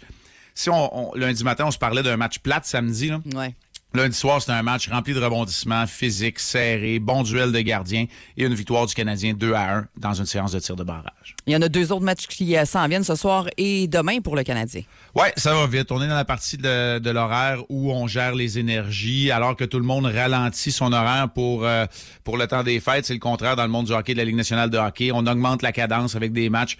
Si 0.54 0.70
on, 0.70 1.12
on- 1.14 1.16
lundi 1.16 1.46
matin, 1.46 1.66
on 1.68 1.72
se 1.72 1.78
parlait 1.78 2.04
d'un 2.04 2.18
match 2.18 2.40
plate 2.40 2.66
samedi, 2.66 3.08
là. 3.08 3.22
Ouais. 3.34 3.56
Lundi 3.93 4.15
soir, 4.15 4.39
c'était 4.39 4.54
un 4.54 4.63
match 4.63 4.88
rempli 4.89 5.13
de 5.13 5.19
rebondissements, 5.19 5.86
physiques, 5.86 6.39
serrés, 6.39 6.99
bon 6.99 7.23
duel 7.23 7.51
de 7.51 7.60
gardiens 7.60 8.06
et 8.38 8.45
une 8.45 8.54
victoire 8.54 8.86
du 8.86 8.93
Canadien 8.93 9.34
2 9.34 9.54
à 9.54 9.80
1 9.80 9.88
dans 9.97 10.13
une 10.13 10.25
séance 10.25 10.54
de 10.54 10.60
tir 10.60 10.77
de 10.77 10.84
barrage. 10.84 11.36
Il 11.45 11.51
y 11.51 11.58
en 11.58 11.62
a 11.62 11.67
deux 11.67 11.91
autres 11.91 12.06
matchs 12.06 12.25
qui 12.27 12.56
euh, 12.56 12.63
s'en 12.63 12.88
viennent 12.88 13.04
ce 13.04 13.15
soir 13.15 13.47
et 13.58 13.89
demain 13.89 14.21
pour 14.21 14.38
le 14.38 14.43
Canadien. 14.43 14.84
Ouais, 15.13 15.34
ça 15.36 15.54
va 15.54 15.67
vite. 15.67 15.91
On 15.91 16.01
est 16.01 16.08
dans 16.08 16.15
la 16.15 16.23
partie 16.23 16.56
de, 16.56 16.99
de 16.99 17.10
l'horaire 17.10 17.63
où 17.67 17.91
on 17.91 18.08
gère 18.08 18.34
les 18.34 18.58
énergies, 18.58 19.30
alors 19.30 19.58
que 19.58 19.65
tout 19.65 19.80
le 19.80 19.86
monde 19.86 20.06
ralentit 20.06 20.71
son 20.71 20.93
horaire 20.93 21.27
pour 21.34 21.65
euh, 21.65 21.86
pour 22.23 22.38
le 22.38 22.47
temps 22.47 22.63
des 22.63 22.80
fêtes. 22.80 23.06
C'est 23.06 23.13
le 23.13 23.19
contraire 23.19 23.58
dans 23.58 23.63
le 23.63 23.69
monde 23.69 23.88
du 23.88 23.91
hockey 23.91 24.13
de 24.13 24.19
la 24.19 24.25
Ligue 24.25 24.38
nationale 24.38 24.69
de 24.69 24.77
hockey. 24.77 25.12
On 25.13 25.27
augmente 25.27 25.63
la 25.63 25.73
cadence 25.73 26.15
avec 26.15 26.32
des 26.32 26.49
matchs. 26.49 26.77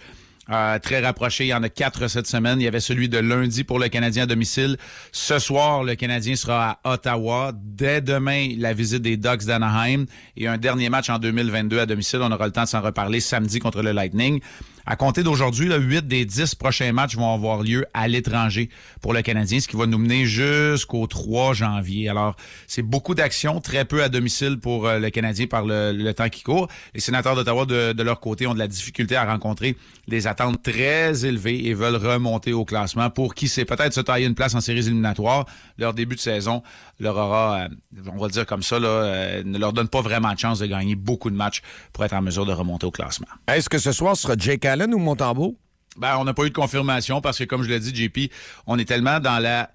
Euh, 0.50 0.78
très 0.80 1.00
rapprochés. 1.00 1.44
Il 1.44 1.48
y 1.48 1.54
en 1.54 1.62
a 1.62 1.68
quatre 1.68 2.08
cette 2.08 2.26
semaine. 2.26 2.60
Il 2.60 2.64
y 2.64 2.68
avait 2.68 2.80
celui 2.80 3.08
de 3.08 3.18
lundi 3.18 3.62
pour 3.62 3.78
le 3.78 3.88
Canadien 3.88 4.24
à 4.24 4.26
domicile. 4.26 4.76
Ce 5.12 5.38
soir, 5.38 5.84
le 5.84 5.94
Canadien 5.94 6.34
sera 6.34 6.80
à 6.82 6.94
Ottawa. 6.94 7.52
Dès 7.54 8.00
demain, 8.00 8.48
la 8.58 8.74
visite 8.74 9.02
des 9.02 9.16
Ducks 9.16 9.44
d'Anaheim 9.44 10.06
et 10.36 10.48
un 10.48 10.58
dernier 10.58 10.88
match 10.88 11.10
en 11.10 11.18
2022 11.18 11.78
à 11.78 11.86
domicile. 11.86 12.20
On 12.22 12.32
aura 12.32 12.46
le 12.46 12.52
temps 12.52 12.64
de 12.64 12.68
s'en 12.68 12.80
reparler 12.80 13.20
samedi 13.20 13.60
contre 13.60 13.82
le 13.82 13.92
Lightning. 13.92 14.40
À 14.84 14.96
compter 14.96 15.22
d'aujourd'hui, 15.22 15.68
là, 15.68 15.76
8 15.76 16.08
des 16.08 16.24
10 16.24 16.56
prochains 16.56 16.92
matchs 16.92 17.14
vont 17.14 17.32
avoir 17.32 17.62
lieu 17.62 17.86
à 17.94 18.08
l'étranger 18.08 18.68
pour 19.00 19.12
le 19.12 19.22
Canadien, 19.22 19.60
ce 19.60 19.68
qui 19.68 19.76
va 19.76 19.86
nous 19.86 19.98
mener 19.98 20.26
jusqu'au 20.26 21.06
3 21.06 21.54
janvier. 21.54 22.08
Alors, 22.08 22.34
c'est 22.66 22.82
beaucoup 22.82 23.14
d'actions, 23.14 23.60
très 23.60 23.84
peu 23.84 24.02
à 24.02 24.08
domicile 24.08 24.58
pour 24.58 24.88
euh, 24.88 24.98
le 24.98 25.10
Canadien 25.10 25.46
par 25.46 25.64
le, 25.64 25.92
le 25.92 26.14
temps 26.14 26.28
qui 26.28 26.42
court. 26.42 26.68
Les 26.94 27.00
sénateurs 27.00 27.36
d'Ottawa, 27.36 27.64
de, 27.64 27.92
de 27.92 28.02
leur 28.02 28.18
côté, 28.18 28.46
ont 28.48 28.54
de 28.54 28.58
la 28.58 28.66
difficulté 28.66 29.14
à 29.14 29.24
rencontrer 29.24 29.76
des 30.08 30.26
attentes 30.26 30.62
très 30.62 31.24
élevées 31.24 31.66
et 31.66 31.74
veulent 31.74 31.96
remonter 31.96 32.52
au 32.52 32.64
classement 32.64 33.08
pour 33.08 33.34
qui 33.36 33.46
sait 33.46 33.64
peut-être 33.64 33.92
se 33.92 34.00
tailler 34.00 34.26
une 34.26 34.34
place 34.34 34.54
en 34.54 34.60
séries 34.60 34.86
éliminatoires. 34.86 35.46
Leur 35.78 35.94
début 35.94 36.16
de 36.16 36.20
saison 36.20 36.62
leur 37.02 37.16
aura, 37.16 37.62
euh, 37.62 37.68
on 38.12 38.18
va 38.18 38.26
le 38.26 38.32
dire 38.32 38.46
comme 38.46 38.62
ça, 38.62 38.78
là, 38.78 38.88
euh, 38.88 39.42
ne 39.44 39.58
leur 39.58 39.72
donne 39.72 39.88
pas 39.88 40.00
vraiment 40.00 40.32
de 40.32 40.38
chance 40.38 40.58
de 40.58 40.66
gagner 40.66 40.94
beaucoup 40.94 41.30
de 41.30 41.36
matchs 41.36 41.62
pour 41.92 42.04
être 42.04 42.14
en 42.14 42.22
mesure 42.22 42.46
de 42.46 42.52
remonter 42.52 42.86
au 42.86 42.90
classement. 42.90 43.26
Est-ce 43.48 43.68
que 43.68 43.78
ce 43.78 43.92
soir 43.92 44.16
sera 44.16 44.34
Jake 44.36 44.64
Allen 44.64 44.94
ou 44.94 44.98
Montembeau? 44.98 45.56
Ben, 45.96 46.16
on 46.18 46.24
n'a 46.24 46.32
pas 46.32 46.44
eu 46.44 46.48
de 46.48 46.54
confirmation 46.54 47.20
parce 47.20 47.38
que, 47.38 47.44
comme 47.44 47.62
je 47.62 47.68
l'ai 47.68 47.80
dit, 47.80 47.94
JP, 47.94 48.32
on 48.66 48.78
est 48.78 48.86
tellement 48.86 49.20
dans 49.20 49.38
la, 49.38 49.70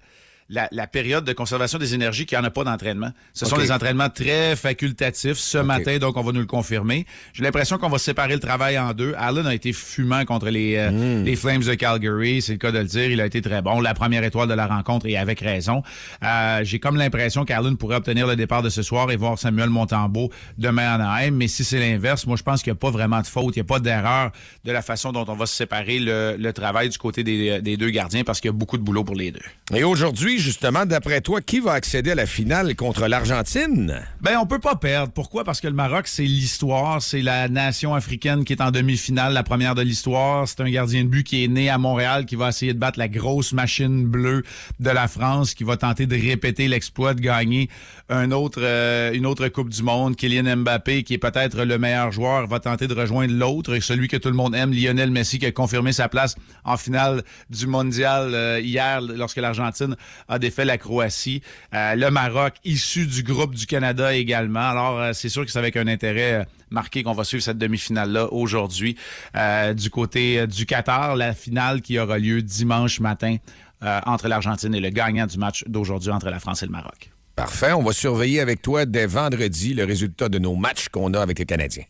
la, 0.50 0.68
la 0.72 0.86
période 0.86 1.24
de 1.24 1.32
conservation 1.32 1.78
des 1.78 1.94
énergies 1.94 2.24
qu'il 2.26 2.38
n'y 2.38 2.42
en 2.44 2.46
a 2.46 2.50
pas 2.50 2.64
d'entraînement. 2.64 3.10
Ce 3.34 3.44
sont 3.46 3.56
des 3.58 3.70
entraînements 3.72 4.08
très 4.08 4.56
facultatifs 4.56 5.36
ce 5.38 5.58
matin, 5.58 5.98
donc 5.98 6.16
on 6.16 6.22
va 6.22 6.32
nous 6.32 6.40
le 6.40 6.46
confirmer. 6.46 7.06
J'ai 7.32 7.42
l'impression 7.42 7.78
qu'on 7.78 7.88
va 7.88 7.98
séparer 7.98 8.34
le 8.34 8.40
travail 8.40 8.78
en 8.78 8.92
deux. 8.92 9.14
Allen 9.18 9.46
a 9.46 9.54
été 9.54 9.72
fumant 9.72 10.24
contre 10.24 10.48
les, 10.48 10.76
euh, 10.76 10.90
Hmm. 10.90 11.24
les 11.24 11.36
Flames 11.36 11.62
de 11.62 11.74
Calgary, 11.74 12.40
c'est 12.42 12.52
le 12.52 12.58
cas 12.58 12.72
de 12.72 12.78
le 12.78 12.84
dire. 12.84 13.10
Il 13.10 13.20
a 13.20 13.26
été 13.26 13.42
très 13.42 13.60
bon. 13.62 13.80
La 13.80 13.92
première 13.94 14.24
étoile 14.24 14.48
de 14.48 14.54
la 14.54 14.66
rencontre 14.66 15.06
et 15.06 15.16
avec 15.16 15.40
raison. 15.40 15.82
Euh, 16.24 16.60
J'ai 16.64 16.78
comme 16.80 16.96
l'impression 16.96 17.44
qu'Allen 17.44 17.76
pourrait 17.76 17.96
obtenir 17.96 18.26
le 18.26 18.36
départ 18.36 18.62
de 18.62 18.70
ce 18.70 18.82
soir 18.82 19.10
et 19.10 19.16
voir 19.16 19.38
Samuel 19.38 19.68
Montembeau 19.70 20.30
demain 20.56 20.92
en 20.92 21.00
Anaheim. 21.00 21.32
Mais 21.34 21.48
si 21.48 21.62
c'est 21.64 21.78
l'inverse, 21.78 22.26
moi 22.26 22.36
je 22.36 22.42
pense 22.42 22.62
qu'il 22.62 22.72
n'y 22.72 22.76
a 22.76 22.80
pas 22.80 22.90
vraiment 22.90 23.20
de 23.20 23.26
faute, 23.26 23.54
il 23.56 23.58
n'y 23.58 23.62
a 23.62 23.64
pas 23.64 23.80
d'erreur 23.80 24.32
de 24.64 24.72
la 24.72 24.82
façon 24.82 25.12
dont 25.12 25.24
on 25.28 25.34
va 25.34 25.46
se 25.46 25.54
séparer 25.54 25.98
le, 25.98 26.36
le 26.38 26.52
travail 26.52 26.88
du 26.88 26.98
côté 26.98 27.22
des, 27.22 27.60
des 27.60 27.76
deux 27.76 27.90
gardiens 27.90 28.24
parce 28.24 28.40
qu'il 28.40 28.48
y 28.48 28.54
a 28.54 28.56
beaucoup 28.56 28.78
de 28.78 28.82
boulot 28.82 29.04
pour 29.04 29.14
les 29.16 29.30
deux. 29.30 29.40
Et 29.74 29.84
aujourd'hui, 29.84 30.37
justement, 30.38 30.86
d'après 30.86 31.20
toi, 31.20 31.40
qui 31.40 31.60
va 31.60 31.72
accéder 31.72 32.12
à 32.12 32.14
la 32.14 32.26
finale 32.26 32.74
contre 32.76 33.06
l'Argentine? 33.08 34.00
Ben, 34.20 34.38
on 34.40 34.46
peut 34.46 34.58
pas 34.58 34.76
perdre. 34.76 35.12
Pourquoi? 35.12 35.44
Parce 35.44 35.60
que 35.60 35.68
le 35.68 35.74
Maroc, 35.74 36.06
c'est 36.08 36.24
l'histoire. 36.24 37.02
C'est 37.02 37.22
la 37.22 37.48
nation 37.48 37.94
africaine 37.94 38.44
qui 38.44 38.52
est 38.52 38.62
en 38.62 38.70
demi-finale, 38.70 39.32
la 39.32 39.42
première 39.42 39.74
de 39.74 39.82
l'histoire. 39.82 40.46
C'est 40.48 40.60
un 40.60 40.70
gardien 40.70 41.04
de 41.04 41.08
but 41.08 41.24
qui 41.24 41.44
est 41.44 41.48
né 41.48 41.68
à 41.68 41.78
Montréal, 41.78 42.26
qui 42.26 42.36
va 42.36 42.48
essayer 42.48 42.74
de 42.74 42.78
battre 42.78 42.98
la 42.98 43.08
grosse 43.08 43.52
machine 43.52 44.06
bleue 44.06 44.42
de 44.80 44.90
la 44.90 45.08
France, 45.08 45.54
qui 45.54 45.64
va 45.64 45.76
tenter 45.76 46.06
de 46.06 46.14
répéter 46.14 46.68
l'exploit 46.68 47.14
de 47.14 47.20
gagner 47.20 47.68
euh, 48.10 49.12
une 49.12 49.26
autre 49.26 49.48
Coupe 49.48 49.68
du 49.68 49.82
Monde. 49.82 50.16
Kylian 50.16 50.56
Mbappé, 50.56 51.02
qui 51.02 51.14
est 51.14 51.18
peut-être 51.18 51.64
le 51.64 51.78
meilleur 51.78 52.12
joueur, 52.12 52.46
va 52.46 52.60
tenter 52.60 52.86
de 52.86 52.94
rejoindre 52.94 53.34
l'autre, 53.34 53.78
celui 53.80 54.08
que 54.08 54.16
tout 54.16 54.28
le 54.28 54.34
monde 54.34 54.54
aime, 54.54 54.72
Lionel 54.72 55.10
Messi, 55.10 55.38
qui 55.38 55.46
a 55.46 55.52
confirmé 55.52 55.92
sa 55.92 56.08
place 56.08 56.36
en 56.64 56.76
finale 56.76 57.22
du 57.50 57.66
mondial 57.66 58.34
euh, 58.34 58.60
hier, 58.60 59.00
lorsque 59.00 59.36
l'Argentine 59.36 59.96
a 60.28 60.38
défait 60.38 60.64
la 60.64 60.78
Croatie. 60.78 61.42
Euh, 61.74 61.94
le 61.94 62.10
Maroc, 62.10 62.54
issu 62.64 63.06
du 63.06 63.22
groupe 63.22 63.54
du 63.54 63.66
Canada 63.66 64.14
également. 64.14 64.68
Alors, 64.68 65.00
euh, 65.00 65.12
c'est 65.12 65.28
sûr 65.28 65.44
que 65.44 65.50
c'est 65.50 65.58
avec 65.58 65.76
un 65.76 65.86
intérêt 65.86 66.34
euh, 66.34 66.44
marqué 66.70 67.02
qu'on 67.02 67.12
va 67.12 67.24
suivre 67.24 67.42
cette 67.42 67.58
demi-finale-là 67.58 68.32
aujourd'hui. 68.32 68.96
Euh, 69.36 69.74
du 69.74 69.90
côté 69.90 70.46
du 70.46 70.66
Qatar, 70.66 71.16
la 71.16 71.34
finale 71.34 71.80
qui 71.80 71.98
aura 71.98 72.18
lieu 72.18 72.42
dimanche 72.42 73.00
matin 73.00 73.36
euh, 73.82 74.00
entre 74.06 74.28
l'Argentine 74.28 74.74
et 74.74 74.80
le 74.80 74.90
gagnant 74.90 75.26
du 75.26 75.38
match 75.38 75.64
d'aujourd'hui 75.66 76.10
entre 76.10 76.30
la 76.30 76.40
France 76.40 76.62
et 76.62 76.66
le 76.66 76.72
Maroc. 76.72 77.10
Parfait. 77.36 77.72
On 77.72 77.82
va 77.82 77.92
surveiller 77.92 78.40
avec 78.40 78.62
toi 78.62 78.84
dès 78.84 79.06
vendredi 79.06 79.72
le 79.72 79.84
résultat 79.84 80.28
de 80.28 80.38
nos 80.38 80.56
matchs 80.56 80.88
qu'on 80.88 81.14
a 81.14 81.20
avec 81.20 81.38
les 81.38 81.46
Canadiens. 81.46 81.84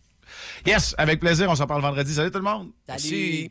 Yes, 0.67 0.95
avec 0.99 1.21
plaisir. 1.21 1.49
On 1.49 1.55
s'en 1.55 1.67
parle 1.67 1.81
vendredi. 1.81 2.13
Salut 2.13 2.31
tout 2.31 2.39
le 2.39 2.45
monde. 2.45 2.69
Merci. 2.87 3.51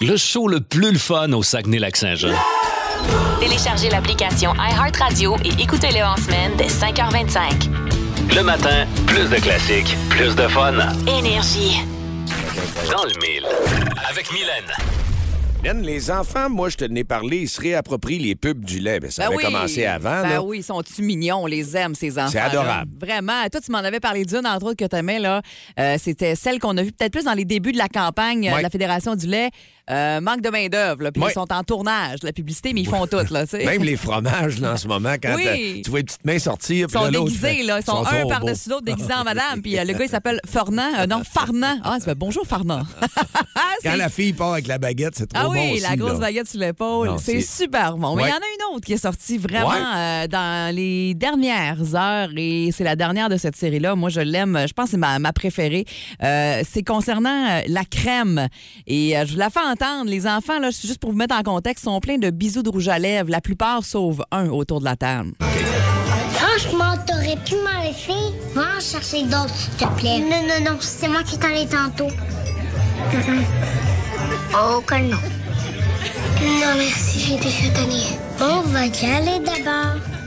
Le 0.00 0.16
show 0.16 0.48
le 0.48 0.60
plus 0.60 0.92
le 0.92 0.98
fun 0.98 1.32
au 1.32 1.42
Saguenay-Lac-Saint-Jean. 1.42 2.34
Téléchargez 3.40 3.88
l'application 3.90 4.52
iHeartRadio 4.54 5.36
et 5.44 5.62
écoutez-le 5.62 6.04
en 6.04 6.16
semaine 6.16 6.52
dès 6.56 6.66
5h25. 6.66 7.68
Le 8.34 8.42
matin, 8.42 8.86
plus 9.06 9.28
de 9.30 9.36
classiques, 9.36 9.96
plus 10.10 10.34
de 10.34 10.48
fun. 10.48 10.74
Énergie. 11.06 11.78
Dans 12.90 13.04
le 13.04 13.12
mille. 13.20 13.46
Avec 14.10 14.30
Mylène. 14.32 14.72
Ben, 15.62 15.82
les 15.82 16.10
enfants, 16.10 16.48
moi, 16.48 16.68
je 16.68 16.76
te 16.76 16.84
tenais 16.84 17.02
parlé, 17.04 17.38
ils 17.38 17.48
se 17.48 17.60
réapproprient 17.60 18.20
les 18.20 18.36
pubs 18.36 18.64
du 18.64 18.78
lait. 18.78 19.00
Ben, 19.00 19.10
ça 19.10 19.22
Ben 19.22 19.26
avait 19.28 19.36
oui. 19.38 19.44
commencé 19.44 19.84
avant. 19.86 20.22
Ben 20.22 20.28
là. 20.28 20.42
oui, 20.42 20.58
ils 20.58 20.62
sont-tu 20.62 21.02
mignons, 21.02 21.38
on 21.42 21.46
les 21.46 21.76
aime, 21.76 21.94
ces 21.96 22.16
enfants. 22.18 22.30
C'est 22.30 22.38
adorable. 22.38 22.90
Vraiment. 23.00 23.44
Toi, 23.50 23.60
tu 23.60 23.72
m'en 23.72 23.78
avais 23.78 23.98
parlé 23.98 24.24
d'une, 24.24 24.46
entre 24.46 24.66
autres, 24.66 24.76
que 24.76 24.84
tu 24.88 24.96
aimais, 24.96 25.18
là. 25.18 25.42
Euh, 25.80 25.96
C'était 26.00 26.36
celle 26.36 26.60
qu'on 26.60 26.76
a 26.76 26.82
vue 26.82 26.92
peut-être 26.92 27.12
plus 27.12 27.24
dans 27.24 27.32
les 27.34 27.44
débuts 27.44 27.72
de 27.72 27.78
la 27.78 27.88
campagne 27.88 28.48
euh, 28.48 28.52
Ouais. 28.52 28.58
de 28.58 28.62
la 28.62 28.70
Fédération 28.70 29.16
du 29.16 29.26
lait. 29.26 29.50
Euh, 29.90 30.20
manque 30.20 30.42
de 30.42 30.50
main-d'œuvre. 30.50 31.10
Puis 31.10 31.22
ils 31.26 31.32
sont 31.32 31.50
en 31.52 31.62
tournage 31.64 32.18
la 32.22 32.32
publicité, 32.32 32.72
mais 32.74 32.82
ils 32.82 32.88
font 32.88 33.06
tout, 33.06 33.16
là. 33.30 33.44
Même 33.52 33.82
les 33.84 33.96
fromages, 33.96 34.60
là, 34.60 34.72
en 34.74 34.76
ce 34.76 34.86
moment, 34.86 35.14
quand 35.22 35.34
Oui. 35.36 35.46
euh, 35.46 35.82
tu 35.82 35.90
vois 35.90 36.00
les 36.00 36.04
petites 36.04 36.24
mains 36.24 36.38
sortir. 36.38 36.86
Ils 36.88 36.92
sont 36.92 37.08
déguisés, 37.10 37.62
là. 37.62 37.78
Ils 37.80 37.84
sont, 37.84 38.04
un 38.06 38.26
par-dessus 38.26 38.68
l'autre 38.68 38.84
déguisés 38.84 39.14
en 39.14 39.24
madame. 39.24 39.62
Puis 39.62 39.78
euh, 39.78 39.84
le 39.84 39.92
gars, 39.94 40.04
il 40.04 40.10
s'appelle 40.10 40.40
Fernand. 40.46 40.90
Euh, 40.98 41.06
non, 41.06 41.22
Farnand. 41.24 41.78
Ah, 41.84 41.96
c'est 42.04 42.14
bonjour, 42.14 42.46
Farnand. 42.46 42.82
Quand 43.82 43.96
la 43.96 44.08
fille 44.08 44.32
part 44.32 44.52
avec 44.54 44.66
la 44.66 44.78
baguette, 44.78 45.14
c'est 45.16 45.26
trop 45.28 45.40
Ah 45.42 45.44
bon 45.46 45.52
oui, 45.52 45.72
aussi, 45.74 45.80
la 45.82 45.96
grosse 45.96 46.12
là. 46.14 46.18
baguette 46.18 46.48
sur 46.48 46.60
l'épaule. 46.60 47.16
C'est 47.22 47.40
super 47.40 47.96
bon. 47.96 48.14
Mais 48.16 48.22
il 48.22 48.26
Ouais. 48.26 48.30
y 48.30 48.32
en 48.32 48.36
a 48.36 48.38
une 48.70 48.74
autre 48.76 48.84
qui 48.86 48.92
est 48.92 48.96
sortie 48.98 49.38
vraiment 49.38 49.68
Ouais. 49.70 49.76
euh, 49.96 50.26
dans 50.28 50.74
les 50.74 51.14
dernières 51.14 51.94
heures 51.94 52.28
et 52.36 52.70
c'est 52.76 52.84
la 52.84 52.96
dernière 52.96 53.28
de 53.28 53.36
cette 53.36 53.56
série-là. 53.56 53.94
Moi, 53.94 54.10
je 54.10 54.20
l'aime. 54.20 54.58
Je 54.66 54.72
pense 54.72 54.86
que 54.86 54.90
c'est 54.92 54.96
ma, 54.98 55.18
ma 55.18 55.32
préférée. 55.32 55.84
C'est 56.20 56.82
concernant 56.86 57.60
la 57.66 57.84
crème. 57.84 58.48
Et 58.86 59.14
je 59.26 59.32
vous 59.32 59.38
la 59.38 59.50
fais 59.50 59.60
entendre. 59.78 60.10
Les 60.10 60.26
enfants, 60.26 60.58
là, 60.58 60.70
juste 60.70 60.98
pour 60.98 61.10
vous 61.10 61.16
mettre 61.16 61.34
en 61.34 61.42
contexte, 61.42 61.84
sont 61.84 62.00
pleins 62.00 62.18
de 62.18 62.30
bisous 62.30 62.62
de 62.62 62.70
rouge 62.70 62.88
à 62.88 62.98
lèvres. 62.98 63.30
La 63.30 63.40
plupart 63.40 63.84
sauf 63.84 64.18
un 64.30 64.48
autour 64.48 64.80
de 64.80 64.84
la 64.84 64.96
table. 64.96 65.32
Franchement, 66.30 66.94
t'aurais 67.06 67.36
pu 67.44 67.54
m'en 67.56 67.82
laisser. 67.82 68.34
Va 68.54 68.76
en 68.76 68.80
chercher 68.80 69.24
d'autres, 69.24 69.54
s'il 69.54 69.72
te 69.74 70.00
plaît. 70.00 70.18
Non, 70.18 70.42
non, 70.42 70.72
non, 70.72 70.78
c'est 70.80 71.08
moi 71.08 71.22
qui 71.22 71.38
t'en 71.38 71.48
ai 71.48 71.66
tantôt. 71.66 72.12
Oh, 74.54 74.80
que 74.86 74.94
non. 74.94 75.16
Non, 76.40 76.74
merci, 76.76 77.20
j'ai 77.20 77.36
déjà 77.36 77.80
donné. 77.80 78.02
On 78.40 78.60
va 78.68 78.86
y 78.86 79.06
aller 79.06 79.38
d'abord. 79.44 80.17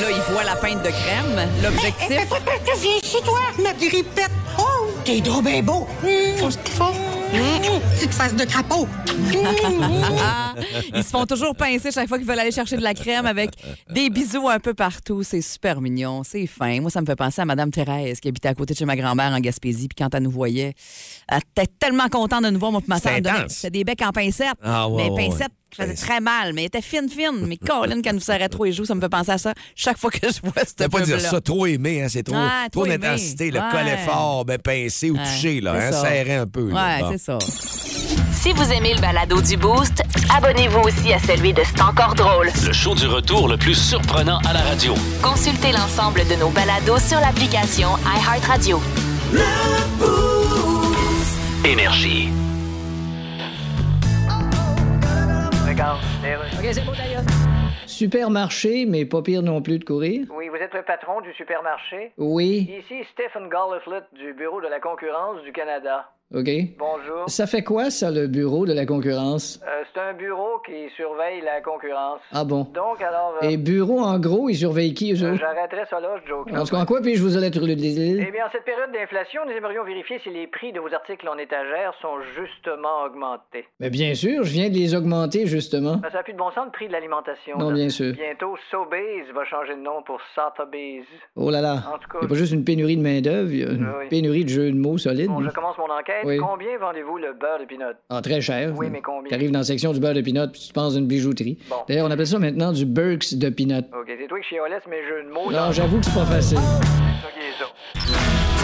Là, 0.00 0.10
ils 0.10 0.32
voient 0.32 0.44
la 0.44 0.56
pinte 0.56 0.82
de 0.82 0.90
crème. 0.90 1.48
L'objectif? 1.62 2.20
Viens 2.80 3.00
chez 3.02 3.20
toi, 3.24 3.40
ma 3.62 3.72
grippette. 3.72 4.30
Oh, 4.58 4.90
t'es 5.04 5.20
trop 5.20 5.42
bien 5.42 5.62
beau. 5.62 5.86
Faut 6.38 6.48
que 6.48 6.64
tu 6.64 6.72
fasses. 6.72 6.96
Petite 7.96 8.14
face 8.14 8.34
de 8.34 8.44
crapaud. 8.44 8.86
Ils 10.94 11.02
se 11.02 11.10
font 11.10 11.26
toujours 11.26 11.54
pincer 11.56 11.90
chaque 11.90 12.08
fois 12.08 12.18
qu'ils 12.18 12.26
veulent 12.26 12.38
aller 12.38 12.52
chercher 12.52 12.76
de 12.76 12.82
la 12.82 12.94
crème 12.94 13.26
avec 13.26 13.50
des 13.90 14.10
bisous 14.10 14.48
un 14.48 14.60
peu 14.60 14.74
partout. 14.74 15.22
C'est 15.22 15.40
super 15.40 15.80
mignon, 15.80 16.22
c'est 16.24 16.46
fin. 16.46 16.80
Moi, 16.80 16.90
ça 16.90 17.00
me 17.00 17.06
fait 17.06 17.16
penser 17.16 17.42
à 17.42 17.44
Madame 17.44 17.70
Thérèse 17.70 18.20
qui 18.20 18.28
habitait 18.28 18.48
à 18.48 18.54
côté 18.54 18.74
de 18.74 18.78
chez 18.78 18.84
ma 18.84 18.96
grand-mère 18.96 19.32
en 19.32 19.40
Gaspésie. 19.40 19.88
Puis 19.88 19.96
quand 19.96 20.14
elle 20.14 20.22
nous 20.22 20.30
voyait, 20.30 20.74
elle 21.28 21.40
était 21.56 21.70
tellement 21.78 22.08
contente 22.08 22.44
de 22.44 22.50
nous 22.50 22.60
voir, 22.60 22.70
moi, 22.70 22.80
puis 22.80 22.88
ma. 22.88 22.98
C'était 23.48 23.70
des 23.70 23.84
becs 23.84 24.02
en 24.02 24.12
pincettes. 24.12 24.58
Ah, 24.62 24.88
ouais, 24.88 25.04
mais 25.04 25.10
ouais, 25.10 25.30
pincettes 25.30 25.52
qui 25.74 25.82
faisaient 25.82 25.94
très 26.06 26.20
mal, 26.20 26.52
mais 26.52 26.62
elle 26.62 26.66
était 26.68 26.82
fine, 26.82 27.08
fine. 27.08 27.46
Mais 27.46 27.56
Colin, 27.66 27.96
quand 28.02 28.10
elle 28.10 28.14
nous 28.14 28.20
serrait 28.20 28.48
trop 28.48 28.64
les 28.64 28.72
joues, 28.72 28.84
ça 28.84 28.94
me 28.94 29.00
fait 29.00 29.08
penser 29.08 29.30
à 29.32 29.38
ça 29.38 29.52
chaque 29.74 29.98
fois 29.98 30.10
que 30.10 30.18
je 30.26 30.40
vois 30.42 30.52
cette 30.64 30.76
Tu 30.76 30.88
pas 30.88 31.00
dire 31.00 31.20
ça 31.20 31.40
trop 31.40 31.66
aimé, 31.66 32.02
hein, 32.02 32.06
c'est 32.08 32.22
trop, 32.22 32.36
Ah, 32.36 32.66
trop 32.70 32.86
d'intensité. 32.86 33.50
Le 33.50 33.60
Ouais. 33.60 33.66
collet 33.72 33.96
fort, 34.04 34.44
ben, 34.44 34.58
pincé 34.58 35.10
ou 35.10 35.16
Ouais, 35.16 35.22
touché, 35.24 35.60
là, 35.60 35.74
hein, 35.74 35.90
ça. 35.92 36.02
serré 36.02 36.34
un 36.34 36.46
peu. 36.46 36.70
là. 36.70 36.74
Ouais, 36.96 37.00
Bon. 37.02 37.08
c'est 37.12 37.18
ça. 37.18 37.38
Si 38.32 38.52
vous 38.52 38.70
aimez 38.72 38.94
le 38.94 39.00
balado 39.00 39.40
du 39.40 39.56
Boost, 39.56 40.02
abonnez-vous 40.36 40.80
aussi 40.80 41.12
à 41.14 41.18
celui 41.18 41.52
de 41.54 41.62
C'est 41.64 41.80
encore 41.80 42.14
drôle. 42.14 42.50
Le 42.66 42.72
show 42.72 42.94
du 42.94 43.06
retour 43.06 43.48
le 43.48 43.56
plus 43.56 43.74
surprenant 43.74 44.38
à 44.46 44.52
la 44.52 44.60
radio. 44.60 44.94
Consultez 45.22 45.72
l'ensemble 45.72 46.20
de 46.28 46.34
nos 46.36 46.50
balados 46.50 46.98
sur 46.98 47.18
l'application 47.20 47.88
iHeartRadio. 48.06 48.82
Énergie. 51.64 52.28
OK, 56.24 56.64
c'est 56.72 56.84
d'ailleurs. 56.96 57.22
Supermarché, 57.86 58.86
mais 58.86 59.04
pas 59.04 59.20
pire 59.20 59.42
non 59.42 59.60
plus 59.60 59.78
de 59.78 59.84
courir. 59.84 60.26
Oui, 60.30 60.48
vous 60.48 60.56
êtes 60.56 60.72
le 60.72 60.82
patron 60.82 61.20
du 61.20 61.34
supermarché? 61.34 62.12
Oui. 62.16 62.66
Ici 62.78 63.04
Stephen 63.12 63.50
Garliflet 63.50 64.00
du 64.12 64.32
Bureau 64.32 64.62
de 64.62 64.68
la 64.68 64.80
concurrence 64.80 65.42
du 65.42 65.52
Canada. 65.52 66.08
OK? 66.34 66.50
Bonjour. 66.78 67.24
Ça 67.28 67.46
fait 67.46 67.62
quoi, 67.62 67.90
ça, 67.90 68.10
le 68.10 68.26
bureau 68.26 68.66
de 68.66 68.72
la 68.72 68.86
concurrence? 68.86 69.60
Euh, 69.64 69.84
c'est 69.92 70.00
un 70.00 70.14
bureau 70.14 70.58
qui 70.66 70.90
surveille 70.96 71.40
la 71.42 71.60
concurrence. 71.60 72.20
Ah 72.32 72.42
bon? 72.44 72.66
Donc, 72.74 73.00
alors... 73.00 73.34
euh, 73.40 73.48
Et 73.48 73.56
bureau, 73.56 74.00
en 74.00 74.18
gros, 74.18 74.48
ils 74.48 74.56
surveillent 74.56 74.94
qui, 74.94 75.12
eux 75.12 75.24
euh? 75.24 75.36
J'arrêterai 75.36 75.84
ça 75.88 76.00
là, 76.00 76.16
je 76.24 76.28
joke. 76.28 76.48
En 76.52 76.64
tout 76.64 76.74
cas, 76.74 76.82
en 76.82 76.86
quoi 76.86 77.00
puis-je 77.00 77.22
vous 77.22 77.36
allez 77.36 77.50
le 77.50 77.70
Eh 77.70 78.32
bien, 78.32 78.46
en 78.46 78.50
cette 78.50 78.64
période 78.64 78.90
d'inflation, 78.92 79.42
nous 79.46 79.52
aimerions 79.52 79.84
vérifier 79.84 80.18
si 80.24 80.30
les 80.30 80.48
prix 80.48 80.72
de 80.72 80.80
vos 80.80 80.92
articles 80.92 81.28
en 81.28 81.38
étagère 81.38 81.94
sont 82.02 82.16
justement 82.36 83.04
augmentés. 83.06 83.66
Mais 83.78 83.90
bien 83.90 84.14
sûr, 84.14 84.42
je 84.42 84.50
viens 84.50 84.68
de 84.68 84.74
les 84.74 84.96
augmenter, 84.96 85.46
justement. 85.46 85.98
Ben, 85.98 86.10
ça 86.10 86.18
n'a 86.18 86.22
plus 86.24 86.32
de 86.32 86.38
bon 86.38 86.50
sens, 86.50 86.64
le 86.66 86.72
prix 86.72 86.88
de 86.88 86.92
l'alimentation. 86.92 87.56
Non, 87.58 87.68
là. 87.68 87.74
bien 87.76 87.88
sûr. 87.90 88.12
Bientôt, 88.12 88.56
Sobeys 88.72 89.30
va 89.32 89.44
changer 89.44 89.76
de 89.76 89.80
nom 89.80 90.02
pour 90.04 90.18
Sotheby's. 90.34 91.06
Oh 91.36 91.50
là 91.50 91.60
là. 91.60 91.74
En 91.94 91.98
tout 91.98 92.08
cas, 92.10 92.18
Il 92.18 92.20
n'y 92.20 92.26
a 92.26 92.28
pas 92.28 92.34
juste 92.34 92.52
une 92.52 92.64
pénurie 92.64 92.96
de 92.96 93.02
main-d'œuvre, 93.02 93.50
il 93.52 93.60
y 93.60 93.64
a 93.64 93.70
une 93.70 93.86
oui. 94.00 94.08
pénurie 94.10 94.44
de 94.44 94.48
jeux 94.50 94.70
de 94.72 94.76
mots 94.76 94.98
solides. 94.98 95.28
Bon, 95.28 95.40
je 95.42 95.50
commence 95.50 95.78
mon 95.78 95.90
enquête. 95.90 96.23
Oui. 96.24 96.38
Combien 96.38 96.78
vendez-vous 96.78 97.18
le 97.18 97.32
beurre 97.34 97.60
de 97.60 97.64
pinot? 97.64 97.84
Ah, 98.10 98.20
très 98.22 98.40
cher. 98.40 98.72
Oui, 98.76 98.88
mais 98.90 99.00
combien? 99.02 99.28
Tu 99.28 99.34
arrives 99.34 99.50
dans 99.50 99.60
la 99.60 99.64
section 99.64 99.92
du 99.92 100.00
beurre 100.00 100.14
de 100.14 100.20
pinot 100.20 100.48
puis 100.48 100.60
tu 100.60 100.68
te 100.68 100.72
penses 100.72 100.94
d'une 100.94 101.06
bijouterie. 101.06 101.58
Bon. 101.68 101.76
D'ailleurs, 101.88 102.06
on 102.06 102.10
appelle 102.10 102.26
ça 102.26 102.38
maintenant 102.38 102.72
du 102.72 102.84
Burks 102.86 103.34
de 103.34 103.48
pinot. 103.50 103.78
OK, 103.78 104.10
c'est 104.18 104.26
toi 104.26 104.38
qui 104.40 104.48
chiolais 104.48 104.80
mes 104.88 105.02
jeux 105.08 105.24
de 105.24 105.32
mots. 105.32 105.50
Non, 105.50 105.72
j'avoue 105.72 105.98
que 105.98 106.06
c'est 106.06 106.14
pas 106.14 106.26
facile. 106.26 106.58
Ça 106.58 107.28
qui 107.32 107.40
est 107.40 107.58
ça. 107.58 108.14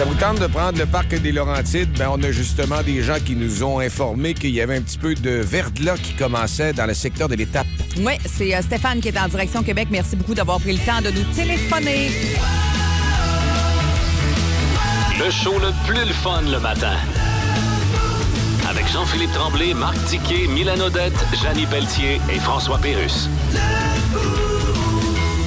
Ça 0.00 0.04
vous 0.06 0.14
tente 0.14 0.40
de 0.40 0.46
prendre 0.46 0.78
le 0.78 0.86
parc 0.86 1.08
des 1.08 1.30
Laurentides? 1.30 1.90
Ben, 1.98 2.08
on 2.10 2.22
a 2.22 2.30
justement 2.30 2.82
des 2.82 3.02
gens 3.02 3.18
qui 3.22 3.36
nous 3.36 3.62
ont 3.62 3.80
informé 3.80 4.32
qu'il 4.32 4.50
y 4.50 4.62
avait 4.62 4.76
un 4.76 4.80
petit 4.80 4.96
peu 4.96 5.14
de 5.14 5.30
verglas 5.30 5.98
qui 5.98 6.14
commençait 6.14 6.72
dans 6.72 6.86
le 6.86 6.94
secteur 6.94 7.28
de 7.28 7.34
l'étape. 7.34 7.66
Oui, 7.98 8.14
c'est 8.24 8.54
euh, 8.54 8.62
Stéphane 8.62 9.00
qui 9.00 9.08
est 9.08 9.18
en 9.18 9.28
direction 9.28 9.62
Québec. 9.62 9.88
Merci 9.90 10.16
beaucoup 10.16 10.32
d'avoir 10.32 10.58
pris 10.58 10.72
le 10.72 10.78
temps 10.78 11.02
de 11.02 11.10
nous 11.10 11.24
téléphoner. 11.34 12.08
Le 15.22 15.30
show 15.30 15.52
le 15.58 15.70
plus 15.86 16.06
le 16.08 16.14
fun 16.14 16.40
le 16.50 16.60
matin. 16.60 16.96
Avec 18.70 18.86
Jean-Philippe 18.86 19.32
Tremblay, 19.32 19.74
Marc 19.74 19.96
Tiquet, 20.04 20.46
Milan 20.46 20.78
Odette, 20.78 21.12
Janine 21.42 21.66
Pelletier 21.66 22.20
et 22.32 22.38
François 22.38 22.78
Pérus. 22.78 23.28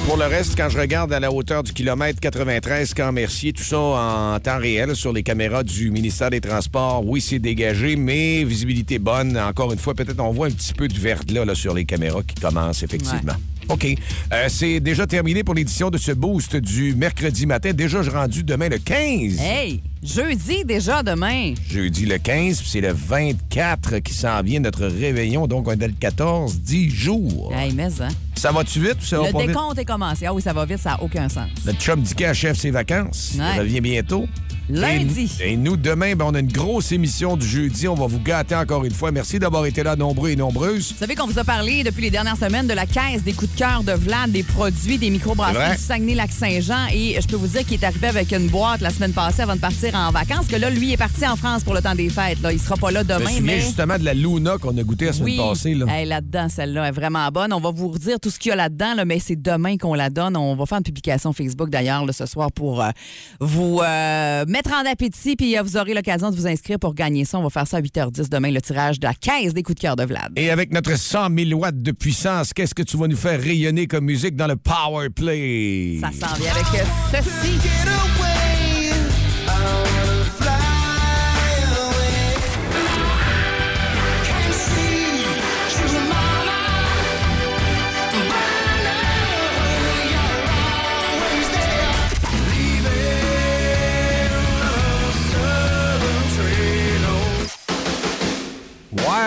Pour 0.06 0.18
le 0.18 0.26
reste, 0.26 0.54
quand 0.58 0.68
je 0.68 0.78
regarde 0.78 1.10
à 1.10 1.20
la 1.20 1.32
hauteur 1.32 1.62
du 1.62 1.72
kilomètre 1.72 2.20
93, 2.20 2.92
Camp 2.92 3.12
Mercier, 3.12 3.54
tout 3.54 3.62
ça 3.62 3.78
en 3.78 4.38
temps 4.40 4.58
réel 4.58 4.94
sur 4.94 5.14
les 5.14 5.22
caméras 5.22 5.62
du 5.62 5.90
ministère 5.90 6.28
des 6.28 6.42
Transports, 6.42 7.02
oui, 7.06 7.22
c'est 7.22 7.38
dégagé, 7.38 7.96
mais 7.96 8.44
visibilité 8.44 8.98
bonne. 8.98 9.38
Encore 9.38 9.72
une 9.72 9.78
fois, 9.78 9.94
peut-être 9.94 10.20
on 10.20 10.30
voit 10.30 10.48
un 10.48 10.50
petit 10.50 10.74
peu 10.74 10.86
de 10.86 10.98
verglas 10.98 11.46
là, 11.46 11.54
sur 11.54 11.72
les 11.72 11.86
caméras 11.86 12.22
qui 12.22 12.34
commencent, 12.34 12.82
effectivement. 12.82 13.32
OK. 13.68 13.86
Euh, 14.32 14.46
c'est 14.48 14.80
déjà 14.80 15.06
terminé 15.06 15.42
pour 15.44 15.54
l'édition 15.54 15.90
de 15.90 15.98
ce 15.98 16.12
boost 16.12 16.56
du 16.56 16.94
mercredi 16.94 17.46
matin. 17.46 17.72
Déjà, 17.72 18.02
je 18.02 18.10
rendu 18.10 18.42
demain 18.42 18.68
le 18.68 18.78
15. 18.78 19.40
Hey, 19.40 19.80
jeudi 20.02 20.64
déjà 20.64 21.02
demain. 21.02 21.54
Jeudi 21.68 22.06
le 22.06 22.18
15, 22.18 22.60
puis 22.60 22.68
c'est 22.70 22.80
le 22.80 22.92
24 22.92 23.98
qui 23.98 24.12
s'en 24.14 24.42
vient, 24.42 24.60
notre 24.60 24.86
réveillon. 24.86 25.46
Donc, 25.46 25.68
on 25.68 25.72
est 25.72 25.86
le 25.88 25.94
14, 25.98 26.60
10 26.60 26.90
jours. 26.90 27.52
Hey, 27.56 27.72
mais 27.74 27.84
hein? 28.00 28.08
Ça 28.34 28.52
va-tu 28.52 28.80
vite 28.80 28.96
ou 29.00 29.04
ça 29.04 29.18
va 29.20 29.26
Le 29.28 29.32
pas 29.32 29.38
vite? 29.38 29.48
décompte 29.48 29.78
est 29.78 29.84
commencé. 29.84 30.26
Ah 30.26 30.34
oui, 30.34 30.42
ça 30.42 30.52
va 30.52 30.64
vite, 30.66 30.78
ça 30.78 30.90
n'a 30.90 31.02
aucun 31.02 31.28
sens. 31.28 31.48
Notre 31.64 31.80
chum 31.80 32.02
Dicky 32.02 32.24
achève 32.24 32.56
ses 32.56 32.70
vacances. 32.70 33.32
Ouais. 33.38 33.44
Il 33.54 33.60
revient 33.60 33.80
bientôt. 33.80 34.26
Lundi. 34.70 35.30
Et, 35.40 35.52
et 35.52 35.56
nous, 35.56 35.76
demain, 35.76 36.14
ben, 36.16 36.24
on 36.26 36.34
a 36.34 36.38
une 36.40 36.50
grosse 36.50 36.90
émission 36.92 37.36
du 37.36 37.46
jeudi. 37.46 37.86
On 37.86 37.94
va 37.94 38.06
vous 38.06 38.20
gâter 38.20 38.54
encore 38.54 38.84
une 38.84 38.94
fois. 38.94 39.10
Merci 39.12 39.38
d'avoir 39.38 39.66
été 39.66 39.82
là, 39.82 39.94
nombreux 39.94 40.30
et 40.30 40.36
nombreuses. 40.36 40.92
Vous 40.92 40.98
savez 40.98 41.14
qu'on 41.14 41.26
vous 41.26 41.38
a 41.38 41.44
parlé 41.44 41.84
depuis 41.84 42.02
les 42.02 42.10
dernières 42.10 42.36
semaines 42.38 42.66
de 42.66 42.72
la 42.72 42.86
caisse 42.86 43.22
des 43.22 43.32
coups 43.34 43.52
de 43.52 43.58
cœur 43.58 43.82
de 43.84 43.92
Vlad, 43.92 44.30
des 44.32 44.42
produits, 44.42 44.96
des 44.96 45.10
microbrasseries 45.10 45.76
du 45.76 45.82
Saguenay-Lac-Saint-Jean. 45.82 46.86
Et 46.92 47.18
je 47.20 47.26
peux 47.26 47.36
vous 47.36 47.46
dire 47.46 47.64
qu'il 47.66 47.74
est 47.74 47.84
arrivé 47.84 48.06
avec 48.06 48.32
une 48.32 48.48
boîte 48.48 48.80
la 48.80 48.90
semaine 48.90 49.12
passée 49.12 49.42
avant 49.42 49.54
de 49.56 49.60
partir 49.60 49.94
en 49.94 50.10
vacances. 50.10 50.46
Que 50.46 50.56
là, 50.56 50.70
lui 50.70 50.92
est 50.92 50.96
parti 50.96 51.26
en 51.26 51.36
France 51.36 51.62
pour 51.62 51.74
le 51.74 51.82
temps 51.82 51.94
des 51.94 52.08
fêtes. 52.08 52.40
Là. 52.40 52.52
Il 52.52 52.58
sera 52.58 52.76
pas 52.76 52.90
là 52.90 53.02
Je 53.06 53.12
me 53.12 53.18
demain, 53.18 53.40
mais. 53.42 53.60
justement 53.60 53.98
de 53.98 54.04
la 54.04 54.14
Luna 54.14 54.56
qu'on 54.58 54.76
a 54.78 54.82
goûtée 54.82 55.06
la 55.06 55.12
semaine 55.12 55.38
Oui, 55.40 55.48
passée. 55.48 55.74
Là. 55.74 55.86
Hey, 55.88 56.06
là-dedans, 56.06 56.48
celle-là 56.48 56.88
est 56.88 56.92
vraiment 56.92 57.28
bonne. 57.28 57.52
On 57.52 57.60
va 57.60 57.70
vous 57.70 57.88
redire 57.88 58.18
tout 58.18 58.30
ce 58.30 58.38
qu'il 58.38 58.48
y 58.48 58.52
a 58.52 58.56
là-dedans, 58.56 58.94
là, 58.94 59.04
mais 59.04 59.18
c'est 59.18 59.40
demain 59.40 59.76
qu'on 59.76 59.94
la 59.94 60.08
donne. 60.08 60.36
On 60.36 60.56
va 60.56 60.64
faire 60.64 60.78
une 60.78 60.84
publication 60.84 61.32
Facebook 61.34 61.68
d'ailleurs 61.68 62.04
ce 62.12 62.26
soir 62.26 62.50
pour 62.50 62.82
euh, 62.82 62.90
vous 63.40 63.80
euh, 63.82 64.44
mettre 64.54 64.72
en 64.72 64.88
appétit, 64.88 65.34
puis 65.34 65.58
euh, 65.58 65.62
vous 65.62 65.76
aurez 65.76 65.94
l'occasion 65.94 66.30
de 66.30 66.36
vous 66.36 66.46
inscrire 66.46 66.78
pour 66.78 66.94
gagner 66.94 67.24
ça. 67.24 67.38
On 67.40 67.42
va 67.42 67.50
faire 67.50 67.66
ça 67.66 67.78
à 67.78 67.80
8h10 67.80 68.28
demain, 68.28 68.52
le 68.52 68.62
tirage 68.62 69.00
de 69.00 69.06
la 69.06 69.12
caisse 69.12 69.52
des 69.52 69.64
coups 69.64 69.74
de 69.74 69.80
cœur 69.80 69.96
de 69.96 70.04
Vlad. 70.04 70.32
Et 70.36 70.48
avec 70.50 70.72
notre 70.72 70.96
100 70.96 71.28
000 71.36 71.60
watts 71.60 71.82
de 71.82 71.90
puissance, 71.90 72.52
qu'est-ce 72.52 72.74
que 72.74 72.84
tu 72.84 72.96
vas 72.96 73.08
nous 73.08 73.16
faire 73.16 73.40
rayonner 73.40 73.88
comme 73.88 74.04
musique 74.04 74.36
dans 74.36 74.46
le 74.46 74.54
Power 74.54 75.10
Play? 75.10 75.98
Ça 76.00 76.12
s'en 76.12 76.34
vient 76.36 76.52
avec 76.52 76.80
euh, 76.80 76.84
ceci. 77.10 78.33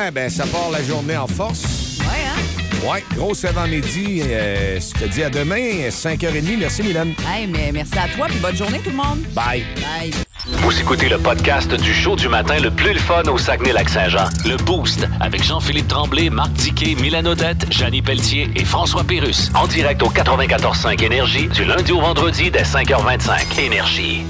Ouais, 0.08 0.12
ben 0.12 0.30
ça 0.30 0.46
part 0.48 0.70
la 0.72 0.82
journée 0.82 1.18
en 1.18 1.28
force. 1.28 1.98
Ouais, 2.00 2.06
hein? 2.06 2.88
Ouais, 2.90 3.04
grosse 3.14 3.44
avant-midi. 3.44 4.22
Euh, 4.24 4.80
je 4.80 4.98
te 5.02 5.06
dis 5.06 5.22
à 5.22 5.30
demain, 5.30 5.90
5h30. 5.90 6.58
Merci, 6.58 6.82
Milan. 6.84 7.08
Hey, 7.28 7.46
mais 7.46 7.74
merci 7.74 8.00
à 8.00 8.08
toi, 8.16 8.28
puis 8.30 8.40
bonne 8.40 8.56
journée 8.56 8.80
tout 8.82 8.92
le 8.92 8.96
monde. 8.96 9.20
Bye. 9.36 9.66
Bye. 9.76 10.14
Vous 10.62 10.80
écoutez 10.80 11.10
le 11.10 11.18
podcast 11.18 11.74
du 11.74 11.94
show 11.94 12.16
du 12.16 12.30
matin 12.30 12.58
le 12.58 12.72
plus 12.72 12.94
le 12.94 13.00
fun 13.00 13.24
au 13.24 13.38
Saguenay-Lac-Saint-Jean. 13.38 14.30
Le 14.46 14.56
Boost 14.56 15.06
avec 15.20 15.44
Jean-Philippe 15.44 15.90
Tremblay, 15.90 16.30
Marc 16.30 16.54
Tiquet, 16.54 16.96
Milan 16.96 17.26
Odette, 17.26 17.70
Janine 17.70 18.02
Pelletier 18.02 18.50
et 18.56 18.64
François 18.64 19.04
Pérus. 19.04 19.52
En 19.56 19.68
direct 19.68 20.02
au 20.04 20.10
94.5 20.10 21.04
Énergie 21.04 21.50
du 21.50 21.66
lundi 21.66 21.92
au 21.92 22.00
vendredi 22.00 22.50
dès 22.50 22.64
5h25. 22.64 23.60
Énergie. 23.60 24.24